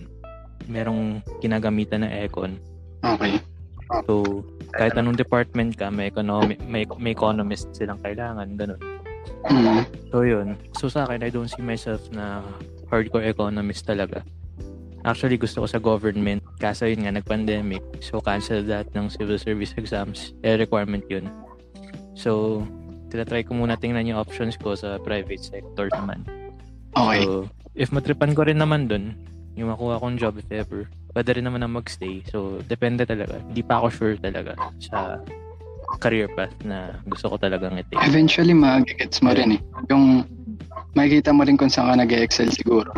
Merong 0.66 1.22
kinagamitan 1.38 2.02
na 2.02 2.10
econ. 2.10 2.58
Okay. 3.04 3.38
So, 4.08 4.42
kahit 4.74 4.96
anong 4.96 5.14
department 5.14 5.78
ka, 5.78 5.92
may, 5.92 6.10
economic, 6.10 6.58
may, 6.66 6.82
may 6.98 7.12
economist 7.12 7.70
silang 7.72 8.00
kailangan. 8.02 8.58
Ganun. 8.58 8.80
Mm. 9.46 9.84
So, 10.10 10.24
yun. 10.24 10.56
So, 10.74 10.88
sa 10.88 11.04
akin, 11.06 11.22
I 11.22 11.30
don't 11.30 11.48
see 11.48 11.62
myself 11.62 12.00
na 12.10 12.42
hardcore 12.88 13.24
economist 13.24 13.84
talaga. 13.84 14.24
Actually, 15.04 15.36
gusto 15.36 15.60
ko 15.60 15.68
sa 15.68 15.76
government. 15.76 16.40
Kaso 16.56 16.88
yun 16.88 17.04
nga, 17.04 17.12
nag-pandemic. 17.12 17.84
So, 18.00 18.24
cancel 18.24 18.64
that 18.72 18.88
ng 18.96 19.12
civil 19.12 19.36
service 19.36 19.76
exams. 19.76 20.32
Eh, 20.40 20.56
requirement 20.56 21.04
yun. 21.12 21.28
So, 22.16 22.64
tinatry 23.12 23.44
ko 23.44 23.52
muna 23.52 23.76
tingnan 23.76 24.08
yung 24.08 24.18
options 24.18 24.56
ko 24.56 24.72
sa 24.72 24.96
private 24.96 25.44
sector 25.44 25.92
naman. 25.92 26.24
Okay. 26.96 27.20
So, 27.20 27.52
if 27.76 27.92
matripan 27.92 28.32
ko 28.32 28.48
rin 28.48 28.56
naman 28.56 28.88
dun, 28.88 29.12
yung 29.60 29.70
makuha 29.70 30.00
kong 30.00 30.16
job 30.16 30.40
if 30.40 30.48
ever, 30.48 30.88
pwede 31.12 31.36
rin 31.36 31.44
naman 31.44 31.60
na 31.60 31.70
magstay. 31.70 32.24
So, 32.32 32.64
depende 32.64 33.04
talaga. 33.04 33.38
Hindi 33.44 33.60
pa 33.60 33.84
ako 33.84 33.86
sure 33.92 34.16
talaga 34.16 34.56
sa 34.80 35.20
career 36.00 36.26
path 36.32 36.56
na 36.64 36.96
gusto 37.06 37.28
ko 37.28 37.36
talagang 37.38 37.76
i-take. 37.78 38.02
Eventually, 38.02 38.56
magigets 38.56 39.20
mo 39.20 39.36
rin 39.36 39.60
eh. 39.60 39.60
Yung 39.92 40.26
makikita 40.96 41.30
mo 41.30 41.44
rin 41.44 41.60
kung 41.60 41.70
saan 41.70 41.92
ka 41.92 42.02
nag-excel 42.02 42.50
siguro. 42.50 42.90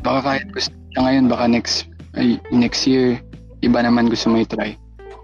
Baka 0.00 0.18
kahit 0.24 0.46
gusto 0.52 0.72
ka 0.96 1.00
ngayon, 1.04 1.28
baka 1.28 1.44
next 1.46 1.90
ay, 2.18 2.42
next 2.50 2.88
year, 2.90 3.22
iba 3.62 3.78
naman 3.84 4.10
gusto 4.10 4.32
mo 4.32 4.42
i-try. 4.42 4.74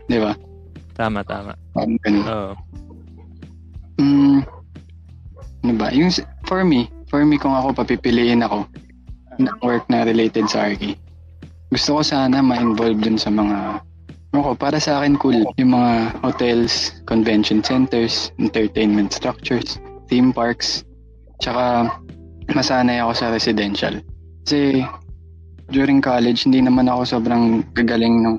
Di 0.07 0.19
ba? 0.23 0.39
Tama, 0.95 1.27
tama. 1.27 1.59
Parang 1.75 1.99
ganun. 2.07 2.25
Oo. 2.25 2.53
Mm, 3.97 4.39
ano 5.67 5.73
ba? 5.75 5.89
Yung, 5.91 6.13
for 6.47 6.63
me, 6.63 6.87
for 7.11 7.27
me 7.27 7.41
kung 7.41 7.57
ako 7.57 7.75
papipiliin 7.75 8.45
ako 8.45 8.69
ng 9.41 9.57
work 9.65 9.85
na 9.91 10.07
related 10.07 10.47
sa 10.47 10.71
RK, 10.71 10.95
gusto 11.75 11.99
ko 11.99 12.01
sana 12.07 12.39
ma-involve 12.39 13.03
dun 13.03 13.19
sa 13.19 13.33
mga 13.33 13.83
ako, 14.37 14.53
para 14.53 14.77
sa 14.77 15.01
akin 15.01 15.17
cool 15.17 15.49
yung 15.57 15.73
mga 15.73 16.21
hotels, 16.21 16.93
convention 17.09 17.65
centers, 17.65 18.29
entertainment 18.37 19.09
structures, 19.09 19.81
theme 20.13 20.29
parks, 20.29 20.85
tsaka 21.41 21.89
masanay 22.53 23.01
ako 23.01 23.13
sa 23.17 23.33
residential. 23.33 23.97
Kasi 24.47 24.87
during 25.75 25.99
college, 25.99 26.47
hindi 26.47 26.63
naman 26.63 26.87
ako 26.87 27.19
sobrang 27.19 27.67
gagaling 27.75 28.23
nung 28.23 28.39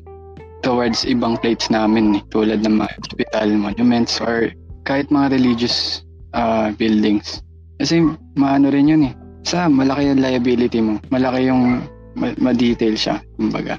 towards 0.63 1.03
ibang 1.03 1.35
plates 1.43 1.67
namin 1.67 2.15
eh, 2.15 2.21
tulad 2.31 2.63
ng 2.63 2.79
mga 2.79 2.91
hospital, 2.95 3.47
monuments, 3.59 4.23
or 4.23 4.47
kahit 4.87 5.11
mga 5.11 5.35
religious 5.35 6.07
uh, 6.31 6.71
buildings. 6.79 7.43
Kasi 7.75 8.07
maano 8.39 8.71
rin 8.71 8.87
yun 8.87 9.03
eh. 9.11 9.13
Sa 9.43 9.67
malaki 9.67 10.15
yung 10.15 10.23
liability 10.23 10.79
mo. 10.79 10.95
Malaki 11.11 11.51
yung 11.51 11.83
ma- 12.15 12.39
ma-detail 12.39 12.95
siya, 12.95 13.19
kumbaga. 13.35 13.75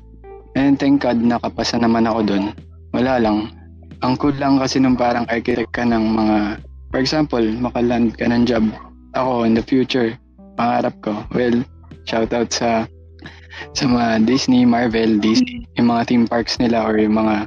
And 0.52 0.76
thank 0.76 1.00
God 1.00 1.24
nakapasa 1.24 1.80
naman 1.80 2.04
ako 2.04 2.28
doon. 2.28 2.44
Wala 2.92 3.24
lang. 3.24 3.56
Ang 4.04 4.20
cool 4.20 4.36
lang 4.36 4.60
kasi 4.60 4.78
nung 4.78 5.00
parang 5.00 5.24
architect 5.32 5.72
ka 5.72 5.82
ng 5.82 6.04
mga, 6.12 6.36
for 6.92 7.00
example, 7.00 7.44
makaland 7.56 8.12
ka 8.20 8.28
ng 8.28 8.44
job. 8.44 8.68
Ako 9.16 9.48
in 9.48 9.56
the 9.56 9.64
future, 9.64 10.12
pangarap 10.60 10.92
ko, 11.00 11.24
well, 11.32 11.56
shout 12.08 12.32
out 12.32 12.48
sa 12.48 12.88
sa 13.76 13.84
mga 13.84 14.24
Disney, 14.24 14.64
Marvel, 14.64 15.20
Disney, 15.20 15.68
yung 15.76 15.92
mga 15.92 16.08
theme 16.08 16.26
parks 16.26 16.56
nila 16.56 16.88
or 16.88 16.96
yung 16.96 17.20
mga 17.20 17.44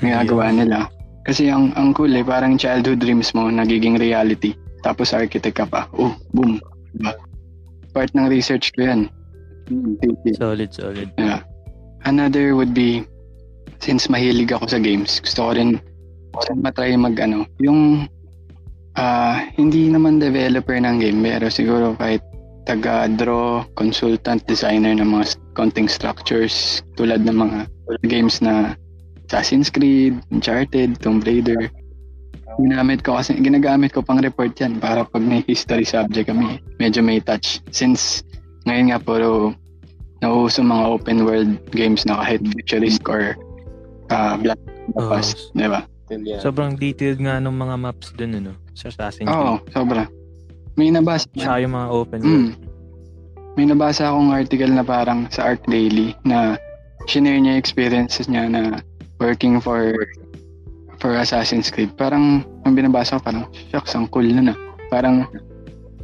ginagawa 0.00 0.48
nila. 0.48 0.88
Kasi 1.28 1.52
ang 1.52 1.76
ang 1.76 1.92
cool 1.92 2.12
eh, 2.16 2.24
parang 2.24 2.56
childhood 2.56 3.04
dreams 3.04 3.36
mo 3.36 3.52
nagiging 3.52 4.00
reality. 4.00 4.56
Tapos 4.84 5.12
architect 5.12 5.56
ka 5.56 5.66
pa. 5.68 5.88
Oh, 5.96 6.12
boom. 6.32 6.60
Diba? 6.96 7.12
Part 7.92 8.12
ng 8.12 8.28
research 8.28 8.72
ko 8.76 8.88
yan. 8.88 9.00
Solid, 10.36 10.70
solid. 10.72 11.08
Yeah. 11.16 11.40
Another 12.04 12.52
would 12.52 12.76
be, 12.76 13.08
since 13.80 14.12
mahilig 14.12 14.52
ako 14.52 14.68
sa 14.68 14.80
games, 14.80 15.24
gusto 15.24 15.48
ko 15.48 15.50
rin 15.56 15.80
matry 16.60 16.92
mag 17.00 17.16
ano, 17.16 17.48
yung 17.62 18.04
uh, 18.98 19.34
hindi 19.56 19.88
naman 19.88 20.20
developer 20.20 20.76
ng 20.76 21.00
game, 21.00 21.24
pero 21.24 21.48
siguro 21.48 21.96
kahit 21.96 22.20
taga-draw, 22.64 23.64
consultant, 23.76 24.40
designer 24.48 24.96
ng 24.96 25.08
mga 25.08 25.36
counting 25.52 25.88
structures 25.88 26.80
tulad 26.96 27.24
ng 27.24 27.36
mga 27.36 27.58
games 28.08 28.40
na 28.40 28.74
Assassin's 29.28 29.68
Creed, 29.68 30.20
Uncharted, 30.32 31.00
Tomb 31.00 31.20
Raider. 31.24 31.68
Ginamit 32.60 33.02
ko 33.02 33.18
kasi, 33.18 33.34
ginagamit 33.36 33.90
ko 33.92 34.00
pang 34.00 34.22
report 34.22 34.54
yan 34.56 34.78
para 34.78 35.02
pag 35.02 35.24
may 35.24 35.42
history 35.44 35.82
subject 35.82 36.30
kami, 36.30 36.62
medyo 36.78 37.02
may 37.02 37.18
touch. 37.18 37.58
Since 37.74 38.22
ngayon 38.64 38.94
nga 38.94 39.00
puro 39.02 39.52
nauuso 40.22 40.64
mga 40.64 40.84
open 40.88 41.18
world 41.26 41.52
games 41.74 42.06
na 42.08 42.16
kahit 42.22 42.40
futuristic 42.54 43.04
or 43.10 43.36
uh, 44.08 44.36
black 44.40 44.60
Oh, 44.92 45.08
past, 45.08 45.48
di 45.56 45.64
ba? 45.64 45.88
Sobrang 46.44 46.76
detailed 46.76 47.16
nga 47.24 47.40
nung 47.40 47.56
mga 47.56 47.80
maps 47.80 48.12
dun, 48.12 48.36
ano, 48.36 48.52
sa 48.76 48.92
Assassin's 48.92 49.32
Oo, 49.32 49.56
Creed. 49.64 49.72
sobra. 49.72 50.02
May 50.74 50.90
nabasa, 50.90 51.30
Tsaka 51.30 51.62
yung 51.62 51.74
mga 51.74 51.88
open 51.90 52.20
Mm. 52.22 52.50
may 53.54 53.66
nabasa 53.70 54.10
akong 54.10 54.34
article 54.34 54.72
na 54.74 54.82
parang 54.82 55.30
sa 55.30 55.54
Art 55.54 55.62
Daily 55.70 56.10
na 56.26 56.58
shinare 57.06 57.38
niya 57.38 57.54
experiences 57.54 58.26
niya 58.26 58.50
na 58.50 58.82
working 59.22 59.62
for 59.62 59.94
for 60.98 61.14
Assassin's 61.20 61.68
Creed. 61.68 61.92
Parang, 62.00 62.42
ang 62.64 62.72
binabasa 62.72 63.20
ko, 63.20 63.28
parang, 63.28 63.44
shucks, 63.68 63.92
ang 63.92 64.08
cool 64.08 64.24
na 64.24 64.50
na. 64.50 64.54
Parang, 64.88 65.28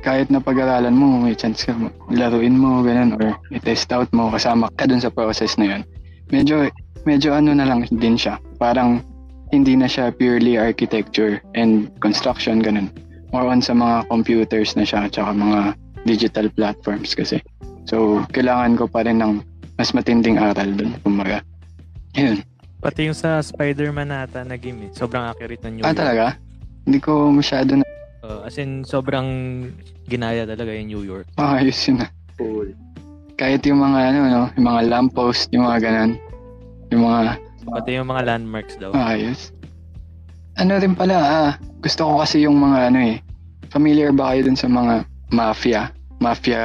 kahit 0.04 0.28
na 0.28 0.44
pag-aralan 0.44 0.92
mo, 0.92 1.24
may 1.24 1.32
chance 1.32 1.64
ka, 1.64 1.72
laruin 2.12 2.52
mo, 2.52 2.84
ganun, 2.84 3.16
or 3.16 3.32
i-test 3.48 3.88
out 3.96 4.12
mo, 4.12 4.28
kasama 4.28 4.68
ka 4.76 4.84
dun 4.84 5.00
sa 5.00 5.08
process 5.08 5.56
na 5.56 5.72
yun. 5.72 5.82
Medyo, 6.28 6.68
medyo 7.08 7.32
ano 7.32 7.56
na 7.56 7.64
lang 7.64 7.88
din 7.88 8.16
siya. 8.20 8.36
Parang, 8.60 9.00
hindi 9.50 9.72
na 9.74 9.88
siya 9.88 10.12
purely 10.12 10.60
architecture 10.60 11.40
and 11.56 11.88
construction, 12.04 12.60
ganun. 12.60 12.92
More 13.30 13.46
on 13.46 13.60
sa 13.60 13.72
mga 13.72 14.06
computers 14.06 14.74
na 14.74 14.82
siya, 14.82 15.06
tsaka 15.06 15.30
mga 15.30 15.60
digital 16.02 16.46
platforms 16.48 17.14
kasi. 17.14 17.38
So, 17.84 18.26
kailangan 18.28 18.74
ko 18.74 18.84
pa 18.86 19.02
rin 19.02 19.18
ng 19.18 19.42
mas 19.74 19.90
matinding 19.90 20.36
aral 20.36 20.70
dun, 20.70 20.94
kumbaga. 21.00 21.40
Yun. 22.12 22.42
Pati 22.78 23.06
yung 23.06 23.14
sa 23.14 23.38
Spider-Man 23.38 24.08
nata 24.08 24.40
na 24.40 24.56
game 24.56 24.86
eh. 24.86 24.90
Sobrang 24.90 25.24
accurate 25.24 25.62
ng 25.62 25.72
New 25.74 25.82
Ah, 25.82 25.90
York. 25.90 25.98
talaga? 25.98 26.24
Hindi 26.82 26.98
ko 26.98 27.30
masyado 27.30 27.76
na 27.76 27.84
Uh, 28.20 28.44
as 28.44 28.60
in, 28.60 28.84
sobrang 28.84 29.24
ginaya 30.04 30.44
talaga 30.44 30.68
yung 30.70 30.88
New 30.88 31.02
York. 31.02 31.24
maayos 31.34 31.80
yun 31.82 32.04
ah. 32.04 32.10
Cool. 32.36 32.68
Kahit 33.34 33.64
yung 33.64 33.80
mga 33.80 33.98
ano, 34.06 34.18
no, 34.22 34.42
yung 34.52 34.66
mga 34.66 34.80
lamppost, 34.86 35.48
yung 35.50 35.64
mga 35.64 35.78
ganun. 35.80 36.12
Yung 36.90 37.02
mga 37.02 37.40
Pati 37.64 37.90
yung 37.94 38.04
mga 38.06 38.22
landmarks 38.26 38.76
daw. 38.76 38.92
maayos. 38.92 39.56
Ano 40.58 40.76
rin 40.76 40.94
pala, 40.98 41.16
ah, 41.16 41.50
gusto 41.80 42.04
ko 42.04 42.12
kasi 42.20 42.42
yung 42.42 42.58
mga 42.58 42.90
ano 42.90 43.00
eh. 43.00 43.16
Familiar 43.70 44.10
ba 44.10 44.34
kayo 44.34 44.50
dun 44.50 44.58
sa 44.58 44.66
mga 44.66 45.06
mafia? 45.30 45.94
Mafia 46.18 46.62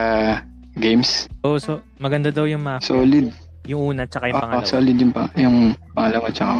games? 0.82 1.30
Oh, 1.46 1.62
so 1.62 1.80
maganda 2.02 2.34
daw 2.34 2.50
yung 2.50 2.66
map. 2.66 2.82
Solid. 2.82 3.30
Yung 3.70 3.94
una 3.94 4.10
tsaka 4.10 4.30
yung 4.30 4.38
Oo, 4.38 4.44
pangalawa. 4.46 4.66
solid 4.66 4.98
yung, 4.98 5.14
pa, 5.14 5.24
yung 5.38 5.58
pangalawa 5.94 6.28
tsaka 6.34 6.52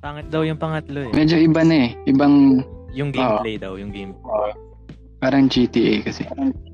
Pangit 0.00 0.26
daw 0.30 0.46
yung 0.46 0.60
pangatlo 0.60 1.02
eh. 1.08 1.10
medyo 1.12 1.36
iba 1.36 1.60
na 1.66 1.76
eh. 1.86 1.88
Ibang 2.06 2.62
Yung 2.96 3.12
gameplay 3.12 3.60
daw, 3.60 3.76
yung 3.76 3.92
game. 3.92 4.16
parang 5.20 5.48
GTA 5.48 6.00
kasi. 6.06 6.24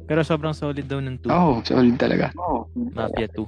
Pero 0.06 0.22
sobrang 0.22 0.54
solid 0.54 0.86
daw 0.86 1.02
ng 1.02 1.18
2. 1.24 1.30
Oo, 1.30 1.58
oh, 1.58 1.64
solid 1.66 1.98
talaga. 1.98 2.30
Oh, 2.38 2.66
Mafia 2.94 3.26
2. 3.34 3.42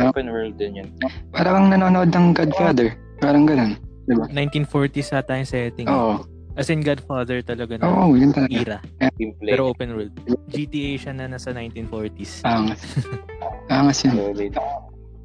open 0.00 0.26
world 0.32 0.56
din 0.56 0.80
yun. 0.80 0.88
Parang 1.30 1.68
nanonood 1.68 2.10
ng 2.10 2.32
Godfather. 2.34 2.96
Parang 3.20 3.44
ganun. 3.46 3.76
1940s 4.08 5.10
ata 5.16 5.36
yung 5.40 5.48
setting. 5.48 5.88
Oo. 5.88 6.20
As 6.54 6.70
in 6.70 6.86
Godfather 6.86 7.42
talaga 7.42 7.74
na 7.82 7.90
Oo, 7.90 8.14
yun 8.14 8.30
talaga. 8.30 8.54
era. 8.54 8.78
Gameplay. 9.18 9.58
Pero 9.58 9.74
open 9.74 9.90
world. 9.98 10.14
GTA 10.54 10.94
siya 10.94 11.12
na 11.16 11.26
nasa 11.26 11.50
1940s. 11.50 12.46
Angas. 12.46 12.82
Angas 13.74 13.98
yun. 14.06 14.14
Solid. 14.14 14.54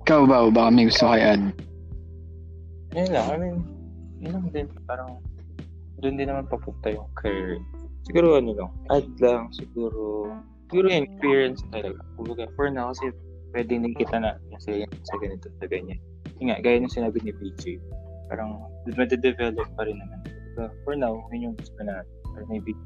Ikaw 0.09 0.21
ba? 0.25 0.49
Baka 0.49 0.69
may 0.73 0.89
gusto 0.89 1.05
kay 1.13 1.21
Ad. 1.21 1.43
Yun 2.97 3.09
lang, 3.13 3.25
I 3.29 3.35
mean, 3.37 3.55
yun 4.17 4.31
lang 4.33 4.45
din. 4.49 4.65
Parang, 4.89 5.21
doon 6.01 6.17
din 6.17 6.25
naman 6.25 6.49
papunta 6.49 6.89
yung 6.89 7.05
career. 7.13 7.61
Siguro 8.09 8.41
ano 8.41 8.57
lang, 8.57 8.71
add 8.89 9.05
lang, 9.21 9.53
siguro, 9.53 10.33
siguro 10.73 10.89
yung 10.89 11.05
experience 11.05 11.61
talaga. 11.69 12.01
Kumbaga, 12.17 12.49
for 12.57 12.73
now, 12.73 12.89
kasi 12.89 13.13
pwede 13.53 13.69
din 13.69 13.93
kita 13.93 14.17
na 14.17 14.33
kasi 14.57 14.89
sa 15.05 15.15
ganito, 15.21 15.45
sa 15.61 15.69
ganyan. 15.69 16.01
Yung 16.41 16.49
nga, 16.49 16.57
gaya 16.57 16.81
ng 16.81 16.89
sinabi 16.89 17.21
ni 17.21 17.29
BJ, 17.37 17.77
parang, 18.29 18.63
made-develop 18.85 19.67
pa 19.73 19.81
rin 19.83 19.97
naman. 19.97 20.19
But 20.53 20.71
for 20.85 20.93
now, 20.93 21.25
yun 21.33 21.51
yung 21.51 21.55
gusto 21.57 21.81
na, 21.81 22.05
or 22.37 22.45
maybe, 22.47 22.77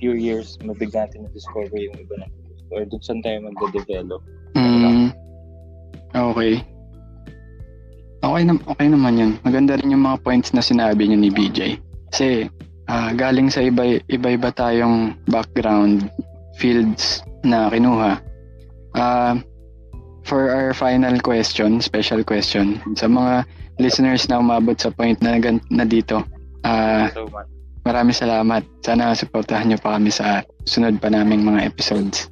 few 0.00 0.16
years, 0.18 0.58
mabigla 0.64 1.06
natin 1.06 1.28
na-discover 1.28 1.76
yung 1.76 1.94
iba 2.00 2.14
na 2.18 2.26
gusto. 2.26 2.72
Or 2.74 2.82
doon 2.88 3.02
saan 3.04 3.20
tayo 3.22 3.44
magde-develop. 3.46 4.20
Mm, 4.56 5.12
okay. 6.16 6.64
Okay, 8.24 8.42
na, 8.48 8.56
okay 8.56 8.88
naman 8.88 9.20
yun. 9.20 9.32
Maganda 9.44 9.76
rin 9.76 9.92
yung 9.92 10.08
mga 10.08 10.24
points 10.24 10.56
na 10.56 10.64
sinabi 10.64 11.04
niya 11.04 11.18
ni 11.20 11.30
BJ. 11.30 11.58
Kasi 12.08 12.48
ah, 12.88 13.12
galing 13.12 13.52
sa 13.52 13.64
iba, 13.64 14.00
iba-iba 14.08 14.48
tayong 14.52 15.12
background, 15.28 16.08
fields 16.56 17.20
na 17.44 17.68
kinuha. 17.68 18.20
Ah, 18.96 19.36
for 20.24 20.48
our 20.48 20.72
final 20.72 21.20
question, 21.20 21.84
special 21.84 22.24
question, 22.24 22.80
sa 22.96 23.06
mga 23.06 23.44
listeners 23.78 24.28
na 24.30 24.38
umabot 24.38 24.78
sa 24.78 24.90
point 24.90 25.18
na, 25.22 25.38
gan- 25.38 25.62
na 25.70 25.84
dito, 25.84 26.22
ah, 26.62 27.10
much. 27.10 27.48
maraming 27.84 28.16
salamat. 28.16 28.62
Sana 28.84 29.14
supportahan 29.14 29.68
niyo 29.70 29.78
pa 29.82 29.96
kami 29.98 30.10
sa 30.10 30.42
sunod 30.64 30.98
pa 31.00 31.10
naming 31.10 31.44
mga 31.44 31.68
episodes. 31.68 32.30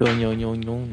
Yun, 0.00 0.20
yun, 0.20 0.36
yun, 0.38 0.58
yun. 0.60 0.88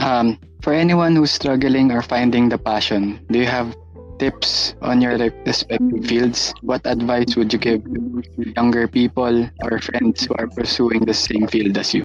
Um, 0.00 0.40
for 0.64 0.72
anyone 0.72 1.14
who's 1.14 1.30
struggling 1.30 1.92
or 1.92 2.00
finding 2.02 2.48
the 2.48 2.58
passion, 2.58 3.20
do 3.28 3.38
you 3.38 3.46
have 3.46 3.76
tips 4.18 4.74
on 4.80 5.00
your 5.00 5.16
respective 5.44 6.04
fields? 6.04 6.52
What 6.60 6.84
advice 6.84 7.36
would 7.36 7.52
you 7.52 7.60
give 7.60 7.84
to 7.84 8.40
younger 8.56 8.88
people 8.88 9.48
or 9.64 9.78
friends 9.80 10.24
who 10.24 10.34
are 10.40 10.48
pursuing 10.48 11.04
the 11.04 11.14
same 11.14 11.46
field 11.48 11.76
as 11.76 11.92
you? 11.92 12.04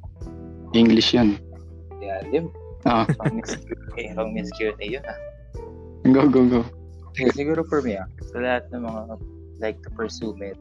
English 0.76 1.16
yun. 1.16 1.40
Yeah, 2.04 2.20
lim. 2.32 2.52
Ah, 2.86 3.08
Pang 3.18 3.40
Miss 3.40 3.56
Q&A, 3.56 4.14
pang 4.14 4.30
Miss 4.36 4.52
Q&A 4.54 4.86
yun 4.86 5.02
ah. 5.10 5.18
go, 6.14 6.30
go, 6.30 6.46
go. 6.46 6.62
Okay, 7.16 7.32
siguro 7.32 7.64
for 7.64 7.80
me 7.80 7.96
ah, 7.96 8.12
sa 8.20 8.44
lahat 8.44 8.68
ng 8.76 8.84
mga 8.84 9.02
like 9.64 9.80
to 9.88 9.90
pursue 9.96 10.36
med. 10.36 10.60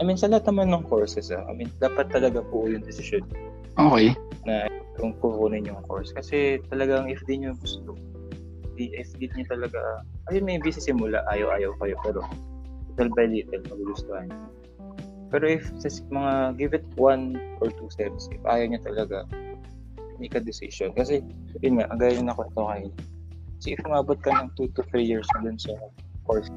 I 0.00 0.08
mean, 0.08 0.16
sa 0.16 0.32
lahat 0.32 0.48
naman 0.48 0.72
ng 0.72 0.88
courses 0.88 1.28
ah, 1.28 1.44
I 1.44 1.52
mean, 1.52 1.68
dapat 1.84 2.08
talaga 2.08 2.40
po 2.40 2.64
yung 2.64 2.80
decision 2.80 3.28
Okay. 3.76 4.16
kung 5.00 5.12
kukunin 5.20 5.68
yung 5.68 5.80
course. 5.84 6.12
Kasi 6.12 6.60
talagang 6.68 7.08
if 7.08 7.20
di 7.24 7.40
nyo 7.40 7.56
gusto, 7.56 7.96
di, 8.76 8.92
if 8.96 9.08
di 9.16 9.28
nyo 9.32 9.44
talaga, 9.48 9.80
ayun 10.28 10.44
maybe 10.44 10.68
sa 10.72 10.80
simula, 10.80 11.24
ayaw-ayaw 11.32 11.72
kayo, 11.80 11.96
pero 12.04 12.20
little 12.92 13.12
by 13.16 13.24
little, 13.28 13.62
magugustuhan 13.68 14.28
nyo. 14.28 14.48
Pero 15.32 15.44
if 15.48 15.64
sa 15.80 15.88
mga, 16.12 16.32
give 16.60 16.72
it 16.76 16.84
one 17.00 17.36
or 17.64 17.72
two 17.72 17.88
steps, 17.88 18.28
if 18.32 18.42
ayaw 18.44 18.68
nyo 18.68 18.80
talaga, 18.84 19.24
make 20.20 20.36
a 20.36 20.42
decision. 20.44 20.92
Kasi, 20.92 21.24
yun 21.64 21.80
nga, 21.80 21.88
gaya 21.96 22.20
yung 22.20 22.28
nakwento 22.28 22.60
kayo, 22.68 22.88
Kasi 23.62 23.78
if 23.78 23.80
umabot 23.86 24.18
ka 24.18 24.34
ng 24.34 24.50
2 24.58 24.74
to 24.74 24.82
3 24.90 25.06
years 25.06 25.22
dun 25.38 25.54
sa 25.54 25.70
course, 26.26 26.50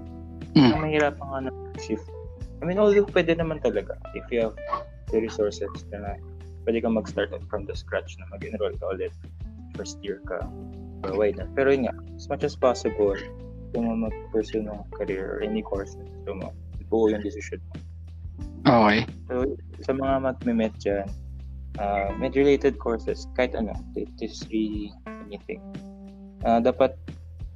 Mm. 0.58 0.74
mm. 0.74 0.82
mahirapan 0.82 1.22
ka 1.22 1.40
na 1.46 1.52
shift. 1.78 2.10
I 2.58 2.66
mean, 2.66 2.82
although 2.82 3.06
pwede 3.14 3.38
naman 3.38 3.62
talaga 3.62 3.94
if 4.18 4.26
you 4.34 4.50
have 4.50 4.58
the 5.14 5.22
resources 5.22 5.70
na 5.94 6.18
pwede 6.66 6.82
kang 6.82 6.98
mag-start 6.98 7.30
from 7.46 7.70
the 7.70 7.78
scratch 7.78 8.18
na 8.18 8.26
mag-enroll 8.34 8.74
ka 8.82 8.90
ulit. 8.90 9.14
First 9.78 10.02
year 10.02 10.18
ka. 10.26 10.42
Or 11.06 11.14
why 11.14 11.30
not? 11.38 11.54
Pero 11.54 11.70
yun 11.70 11.86
nga, 11.86 11.94
as 12.18 12.26
much 12.26 12.42
as 12.42 12.58
possible, 12.58 13.14
kung 13.78 13.86
mo 13.86 14.10
mag-pursue 14.10 14.66
ng 14.66 14.82
career 14.98 15.38
or 15.38 15.46
any 15.46 15.62
course 15.62 15.94
na 15.94 16.10
gusto 16.10 16.32
mo, 16.42 16.48
buo 16.90 17.14
yung 17.14 17.22
decision 17.22 17.62
mo. 17.70 17.78
Okay. 18.66 19.06
So, 19.30 19.54
sa 19.86 19.94
mga 19.94 20.26
mag-met 20.26 20.74
dyan, 20.82 21.06
uh, 21.78 22.10
med-related 22.18 22.82
courses, 22.82 23.30
kahit 23.38 23.54
ano, 23.54 23.78
it 23.94 24.10
is 24.26 24.42
really 24.50 24.90
anything. 25.06 25.62
Uh, 26.46 26.62
dapat 26.62 26.94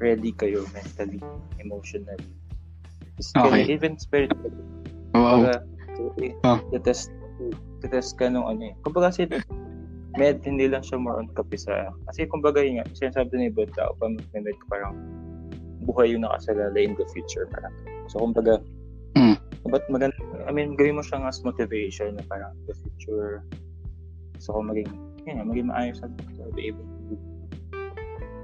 ready 0.02 0.34
kayo 0.34 0.66
mentally, 0.74 1.22
emotionally, 1.62 2.26
physically, 3.16 3.62
Okay. 3.64 3.76
even 3.78 3.94
spiritually. 4.02 4.50
Wow. 5.14 5.46
Kumbaga, 5.46 5.56
kasi 5.94 6.26
Ah. 6.42 6.60
test 6.82 7.14
test 7.86 8.18
ka 8.18 8.28
nung 8.28 8.50
ano 8.50 8.74
eh. 8.74 8.74
Kumbaga 8.82 9.14
kasi 9.14 9.30
med, 10.18 10.42
hindi 10.42 10.66
lang 10.66 10.82
siya 10.82 10.98
more 10.98 11.22
on 11.22 11.30
kapisa. 11.38 11.94
Kasi 12.10 12.26
kumbaga 12.26 12.66
yun 12.66 12.82
nga, 12.82 12.86
sinasabi 12.98 13.30
na 13.38 13.54
ibang 13.54 13.72
tao, 13.78 13.94
pag 14.02 14.18
med 14.34 14.58
parang 14.68 14.98
buhay 15.86 16.12
yung 16.12 16.26
nakasalalay 16.26 16.90
in 16.90 16.98
the 16.98 17.06
future. 17.14 17.46
Parang. 17.54 17.72
So 18.10 18.26
kumbaga, 18.26 18.60
Mm. 19.18 19.36
But 19.74 19.90
maganda, 19.90 20.16
I 20.46 20.54
mean, 20.54 20.78
gawin 20.78 20.96
mo 20.96 21.04
siyang 21.04 21.26
as 21.26 21.42
motivation 21.42 22.16
na 22.16 22.24
parang 22.30 22.54
the 22.70 22.78
future. 22.78 23.42
So 24.38 24.54
kung 24.54 24.70
maging, 24.70 24.88
yun, 25.26 25.42
nga, 25.42 25.46
maging 25.50 25.68
maayos 25.74 26.00
doctor, 26.00 26.48
be 26.54 26.70
able 26.70 26.86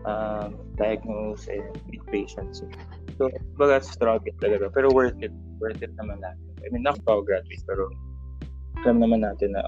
um, 0.06 0.56
diagnose 0.78 1.50
and 1.50 1.66
treat 1.90 2.04
patients. 2.08 2.62
So, 3.18 3.30
baga 3.58 3.82
struggle 3.82 4.34
talaga. 4.40 4.70
Pero 4.72 4.94
worth 4.94 5.18
it. 5.20 5.34
Worth 5.60 5.82
it 5.82 5.92
naman 5.98 6.22
natin. 6.22 6.46
I 6.66 6.70
mean, 6.72 6.86
ako 6.86 7.26
graduate, 7.26 7.64
pero 7.66 7.90
alam 8.86 9.02
naman 9.02 9.26
natin 9.26 9.54
na 9.54 9.66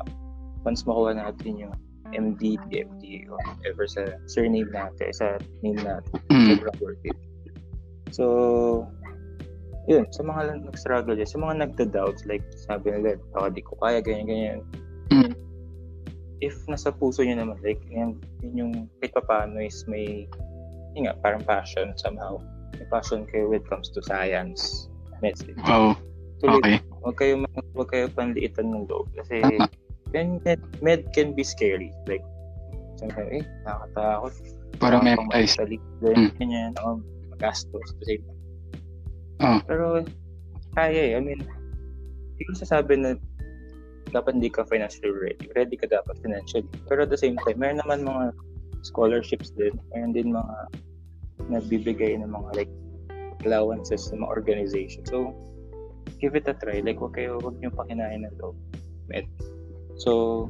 once 0.66 0.84
makuha 0.86 1.16
natin 1.18 1.58
yung 1.58 1.74
MD, 2.16 2.56
PhD, 2.68 3.28
or 3.28 3.36
whatever 3.44 3.84
sa 3.84 4.08
surname 4.32 4.72
natin, 4.72 5.12
sa 5.12 5.36
name 5.60 5.80
natin, 5.84 6.16
Mm. 6.32 6.56
sobrang 6.56 6.78
worth 6.80 7.04
it. 7.04 7.18
So, 8.16 8.24
yun, 9.92 10.08
sa 10.16 10.24
mga 10.24 10.64
nag-struggle 10.68 11.20
dyan, 11.20 11.28
sa 11.28 11.40
mga 11.40 11.56
nagda-doubts, 11.68 12.24
like 12.28 12.44
sabi 12.56 12.96
nila, 12.96 13.20
baka 13.36 13.52
di 13.52 13.64
ko 13.64 13.76
kaya, 13.80 14.00
ganyan, 14.00 14.28
ganyan. 14.28 14.60
If 16.38 16.54
nasa 16.70 16.94
puso 16.94 17.26
nyo 17.26 17.34
naman, 17.34 17.58
like, 17.66 17.82
yun, 17.90 18.22
yun 18.46 18.54
yung 18.54 18.72
kahit 19.02 19.14
pa 19.18 19.24
paano 19.26 19.58
is 19.58 19.82
may, 19.90 20.30
yun 20.94 21.10
nga, 21.10 21.18
parang 21.22 21.42
passion 21.42 21.98
somehow. 21.98 22.38
May 22.78 22.86
passion 22.94 23.26
kayo 23.26 23.50
when 23.50 23.62
it 23.62 23.68
comes 23.68 23.90
to 23.90 24.02
science, 24.06 24.86
medicine. 25.20 25.58
Wow. 25.66 25.98
Tuloy, 26.38 26.62
Okay. 26.62 26.78
Huwag 27.02 27.18
kayo, 27.18 27.34
huwag 27.74 27.90
kayo 27.90 28.06
panliitan 28.14 28.70
ng 28.70 28.86
loob. 28.86 29.10
Kasi, 29.18 29.42
Tama. 29.42 29.66
med, 30.14 30.28
med, 30.46 30.60
med 30.86 31.02
can 31.12 31.34
be 31.34 31.42
scary. 31.42 31.90
Like, 32.06 32.22
sabi, 33.02 33.42
eh, 33.42 33.46
nakakatakot. 33.66 34.34
Para 34.78 35.02
Baka 35.02 35.06
memorize. 35.10 35.58
pang- 35.58 35.82
Mm. 36.06 36.30
Ganyan, 36.38 36.72
ako, 36.78 37.02
magastos. 37.34 37.88
Kasi, 37.98 38.22
Oh. 39.42 39.58
pero, 39.66 40.06
kaya 40.74 41.14
eh. 41.14 41.18
I 41.18 41.22
mean, 41.22 41.42
hindi 41.42 42.42
ko 42.46 42.54
sasabi 42.54 42.94
na 43.02 43.18
dapat 44.12 44.40
hindi 44.40 44.50
ka 44.52 44.64
financially 44.68 45.12
ready. 45.12 45.46
Ready 45.56 45.76
ka 45.76 45.88
dapat 45.90 46.16
financially. 46.24 46.68
Pero 46.88 47.04
at 47.04 47.12
the 47.12 47.20
same 47.20 47.36
time, 47.44 47.60
meron 47.60 47.82
naman 47.84 48.08
mga 48.08 48.36
scholarships 48.88 49.52
din. 49.56 49.76
Meron 49.92 50.14
din 50.16 50.32
mga 50.32 50.56
nagbibigay 51.52 52.18
ng 52.20 52.32
mga 52.32 52.50
like 52.56 52.74
allowances 53.46 54.10
sa 54.10 54.18
mga 54.18 54.30
organization. 54.30 55.04
So, 55.06 55.36
give 56.20 56.34
it 56.36 56.48
a 56.50 56.56
try. 56.56 56.82
Like, 56.82 57.00
wag 57.00 57.16
kayo, 57.16 57.38
wag 57.44 57.60
niyo 57.62 57.72
pakinain 57.76 58.26
ng 58.26 58.36
loob. 58.42 58.58
Med. 59.08 59.28
So, 60.02 60.48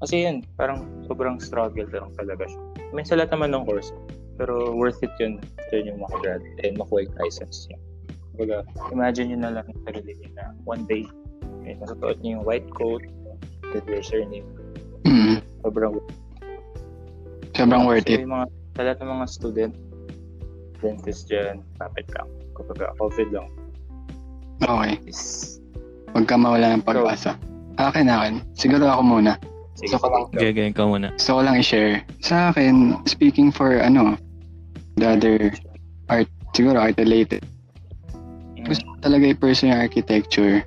kasi 0.00 0.28
yun, 0.28 0.44
parang 0.60 1.04
sobrang 1.08 1.40
struggle 1.40 1.88
lang 1.88 2.12
talaga 2.14 2.44
siya. 2.44 2.60
I 2.78 2.92
mean, 2.92 3.06
sa 3.08 3.16
lahat 3.16 3.32
naman 3.32 3.56
ng 3.56 3.64
course, 3.64 3.90
pero 4.36 4.76
worth 4.76 5.00
it 5.00 5.12
yun. 5.16 5.40
Yun 5.72 5.96
yung 5.96 6.00
makagrad 6.04 6.44
and 6.62 6.76
makuha 6.76 7.08
yung 7.08 7.16
license 7.16 7.66
niya. 7.72 7.80
Kumbaga, 8.36 8.56
imagine 8.92 9.32
nyo 9.32 9.38
na 9.40 9.52
lang 9.60 9.64
yung 9.72 9.82
sarili 9.88 10.12
niyo 10.20 10.28
na 10.36 10.52
one 10.68 10.84
day, 10.84 11.08
eh, 11.66 11.74
nasuot 11.82 12.22
niyo 12.22 12.38
yung 12.40 12.44
white 12.46 12.70
coat, 12.70 13.02
with 13.74 13.86
your 13.90 14.02
surname. 14.02 14.46
Mm. 15.04 15.42
Sobrang 15.66 15.98
Sobrang 17.52 17.82
worth 17.88 18.06
So, 18.06 18.14
it. 18.14 18.20
Yung 18.22 18.32
mga, 18.32 18.46
sa 18.76 18.80
lahat 18.84 18.98
ng 19.02 19.10
mga 19.10 19.26
student, 19.28 19.72
dentist 20.80 21.22
dyan, 21.28 21.64
kapit 21.80 22.06
lang. 22.12 22.28
Kumbaga, 22.52 22.92
COVID 23.00 23.28
lang. 23.32 23.48
Okay. 24.64 24.92
Is, 25.04 25.56
Huwag 26.16 26.24
ka 26.32 26.36
mawala 26.40 26.76
ng 26.76 26.84
pag-asa. 26.84 27.36
Akin, 27.76 28.08
akin. 28.08 28.40
Siguro 28.56 28.88
ako 28.88 29.02
muna. 29.04 29.36
sige, 29.76 29.92
So, 29.92 30.00
kapag- 30.00 30.32
Gagawin 30.32 30.72
ka 30.72 30.88
muna. 30.88 31.12
Ko 31.20 31.44
lang 31.44 31.60
i-share. 31.60 32.00
Sa 32.24 32.48
akin, 32.52 33.04
speaking 33.04 33.52
for 33.52 33.76
ano, 33.76 34.16
the 34.96 35.04
other 35.04 35.52
art, 36.08 36.28
siguro 36.56 36.80
art 36.80 36.96
related. 36.96 37.44
Mm. 38.56 38.64
Gusto 38.64 38.84
ko 38.88 38.94
talaga 39.04 39.28
i-pursue 39.28 39.68
yung 39.68 39.76
architecture. 39.80 40.64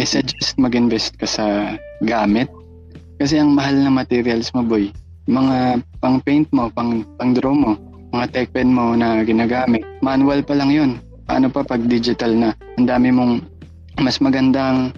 I 0.00 0.04
suggest 0.08 0.56
mag-invest 0.56 1.20
ka 1.20 1.28
sa 1.28 1.76
gamit. 2.00 2.48
Kasi 3.20 3.38
ang 3.38 3.52
mahal 3.52 3.76
na 3.76 3.92
materials 3.92 4.48
mo, 4.56 4.64
boy. 4.64 4.88
Mga 5.28 5.84
pang 6.00 6.18
paint 6.24 6.48
mo, 6.50 6.72
pang, 6.72 7.04
pang 7.20 7.36
draw 7.36 7.54
mo, 7.54 7.78
mga 8.12 8.26
tech 8.32 8.48
pen 8.52 8.72
mo 8.72 8.96
na 8.96 9.20
ginagamit. 9.22 9.84
Manual 10.00 10.42
pa 10.44 10.56
lang 10.56 10.72
yun. 10.72 10.90
Paano 11.28 11.48
pa 11.52 11.62
pag 11.62 11.84
digital 11.86 12.32
na? 12.34 12.50
Ang 12.76 12.88
dami 12.88 13.08
mong 13.14 13.34
mas 14.00 14.18
magandang 14.18 14.90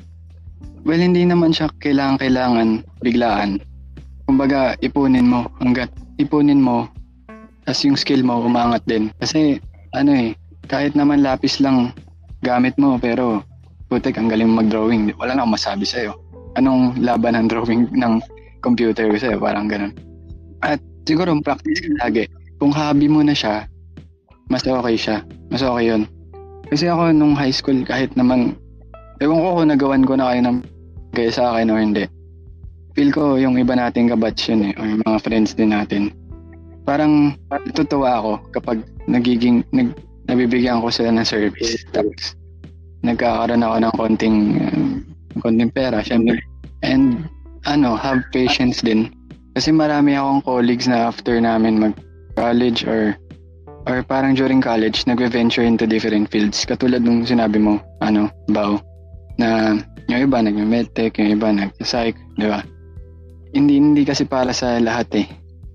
well, 0.85 1.01
hindi 1.01 1.25
naman 1.25 1.51
siya 1.51 1.73
kailangan-kailangan 1.81 2.85
biglaan. 3.01 3.59
Kumbaga, 4.25 4.79
ipunin 4.81 5.29
mo 5.29 5.49
hanggat 5.61 5.91
ipunin 6.21 6.61
mo 6.61 6.89
tas 7.65 7.81
yung 7.85 7.97
skill 7.97 8.21
mo 8.21 8.45
umangat 8.45 8.85
din. 8.85 9.09
Kasi 9.19 9.59
ano 9.97 10.13
eh, 10.13 10.37
kahit 10.69 10.93
naman 10.93 11.25
lapis 11.25 11.61
lang 11.61 11.93
gamit 12.45 12.77
mo 12.77 13.01
pero 13.01 13.41
putik 13.95 14.19
ang 14.19 14.27
galing 14.27 14.51
mag-drawing. 14.51 15.15
Wala 15.23 15.39
na 15.39 15.47
akong 15.47 15.55
masabi 15.55 15.87
sa'yo. 15.87 16.19
Anong 16.59 16.99
laban 16.99 17.39
ng 17.39 17.47
drawing 17.47 17.87
ng 17.95 18.19
computer 18.59 19.07
sa'yo? 19.15 19.39
Parang 19.39 19.71
ganun. 19.71 19.95
At 20.67 20.83
siguro 21.07 21.31
practice 21.39 21.79
ka 21.79 22.11
lagi. 22.11 22.27
Kung 22.59 22.75
hobby 22.75 23.07
mo 23.07 23.23
na 23.23 23.39
siya, 23.39 23.71
mas 24.51 24.67
okay 24.67 24.99
siya. 24.99 25.23
Mas 25.55 25.63
okay 25.63 25.95
yun. 25.95 26.11
Kasi 26.67 26.91
ako 26.91 27.15
nung 27.15 27.39
high 27.39 27.55
school 27.55 27.87
kahit 27.87 28.11
naman 28.19 28.59
ewan 29.23 29.39
ko 29.39 29.49
kung 29.63 29.71
nagawan 29.71 30.03
ko 30.03 30.13
na 30.19 30.35
kayo 30.35 30.41
ng 30.43 30.59
gaya 31.15 31.31
sa 31.31 31.55
akin 31.55 31.71
o 31.71 31.79
hindi. 31.79 32.05
Feel 32.99 33.11
ko 33.15 33.39
yung 33.39 33.55
iba 33.59 33.79
nating 33.79 34.11
kabatch 34.11 34.51
yun 34.51 34.71
eh, 34.71 34.73
or 34.79 34.87
yung 34.87 35.03
mga 35.07 35.19
friends 35.23 35.55
din 35.55 35.71
natin. 35.71 36.11
Parang 36.83 37.39
natutuwa 37.51 38.19
ako 38.19 38.33
kapag 38.55 38.83
nagiging, 39.07 39.63
nag, 39.71 39.95
nabibigyan 40.27 40.83
ko 40.83 40.91
sila 40.91 41.11
ng 41.15 41.27
service. 41.27 41.83
Tapos, 41.91 42.39
nagkakaroon 43.05 43.63
ako 43.63 43.77
ng 43.77 43.95
konting, 43.95 44.37
um, 44.65 44.89
konting 45.45 45.71
pera, 45.71 46.01
syempre. 46.01 46.41
And, 46.81 47.29
ano, 47.69 47.97
have 47.97 48.25
patience 48.33 48.81
din. 48.81 49.13
Kasi 49.55 49.71
marami 49.71 50.17
akong 50.17 50.43
colleagues 50.43 50.89
na 50.89 51.13
after 51.13 51.39
namin 51.39 51.79
mag-college 51.79 52.89
or 52.89 53.15
or 53.85 54.01
parang 54.01 54.33
during 54.33 54.65
college, 54.65 55.05
nag-venture 55.05 55.63
into 55.63 55.85
different 55.85 56.33
fields. 56.33 56.65
Katulad 56.65 57.05
nung 57.05 57.29
sinabi 57.29 57.61
mo, 57.61 57.85
ano, 58.01 58.33
Bao, 58.49 58.81
na 59.37 59.77
yung 60.09 60.25
iba 60.25 60.41
nag-medtech, 60.41 61.21
yung 61.21 61.37
iba 61.37 61.53
nag-psych, 61.53 62.17
di 62.41 62.49
ba? 62.49 62.65
Hindi, 63.53 63.79
hindi 63.79 64.03
kasi 64.09 64.25
para 64.25 64.57
sa 64.57 64.81
lahat 64.81 65.13
eh, 65.21 65.27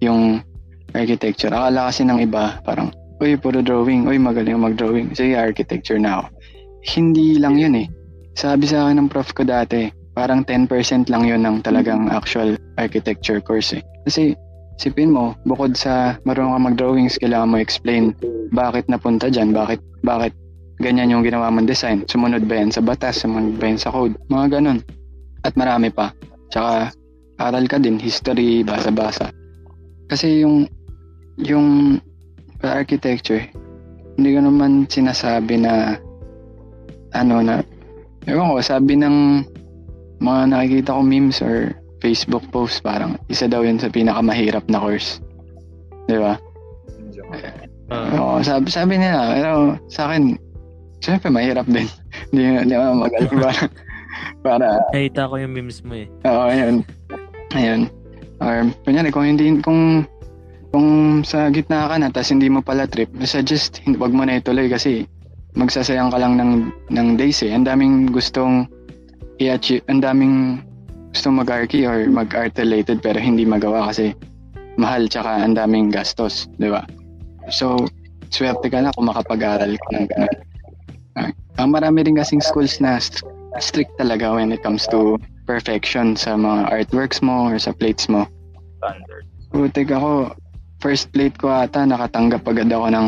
yung 0.02 0.42
architecture. 0.98 1.54
Akala 1.54 1.94
kasi 1.94 2.02
ng 2.02 2.20
iba, 2.26 2.58
parang, 2.66 2.90
uy, 3.22 3.38
puro 3.38 3.62
drawing, 3.62 4.10
uy, 4.10 4.18
magaling 4.18 4.58
mag-drawing. 4.58 5.14
Sige, 5.14 5.38
architecture 5.38 6.02
na 6.02 6.20
ako. 6.20 6.26
Hindi 6.86 7.40
lang 7.40 7.60
yun 7.60 7.76
eh. 7.76 7.88
Sabi 8.40 8.70
sa 8.70 8.88
akin 8.88 9.04
ng 9.04 9.10
prof 9.12 9.36
ko 9.36 9.44
dati, 9.44 9.92
parang 10.16 10.44
10% 10.44 11.12
lang 11.12 11.24
yun 11.28 11.44
ng 11.44 11.64
talagang 11.64 12.08
actual 12.12 12.56
architecture 12.80 13.44
course 13.44 13.76
eh. 13.76 13.84
Kasi, 14.08 14.36
sipin 14.80 15.12
mo, 15.12 15.36
bukod 15.44 15.76
sa 15.76 16.16
marunong 16.24 16.56
ka 16.56 16.62
mag-drawings, 16.72 17.20
kailangan 17.20 17.52
mo 17.52 17.58
explain 17.60 18.16
bakit 18.56 18.88
napunta 18.88 19.28
dyan, 19.28 19.52
bakit, 19.52 19.84
bakit 20.04 20.32
ganyan 20.80 21.12
yung 21.12 21.24
ginawa 21.28 21.52
mong 21.52 21.68
design. 21.68 22.08
Sumunod 22.08 22.48
ba 22.48 22.64
yan 22.64 22.72
sa 22.72 22.80
batas, 22.80 23.20
sumunod 23.20 23.60
ba 23.60 23.68
yan 23.68 23.80
sa 23.80 23.92
code, 23.92 24.16
mga 24.32 24.60
ganun. 24.60 24.80
At 25.44 25.56
marami 25.60 25.92
pa. 25.92 26.16
Tsaka, 26.52 26.96
aral 27.40 27.68
ka 27.68 27.80
din, 27.80 28.00
history, 28.00 28.64
basa-basa. 28.64 29.32
Kasi 30.08 30.44
yung, 30.44 30.66
yung 31.40 32.00
architecture, 32.64 33.44
hindi 34.16 34.36
ko 34.36 34.40
naman 34.44 34.88
sinasabi 34.88 35.64
na, 35.64 36.00
ano 37.14 37.42
na, 37.42 37.62
ewan 38.30 38.54
ko, 38.54 38.62
sabi 38.62 39.00
ng 39.00 39.46
mga 40.20 40.42
nakikita 40.52 40.96
ko 40.98 41.02
memes 41.02 41.40
or 41.40 41.74
Facebook 42.00 42.44
post, 42.52 42.84
parang 42.84 43.20
isa 43.28 43.48
daw 43.48 43.64
yun 43.64 43.80
sa 43.80 43.92
pinakamahirap 43.92 44.64
na 44.72 44.80
course. 44.80 45.20
Di 46.08 46.20
ba? 46.20 46.40
Ah, 47.90 48.14
Oo, 48.16 48.36
sabi, 48.46 48.70
sabi 48.70 49.02
nila, 49.02 49.34
pero 49.34 49.52
sa 49.90 50.10
akin, 50.10 50.38
syempre 51.02 51.34
mahirap 51.34 51.66
din. 51.66 51.90
Hindi 52.30 52.42
hindi 52.66 52.74
ako 52.74 53.06
magaling 53.06 53.34
para, 53.38 53.62
para, 54.46 54.68
nakita 54.94 55.30
ko 55.30 55.36
yung 55.38 55.54
memes 55.54 55.80
mo 55.86 55.94
eh. 55.98 56.08
oo, 56.26 56.44
ayun. 56.50 56.76
Ayun. 57.54 57.82
Or, 58.42 58.66
kunyari, 58.86 59.10
kung 59.10 59.26
hindi, 59.26 59.58
kung, 59.62 60.06
kung 60.70 60.88
sa 61.26 61.50
gitna 61.50 61.90
ka 61.90 61.96
na, 61.98 62.10
tapos 62.14 62.34
hindi 62.34 62.50
mo 62.50 62.62
pala 62.62 62.86
trip, 62.86 63.10
suggest, 63.26 63.82
hindi, 63.86 63.98
wag 63.98 64.14
mo 64.14 64.26
na 64.26 64.38
ituloy 64.38 64.70
kasi 64.70 65.06
magsasayang 65.58 66.14
ka 66.14 66.20
lang 66.22 66.38
ng, 66.38 66.54
ng 66.94 67.08
days 67.18 67.42
eh. 67.42 67.54
Ang 67.54 67.66
daming 67.66 68.10
gustong 68.14 68.70
i-achieve, 69.42 69.86
ang 69.90 70.04
daming 70.04 70.36
gustong 71.16 71.42
mag-archi 71.42 71.88
or 71.90 72.06
mag-art 72.06 72.54
related 72.62 73.02
pero 73.02 73.18
hindi 73.18 73.48
magawa 73.48 73.90
kasi 73.90 74.14
mahal 74.78 75.10
tsaka 75.10 75.42
ang 75.42 75.58
daming 75.58 75.90
gastos, 75.90 76.46
di 76.62 76.70
ba? 76.70 76.86
So, 77.50 77.90
swerte 78.30 78.70
ka 78.70 78.84
na 78.84 78.94
kung 78.94 79.10
makapag-aral 79.10 79.74
ka 79.74 79.88
ng 79.96 80.06
ganun. 80.06 80.38
Ang 81.60 81.76
marami 81.76 82.08
rin 82.08 82.16
kasing 82.16 82.40
schools 82.40 82.80
na 82.80 83.02
st- 83.02 83.26
strict 83.60 83.92
talaga 84.00 84.32
when 84.32 84.56
it 84.56 84.64
comes 84.64 84.88
to 84.88 85.20
perfection 85.44 86.16
sa 86.16 86.38
mga 86.38 86.72
artworks 86.72 87.20
mo 87.20 87.52
or 87.52 87.60
sa 87.60 87.76
plates 87.76 88.08
mo. 88.08 88.30
Standard. 88.80 89.26
Butik 89.52 89.92
ako, 89.92 90.38
first 90.80 91.12
plate 91.12 91.36
ko 91.36 91.52
ata, 91.52 91.84
nakatanggap 91.84 92.48
agad 92.48 92.72
ako 92.72 92.88
ng 92.94 93.08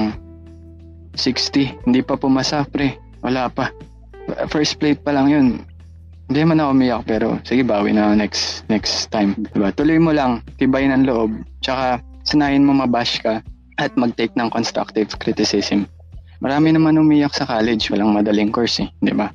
60. 1.15 1.87
Hindi 1.87 2.01
pa 2.01 2.15
pumasa, 2.15 2.63
pre. 2.67 2.97
Wala 3.21 3.47
pa. 3.51 3.69
First 4.47 4.79
plate 4.79 5.01
pa 5.01 5.11
lang 5.11 5.27
yun. 5.29 5.47
Hindi 6.31 6.47
man 6.47 6.63
ako 6.63 6.71
umiyak, 6.71 7.03
pero 7.03 7.27
sige, 7.43 7.67
bawi 7.67 7.91
na 7.91 8.15
next 8.15 8.63
next 8.71 9.11
time. 9.11 9.35
Diba? 9.51 9.75
Tuloy 9.75 9.99
mo 9.99 10.15
lang, 10.15 10.39
tibay 10.55 10.87
ng 10.87 11.03
loob. 11.03 11.35
Tsaka, 11.59 11.99
sanayin 12.23 12.63
mo 12.63 12.71
mabash 12.71 13.19
ka 13.19 13.43
at 13.83 13.91
mag-take 13.99 14.31
ng 14.39 14.47
constructive 14.47 15.11
criticism. 15.19 15.83
Marami 16.39 16.71
naman 16.71 16.95
umiyak 16.95 17.35
sa 17.35 17.43
college, 17.43 17.91
walang 17.91 18.15
madaling 18.15 18.49
course 18.49 18.79
eh, 18.79 18.89
di 19.03 19.11
ba? 19.11 19.27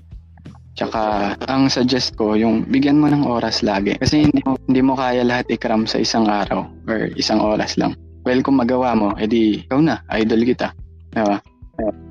Tsaka, 0.77 1.33
ang 1.49 1.69
suggest 1.69 2.17
ko, 2.17 2.37
yung 2.37 2.65
bigyan 2.69 3.01
mo 3.01 3.09
ng 3.09 3.25
oras 3.25 3.61
lagi. 3.61 3.97
Kasi 3.97 4.29
hindi 4.29 4.41
mo, 4.45 4.57
hindi 4.69 4.81
mo 4.81 4.93
kaya 4.93 5.25
lahat 5.25 5.49
ikram 5.53 5.85
sa 5.85 6.01
isang 6.01 6.29
araw 6.29 6.65
or 6.89 7.09
isang 7.17 7.41
oras 7.41 7.81
lang. 7.81 7.97
Well, 8.25 8.41
kung 8.41 8.57
magawa 8.57 8.93
mo, 8.93 9.13
edi 9.17 9.65
ikaw 9.65 9.81
na, 9.81 10.01
idol 10.17 10.45
kita. 10.45 10.73
Di 11.13 11.23
ba? 11.25 11.39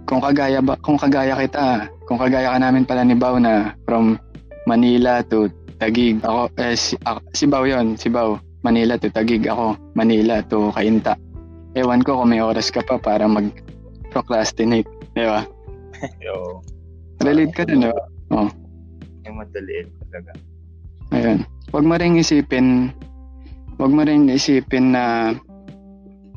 Kung 0.05 0.21
kagaya 0.21 0.61
ba, 0.61 0.77
kung 0.85 1.01
kagaya 1.01 1.33
kita, 1.33 1.89
kung 2.05 2.21
kagaya 2.21 2.53
ka 2.53 2.59
namin 2.61 2.85
pala 2.85 3.01
ni 3.01 3.17
Bao 3.17 3.41
na 3.41 3.73
from 3.89 4.21
Manila 4.69 5.25
to 5.25 5.49
Tagig. 5.81 6.21
Ako, 6.21 6.53
eh, 6.61 6.77
si, 6.77 6.93
ako, 7.03 7.19
si 7.33 7.45
Bao 7.49 7.65
yun, 7.65 7.97
si 7.97 8.07
Bao. 8.13 8.37
Manila 8.61 8.97
to 9.01 9.09
Tagig. 9.09 9.45
Ako, 9.49 9.77
Manila 9.97 10.45
to 10.45 10.69
Kainta. 10.73 11.17
Ewan 11.73 12.05
ko 12.05 12.21
kung 12.21 12.31
may 12.31 12.41
oras 12.41 12.69
ka 12.69 12.85
pa 12.85 13.01
para 13.01 13.25
mag-procrastinate. 13.25 14.87
Di 15.17 15.25
ba? 15.25 15.43
Yo, 16.21 16.61
Relate 17.25 17.53
ka 17.53 17.63
din, 17.65 17.83
di 17.83 17.89
ba? 17.89 18.05
yung 19.25 19.41
madaliin 19.41 19.89
talaga. 20.05 20.31
Ayun. 21.09 21.41
Huwag 21.73 21.85
mo 21.85 21.95
rin 21.97 22.21
isipin, 22.21 22.93
huwag 23.81 23.91
mo 23.91 24.05
rin 24.05 24.29
isipin 24.29 24.93
na, 24.93 25.33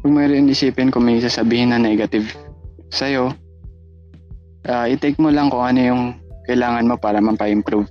huwag 0.01 0.12
mo 0.16 0.20
rin 0.24 0.49
isipin 0.49 0.89
kung 0.89 1.05
may 1.05 1.20
sasabihin 1.20 1.76
na 1.76 1.79
negative 1.79 2.33
sa'yo. 2.91 3.32
Ah, 4.68 4.84
i-take 4.89 5.16
mo 5.16 5.32
lang 5.32 5.49
kung 5.49 5.64
ano 5.64 5.80
yung 5.80 6.03
kailangan 6.45 6.89
mo 6.89 6.97
para 6.97 7.20
mapa-improve 7.20 7.89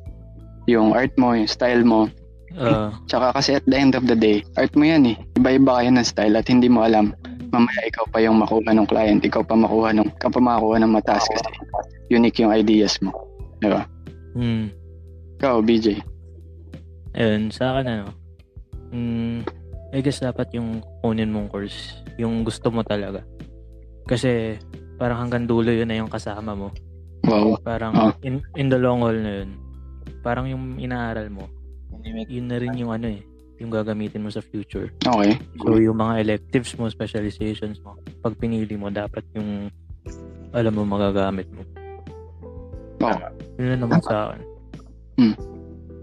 yung 0.67 0.91
art 0.93 1.15
mo, 1.15 1.33
yung 1.33 1.47
style 1.47 1.81
mo. 1.87 2.11
Ah, 2.59 2.91
Tsaka 3.07 3.33
kasi 3.39 3.55
at 3.57 3.65
the 3.65 3.77
end 3.79 3.95
of 3.95 4.05
the 4.05 4.13
day, 4.13 4.43
art 4.59 4.75
mo 4.75 4.83
yan 4.83 5.15
eh. 5.15 5.17
Iba-iba 5.39 5.79
kayo 5.81 5.89
ng 5.95 6.05
style 6.05 6.35
at 6.35 6.45
hindi 6.51 6.67
mo 6.67 6.83
alam. 6.83 7.15
Mamaya 7.55 7.87
ikaw 7.87 8.05
pa 8.11 8.19
yung 8.19 8.43
makuha 8.43 8.75
ng 8.75 8.87
client, 8.91 9.23
ikaw 9.23 9.41
pa 9.41 9.55
makuha 9.55 9.95
ng, 9.95 10.11
ikaw 10.19 10.29
pa 10.29 10.41
makakuha 10.43 10.83
ng 10.83 10.91
mataas 10.91 11.23
kasi 11.31 11.49
unique 12.11 12.43
yung 12.43 12.51
ideas 12.51 12.99
mo. 12.99 13.15
Di 13.63 13.71
ba? 13.71 13.87
hmm. 14.35 14.67
Ikaw, 15.39 15.63
BJ. 15.63 16.03
Ayun, 17.15 17.49
sa 17.53 17.73
akin 17.73 17.85
ano, 17.87 18.05
mm, 18.91 19.47
I 19.95 19.99
guess 20.03 20.19
dapat 20.19 20.51
yung 20.57 20.83
kunin 21.01 21.31
mong 21.31 21.53
course, 21.53 22.03
yung 22.19 22.43
gusto 22.43 22.67
mo 22.67 22.83
talaga. 22.83 23.23
Kasi 24.03 24.59
parang 24.97 25.17
hanggang 25.23 25.45
dulo 25.45 25.69
yun 25.69 25.87
na 25.87 25.95
yung 25.95 26.09
kasama 26.09 26.53
mo. 26.53 26.69
Wow. 27.23 27.57
Parang 27.59 27.93
Ah. 27.93 28.13
in, 28.21 28.41
in 28.55 28.67
the 28.67 28.77
long 28.77 29.01
haul 29.01 29.15
na 29.15 29.43
yun, 29.43 29.51
parang 30.21 30.45
yung 30.45 30.77
inaaral 30.77 31.29
mo, 31.29 31.45
yun 32.03 32.47
na 32.47 32.57
rin 32.57 32.73
yung 32.73 32.89
ano 32.89 33.07
eh, 33.07 33.21
yung 33.57 33.69
gagamitin 33.69 34.21
mo 34.21 34.29
sa 34.29 34.39
future. 34.39 34.93
Okay. 35.01 35.37
So 35.59 35.75
yung 35.75 35.97
mga 35.97 36.21
electives 36.21 36.73
mo, 36.75 36.87
specializations 36.87 37.81
mo, 37.81 37.97
pag 38.21 38.37
pinili 38.37 38.73
mo, 38.73 38.87
dapat 38.87 39.25
yung 39.33 39.69
alam 40.51 40.73
mo 40.73 40.83
magagamit 40.83 41.49
mo. 41.51 41.61
Oh, 42.97 43.13
Yun 43.57 43.67
na 43.67 43.77
naman 43.77 44.01
sa 44.01 44.31
akin. 44.31 44.41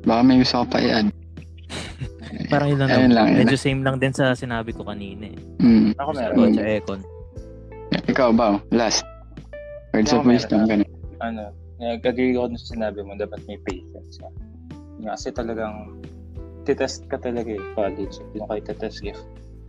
baka 0.04 0.20
may 0.22 0.38
gusto 0.38 0.62
ko 0.62 0.66
pa 0.68 0.78
i-add. 0.78 1.08
Parang 2.52 2.68
yun 2.68 2.78
lang 2.78 2.90
Ayun 2.90 3.12
lang, 3.14 3.26
Medyo 3.34 3.56
same 3.56 3.80
lang 3.80 3.96
din 3.96 4.12
sa 4.12 4.34
sinabi 4.34 4.70
ko 4.70 4.84
kanina 4.84 5.26
eh. 5.26 5.38
Mm. 5.58 5.94
Ako 5.96 6.10
Sa 6.12 6.18
meron. 6.20 6.36
Coach 6.36 6.60
Econ. 6.60 7.00
Ikaw 8.14 8.30
ba? 8.30 8.62
Last. 8.70 9.02
Words 9.90 10.14
Ako 10.14 10.22
of 10.22 10.26
wisdom. 10.30 10.58
meron. 10.64 10.86
Ganun. 10.86 10.90
ano, 11.18 11.42
nag-agree 11.82 12.38
ako 12.38 12.54
sa 12.54 12.78
sinabi 12.78 13.02
mo, 13.02 13.18
dapat 13.18 13.42
may 13.50 13.58
patience 13.66 14.22
ka. 14.22 14.30
Nga, 15.02 15.18
Kasi 15.18 15.28
talagang, 15.34 15.98
titest 16.62 17.10
ka 17.10 17.18
talaga 17.18 17.50
eh, 17.50 17.64
college. 17.74 18.22
Hindi 18.22 18.38
mo 18.38 18.46
kayo 18.46 18.62
titest 18.62 19.02
if, 19.02 19.18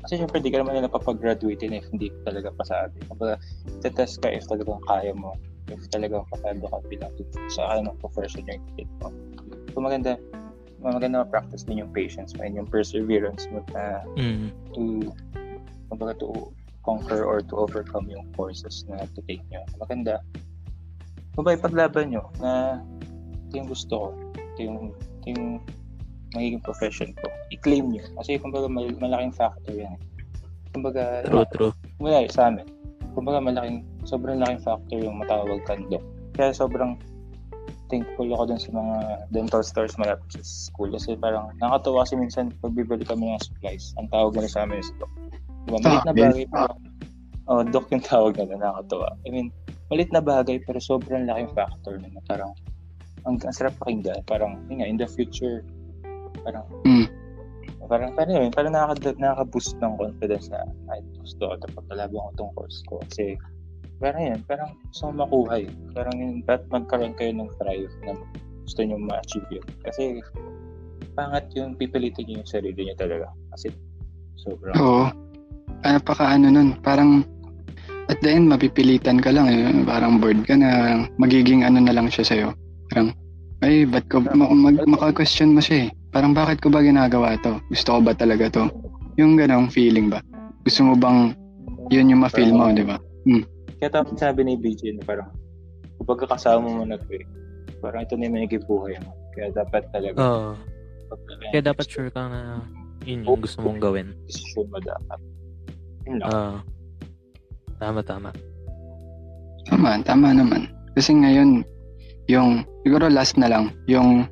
kasi 0.06 0.22
syempre 0.22 0.38
di 0.38 0.54
ka 0.54 0.62
naman 0.62 0.78
nila 0.78 0.94
papag-graduate 0.94 1.66
if 1.66 1.90
hindi 1.90 2.14
ka 2.14 2.30
talaga 2.30 2.54
pasabi. 2.54 3.02
Kapag 3.10 3.42
titest 3.82 4.22
ka 4.22 4.30
if 4.30 4.46
talagang 4.46 4.78
kaya 4.86 5.10
mo, 5.18 5.34
if 5.74 5.82
talagang 5.90 6.22
pasado 6.30 6.62
ka 6.70 6.78
bilang 6.86 7.10
sa 7.50 7.82
ano, 7.82 7.98
profession 7.98 8.46
yung 8.46 8.62
fit 8.78 8.90
mo. 9.02 9.10
So 9.74 9.82
maganda, 9.82 10.22
maganda 10.78 11.26
ma-practice 11.26 11.66
din 11.66 11.82
yung 11.82 11.90
patience 11.90 12.38
mo 12.38 12.46
and 12.46 12.54
yung 12.54 12.70
perseverance 12.70 13.50
mo 13.50 13.66
na 13.74 14.06
Mm. 14.14 14.54
to 14.78 15.10
kumbaga 15.90 16.14
to 16.22 16.54
conquer 16.86 17.26
or 17.26 17.42
to 17.42 17.58
overcome 17.58 18.06
yung 18.08 18.30
courses 18.38 18.86
na 18.86 19.02
to 19.18 19.20
take 19.26 19.42
nyo. 19.50 19.66
Maganda. 19.82 20.22
Kumbaga 21.34 21.58
ipaglaban 21.60 22.14
nyo 22.14 22.30
na 22.40 22.80
ito 23.50 23.54
yung 23.58 23.68
gusto 23.68 23.94
ko. 23.98 24.08
Ito 24.38 24.60
yung, 24.62 24.78
ito 24.94 25.26
yung 25.34 25.46
magiging 26.32 26.62
profession 26.62 27.10
ko. 27.18 27.28
I-claim 27.50 27.90
nyo. 27.90 28.06
Kasi 28.22 28.38
kumbaga 28.38 28.70
mal- 28.70 28.96
malaking 29.02 29.34
factor 29.34 29.74
yan. 29.74 29.98
eh. 29.98 30.02
Kumbaga, 30.72 31.26
True, 31.26 31.48
true. 31.52 31.74
mula 31.98 32.24
eh, 32.24 32.30
sa 32.30 32.48
amin. 32.48 32.68
Kumbaga 33.16 33.40
malaking, 33.40 33.84
sobrang 34.04 34.44
laking 34.44 34.62
factor 34.62 35.00
yung 35.00 35.20
matawag 35.20 35.64
kang 35.64 35.88
doc. 35.90 36.04
Kaya 36.36 36.52
sobrang 36.52 37.00
thankful 37.88 38.28
ako 38.34 38.44
dun 38.50 38.60
sa 38.60 38.72
mga 38.74 38.96
dental 39.32 39.64
stores 39.64 39.96
malapit 39.96 40.28
sa 40.36 40.42
school. 40.44 40.92
Kasi 40.92 41.16
parang 41.16 41.48
nakakatawa 41.60 42.04
kasi 42.04 42.20
minsan 42.20 42.52
pag 42.60 42.76
bibili 42.76 43.08
kami 43.08 43.32
ng 43.32 43.40
supplies, 43.40 43.96
ang 43.96 44.12
tawag 44.12 44.36
nila 44.36 44.52
sa 44.52 44.68
amin 44.68 44.84
is 44.84 44.92
doc. 45.00 45.08
Diba? 45.66 45.78
Malit 45.82 46.06
na 46.06 46.14
bagay 46.14 46.46
pero 46.50 46.74
oh, 47.50 47.62
doc 47.62 47.86
yung 47.94 48.06
tawag 48.06 48.38
nila, 48.38 48.58
nakakatawa. 48.58 49.10
I 49.26 49.30
mean, 49.30 49.48
malit 49.90 50.10
na 50.10 50.22
bagay 50.22 50.62
pero 50.66 50.78
sobrang 50.82 51.30
laking 51.30 51.54
factor 51.54 51.98
na 52.02 52.10
parang 52.26 52.54
ang, 53.26 53.42
ang 53.42 53.54
sarap 53.54 53.74
pakinggan. 53.82 54.22
Parang, 54.30 54.62
yun 54.70 54.82
nga, 54.82 54.88
in 54.88 54.98
the 55.02 55.10
future, 55.10 55.66
parang, 56.46 56.66
Mm. 56.86 57.10
parang, 57.90 58.14
parang 58.14 58.34
yun, 58.38 58.54
parang 58.54 58.74
nakaka, 58.74 59.18
nakaka-boost 59.18 59.78
ng 59.82 59.98
confidence 59.98 60.50
na, 60.54 60.62
ay, 60.94 61.02
gusto 61.18 61.50
ko, 61.50 61.54
dapat 61.58 61.84
palabang 61.90 62.22
ko 62.22 62.32
tong 62.38 62.54
course 62.54 62.80
ko. 62.86 63.02
Kasi, 63.10 63.34
parang 63.98 64.22
yun, 64.30 64.40
parang 64.46 64.70
gusto 64.94 65.10
makuha 65.10 65.56
yun. 65.58 65.76
Parang 65.98 66.16
yun, 66.18 66.46
dapat 66.46 66.66
magkaroon 66.70 67.18
kayo 67.18 67.34
ng 67.34 67.50
drive 67.58 67.94
na 68.06 68.14
gusto 68.66 68.80
nyo 68.86 68.98
ma-achieve 69.02 69.50
yun. 69.50 69.68
Kasi, 69.82 70.22
pangat 71.18 71.50
yung 71.58 71.74
pipilitin 71.74 72.30
nyo 72.30 72.46
yung 72.46 72.50
sarili 72.50 72.86
nyo 72.86 72.96
talaga. 72.98 73.28
Kasi, 73.58 73.74
sobrang, 74.38 74.78
Oo. 74.78 75.10
Ano 75.86 75.98
pa 76.02 76.14
ka 76.14 76.26
ano 76.28 76.50
nun? 76.50 76.74
Parang 76.82 77.22
at 78.06 78.22
the 78.22 78.30
end, 78.30 78.50
mapipilitan 78.50 79.18
ka 79.18 79.30
lang 79.30 79.50
eh. 79.50 79.66
Parang 79.82 80.18
bored 80.18 80.46
ka 80.46 80.54
na. 80.54 81.06
Magiging 81.18 81.62
ano 81.62 81.82
na 81.82 81.90
lang 81.90 82.06
siya 82.06 82.26
sa'yo. 82.26 82.48
Parang, 82.90 83.10
ay, 83.66 83.86
ba't 83.86 84.06
ko, 84.06 84.22
ma- 84.22 84.50
mag, 84.50 84.78
maka-question 84.86 85.54
mo 85.54 85.62
siya 85.62 85.86
eh. 85.86 85.94
Parang 86.14 86.34
bakit 86.34 86.62
ko 86.62 86.70
ba 86.70 86.86
ginagawa 86.86 87.34
to? 87.42 87.58
Gusto 87.70 87.98
ko 87.98 88.00
ba 88.02 88.14
talaga 88.14 88.46
to? 88.52 88.64
Yung 89.18 89.34
ganong 89.34 89.74
feeling 89.74 90.10
ba? 90.10 90.22
Gusto 90.62 90.86
mo 90.86 90.94
bang 90.94 91.34
yun 91.90 92.14
yung 92.14 92.22
ma-feel 92.22 92.54
mo, 92.54 92.70
di 92.70 92.86
ba? 92.86 92.98
Kaya 93.78 93.90
tapos 93.92 94.18
sabi 94.18 94.46
ni 94.46 94.54
BJ 94.54 94.98
na 94.98 95.04
parang 95.04 95.30
kapag 96.00 96.30
kasama 96.30 96.66
mo 96.66 96.84
na 96.86 96.98
to 96.98 97.10
eh, 97.10 97.26
parang 97.82 98.06
ito 98.06 98.14
na 98.16 98.30
yung 98.30 98.36
magiging 98.38 98.66
buhay 98.66 98.96
mo. 99.02 99.12
Kaya 99.34 99.50
dapat 99.52 99.84
talaga 99.92 100.18
Oo. 100.18 100.50
pag- 101.10 101.26
Kaya 101.52 101.64
dapat 101.66 101.86
sure 101.90 102.10
ka 102.10 102.22
na 102.26 102.62
yun 103.04 103.26
yung 103.26 103.42
gusto 103.42 103.62
mong 103.62 103.82
gawin. 103.82 104.14
decision 104.26 104.70
mo 104.70 104.78
dapat. 104.80 105.20
Yun 106.06 106.18
lang. 106.22 106.30
Ah. 106.32 106.56
tama, 107.82 108.00
tama. 108.06 108.30
Tama, 109.66 110.00
tama 110.06 110.28
naman. 110.32 110.70
Kasi 110.94 111.12
ngayon, 111.12 111.66
yung, 112.30 112.64
siguro 112.86 113.10
last 113.10 113.36
na 113.36 113.50
lang, 113.50 113.74
yung, 113.90 114.30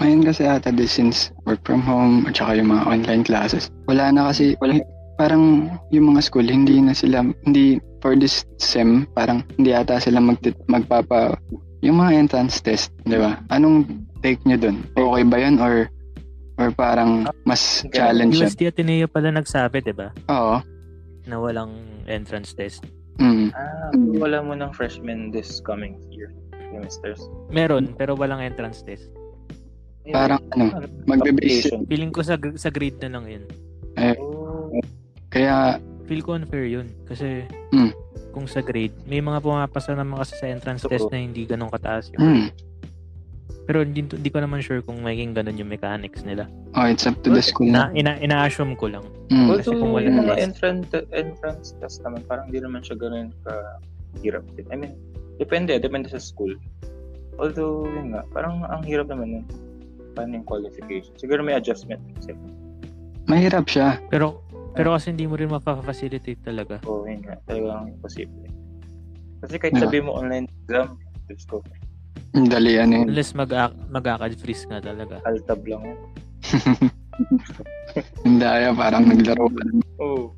ngayon 0.00 0.24
kasi 0.24 0.48
ata 0.48 0.72
this 0.72 0.96
since 0.96 1.30
work 1.44 1.60
from 1.62 1.84
home 1.84 2.24
at 2.24 2.34
saka 2.38 2.56
yung 2.56 2.72
mga 2.72 2.84
online 2.88 3.24
classes, 3.24 3.68
wala 3.84 4.08
na 4.10 4.32
kasi, 4.32 4.56
wala, 4.58 4.80
parang 5.20 5.68
yung 5.92 6.16
mga 6.16 6.24
school, 6.24 6.48
hindi 6.48 6.80
na 6.80 6.96
sila, 6.96 7.20
hindi 7.44 7.76
for 8.00 8.16
this 8.16 8.48
SEM, 8.56 9.04
parang 9.12 9.44
hindi 9.60 9.76
ata 9.76 10.00
sila 10.00 10.18
mag, 10.24 10.40
magpapa, 10.66 11.36
yung 11.84 12.00
mga 12.00 12.12
entrance 12.16 12.60
test, 12.64 12.92
di 13.04 13.16
ba? 13.20 13.40
Anong 13.52 13.84
take 14.20 14.40
nyo 14.44 14.56
dun? 14.56 14.84
Okay 14.96 15.24
ba 15.28 15.36
yan 15.40 15.56
or 15.60 15.88
or 16.60 16.68
parang 16.76 17.24
mas 17.48 17.84
challenge 17.92 18.36
siya? 18.36 18.48
UST 18.52 18.60
Ateneo 18.68 19.08
pala 19.08 19.32
nagsabi, 19.32 19.80
di 19.80 19.96
ba? 19.96 20.12
Oo. 20.28 20.60
Na 21.24 21.36
walang 21.36 21.72
entrance 22.06 22.52
test. 22.52 22.84
Mm. 23.20 23.52
Ah, 23.52 23.92
wala 24.16 24.40
mo 24.40 24.52
ng 24.54 24.72
freshman 24.72 25.28
this 25.28 25.60
coming 25.60 26.00
year, 26.08 26.32
semesters. 26.72 27.20
Meron, 27.48 27.92
pero 27.92 28.16
walang 28.16 28.40
entrance 28.40 28.80
test. 28.80 29.12
Ayun. 30.02 30.14
Parang 30.16 30.40
ano, 30.50 30.64
magbe-base 31.04 31.68
application. 31.68 31.78
Feeling 31.84 32.08
ko 32.10 32.24
sa, 32.24 32.40
sa 32.56 32.72
grade 32.72 32.96
na 33.04 33.20
lang 33.20 33.24
yun. 33.28 33.44
Oh, 34.16 34.72
Kaya, 35.28 35.76
Feel 36.08 36.24
ko 36.24 36.34
unfair 36.34 36.66
yun. 36.66 36.90
Kasi 37.04 37.44
Hmm. 37.70 37.92
kung 38.32 38.48
sa 38.48 38.58
grade, 38.58 38.96
may 39.04 39.20
mga 39.20 39.38
pumapasa 39.38 39.94
naman 39.94 40.18
kasi 40.18 40.34
sa 40.34 40.48
entrance 40.48 40.82
Totoo. 40.82 40.90
test 40.90 41.06
na 41.06 41.20
hindi 41.20 41.44
ganun 41.44 41.70
kataas 41.70 42.10
yun. 42.10 42.18
mm, 42.18 42.46
Pero 43.64 43.84
hindi, 43.84 44.02
hindi 44.02 44.30
ko 44.30 44.38
naman 44.40 44.58
sure 44.60 44.80
kung 44.80 44.98
magiging 45.00 45.30
ganun 45.32 45.54
yung 45.54 45.70
mechanics 45.70 46.22
nila. 46.22 46.48
oh, 46.74 46.86
it's 46.86 47.06
up 47.06 47.14
to 47.22 47.30
the 47.30 47.40
school 47.40 47.68
Na, 47.68 47.88
na. 47.88 47.94
ina, 47.94 48.12
ina-assume 48.18 48.74
ko 48.74 48.90
lang. 48.90 49.04
Mm. 49.30 49.46
Kasi 49.46 49.70
Although 49.70 49.78
kung 49.78 49.90
wala 49.94 50.06
yung 50.06 50.16
na 50.18 50.22
mga 50.26 50.36
entrance, 50.42 50.86
entrance 51.12 51.66
test 51.78 52.02
naman, 52.02 52.20
parang 52.26 52.50
di 52.50 52.58
naman 52.58 52.82
siya 52.82 52.96
ganun 52.98 53.30
ka 53.46 53.52
hirap 54.22 54.42
din. 54.58 54.66
I 54.68 54.76
mean, 54.76 54.92
depende, 55.38 55.78
depende 55.78 56.10
sa 56.10 56.18
school. 56.18 56.56
Although, 57.38 57.86
yun 57.86 58.12
nga, 58.12 58.26
parang 58.34 58.66
ang 58.66 58.82
hirap 58.82 59.06
naman 59.06 59.38
nun. 59.38 59.46
Paano 60.12 60.34
yung 60.36 60.44
qualification? 60.44 61.14
Siguro 61.14 61.40
may 61.40 61.54
adjustment. 61.54 62.02
Kasi, 62.18 62.34
Mahirap 63.30 63.70
siya. 63.70 64.02
Pero 64.10 64.42
pero 64.70 64.94
kasi 64.94 65.10
hindi 65.10 65.26
mo 65.26 65.34
rin 65.34 65.50
mapapa-facilitate 65.50 66.42
talaga. 66.42 66.78
oh, 66.86 67.02
yun 67.02 67.22
nga, 67.22 67.38
talagang 67.46 67.90
imposible. 67.90 68.50
Kasi 69.40 69.54
kahit 69.56 69.74
Yeah. 69.74 69.82
sabi 69.86 69.98
mo 69.98 70.14
online 70.14 70.46
exam, 70.66 70.98
Diyos 71.26 71.42
ko, 71.46 71.62
Dali 72.52 72.78
ano 72.78 72.92
yun. 73.02 73.06
Unless 73.10 73.34
mag 73.34 73.50
mag 73.90 74.06
freeze 74.38 74.64
nga 74.70 74.78
talaga. 74.78 75.18
altab 75.26 75.62
lang 75.66 75.82
yun. 75.90 75.98
Hindi 78.22 78.44
kaya 78.46 78.70
parang 78.72 79.04
naglaro 79.10 79.46
ka. 79.50 79.62
Oh. 80.00 80.32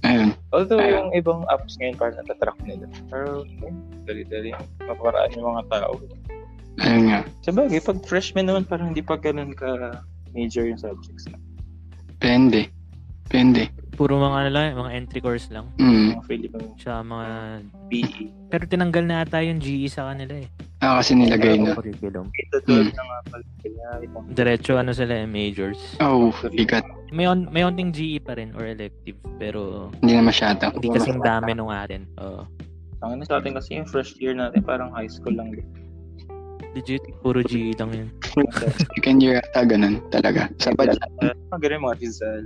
Ayun. 0.00 0.32
Although 0.56 0.80
Ayun. 0.80 0.96
yung 0.96 1.10
ibang 1.12 1.40
apps 1.52 1.76
ngayon 1.76 1.96
parang 2.00 2.16
natatrack 2.24 2.58
nila. 2.64 2.86
Pero, 3.12 3.44
eh, 3.44 3.74
dali-dali. 4.08 4.50
Mapakaraan 4.88 5.36
yung 5.36 5.48
mga 5.52 5.64
tao. 5.68 5.92
Ayun 6.80 7.04
nga. 7.12 7.20
Sa 7.44 7.50
bagay, 7.52 7.80
pag 7.84 7.98
freshman 8.08 8.48
naman, 8.48 8.64
parang 8.64 8.96
hindi 8.96 9.04
pa 9.04 9.20
ganun 9.20 9.52
ka 9.52 10.00
major 10.32 10.64
yung 10.64 10.80
subjects 10.80 11.28
na. 11.28 11.36
Pende. 12.16 12.72
Pende. 13.28 13.68
Puro 13.92 14.16
mga 14.16 14.36
ano 14.46 14.50
lang, 14.50 14.64
mga 14.80 14.92
entry 14.96 15.20
course 15.20 15.52
lang. 15.52 15.68
Mm. 15.76 16.16
Mga 16.16 16.24
Filipino 16.24 16.72
Siya 16.80 17.04
mga... 17.04 17.28
PE. 17.92 18.24
Pero 18.48 18.62
tinanggal 18.64 19.04
na 19.04 19.16
ata 19.20 19.44
yung 19.44 19.60
GE 19.60 19.92
sa 19.92 20.08
kanila 20.08 20.40
eh. 20.40 20.48
Ah, 20.80 20.96
kasi 20.96 21.12
nilagay 21.12 21.60
na. 21.60 21.76
Curriculum. 21.76 22.32
Ito 22.32 22.56
doon 22.64 22.88
na 22.88 23.02
nga 23.02 23.18
pala. 23.28 23.44
Diretso 24.32 24.80
ano 24.80 24.96
sila 24.96 25.12
eh, 25.12 25.28
majors. 25.28 25.76
Oh, 26.00 26.32
bigat. 26.48 26.80
May, 27.12 27.28
on, 27.28 27.52
may 27.52 27.60
onting 27.60 27.92
GE 27.92 28.24
pa 28.24 28.32
rin 28.32 28.56
or 28.56 28.64
elective. 28.64 29.20
Pero 29.36 29.92
Hindi 30.00 30.16
na 30.16 30.24
masyado. 30.24 30.72
hindi 30.72 30.88
kasing 30.88 31.20
dami 31.20 31.52
nung 31.52 31.68
atin. 31.68 32.08
Oo. 32.16 32.48
Ang 33.00 33.10
ano 33.12 33.22
sa 33.24 33.40
atin 33.40 33.52
kasi 33.52 33.76
yung 33.76 33.84
first 33.84 34.16
year 34.16 34.32
natin 34.32 34.64
parang 34.64 34.88
high 34.90 35.08
school 35.08 35.36
lang 35.36 35.52
din. 35.52 35.68
Legit, 36.72 37.02
puro 37.20 37.42
GE 37.42 37.76
lang 37.76 37.90
yun. 37.92 38.08
Second 38.96 39.18
year 39.20 39.36
ata 39.42 39.66
ganun 39.66 40.00
talaga. 40.08 40.48
Sa 40.56 40.72
badya. 40.72 40.96
Uh, 41.20 41.36
mga 41.50 41.60
ganun 41.60 41.80
mga 41.84 41.96
Rizal. 41.98 42.44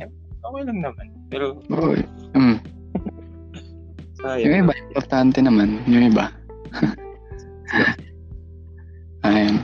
Eh, 0.00 0.08
okay 0.40 0.62
lang 0.64 0.78
naman. 0.80 1.06
Pero 1.28 1.60
Oh, 1.68 1.92
mm. 2.32 2.56
sayang. 4.24 4.46
Yung 4.46 4.56
iba, 4.64 4.72
importante 4.88 5.38
naman. 5.44 5.68
Yung 5.84 6.08
iba. 6.08 6.32
Ayun. 9.22 9.56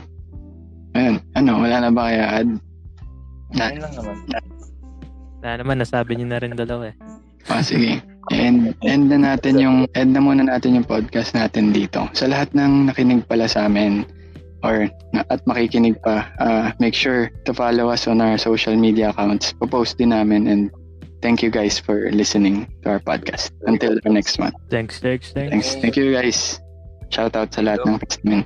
Ayun. 0.95 1.15
Ano, 1.35 1.51
wala 1.61 1.77
na 1.83 1.89
ba 1.91 2.01
kaya 2.09 2.25
ad? 2.41 2.49
Ayun 3.59 3.79
lang 3.83 3.93
naman. 3.93 4.15
Na 5.39 5.55
naman, 5.55 5.77
nasabi 5.79 6.19
niyo 6.19 6.27
na 6.27 6.39
rin 6.39 6.55
dalawa 6.55 6.91
eh. 6.91 6.95
Ah, 7.47 7.63
sige. 7.63 8.03
And 8.29 8.77
end 8.85 9.09
na 9.09 9.17
natin 9.17 9.57
yung 9.57 9.89
end 9.97 10.13
na 10.13 10.21
muna 10.21 10.45
natin 10.45 10.77
yung 10.77 10.85
podcast 10.85 11.33
natin 11.33 11.73
dito. 11.73 12.05
Sa 12.13 12.29
lahat 12.29 12.53
ng 12.53 12.91
nakinig 12.91 13.25
pala 13.25 13.49
sa 13.49 13.65
amin 13.65 14.05
or 14.61 14.91
na, 15.15 15.23
at 15.31 15.41
makikinig 15.47 15.97
pa, 16.03 16.29
uh, 16.37 16.69
make 16.77 16.93
sure 16.93 17.31
to 17.47 17.55
follow 17.55 17.89
us 17.89 18.05
on 18.05 18.21
our 18.21 18.37
social 18.37 18.75
media 18.75 19.09
accounts. 19.09 19.55
Popost 19.57 19.97
din 19.97 20.13
namin 20.13 20.45
and 20.45 20.69
thank 21.25 21.41
you 21.41 21.49
guys 21.49 21.79
for 21.81 22.11
listening 22.13 22.69
to 22.85 22.99
our 22.99 23.01
podcast. 23.01 23.49
Until 23.65 23.97
our 24.05 24.13
next 24.13 24.37
one. 24.37 24.53
Thanks, 24.69 24.99
thanks, 24.99 25.33
thanks. 25.33 25.49
Thanks. 25.49 25.67
Thank 25.81 25.97
you 25.97 26.13
guys. 26.13 26.59
Shout 27.09 27.35
out 27.35 27.49
sa 27.53 27.61
lahat 27.65 27.85
ng 27.85 27.97
listening. 27.97 28.43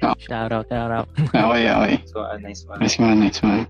Shout 0.00 0.52
out, 0.52 0.66
shout 0.68 0.92
out. 0.92 1.08
Okay, 1.32 1.68
okay. 1.68 1.96
So, 2.08 2.20
ah, 2.20 2.36
nice 2.36 2.64
one. 2.68 2.80
Nice 2.80 2.96
one, 3.00 3.16
nice 3.20 3.40
one. 3.40 3.64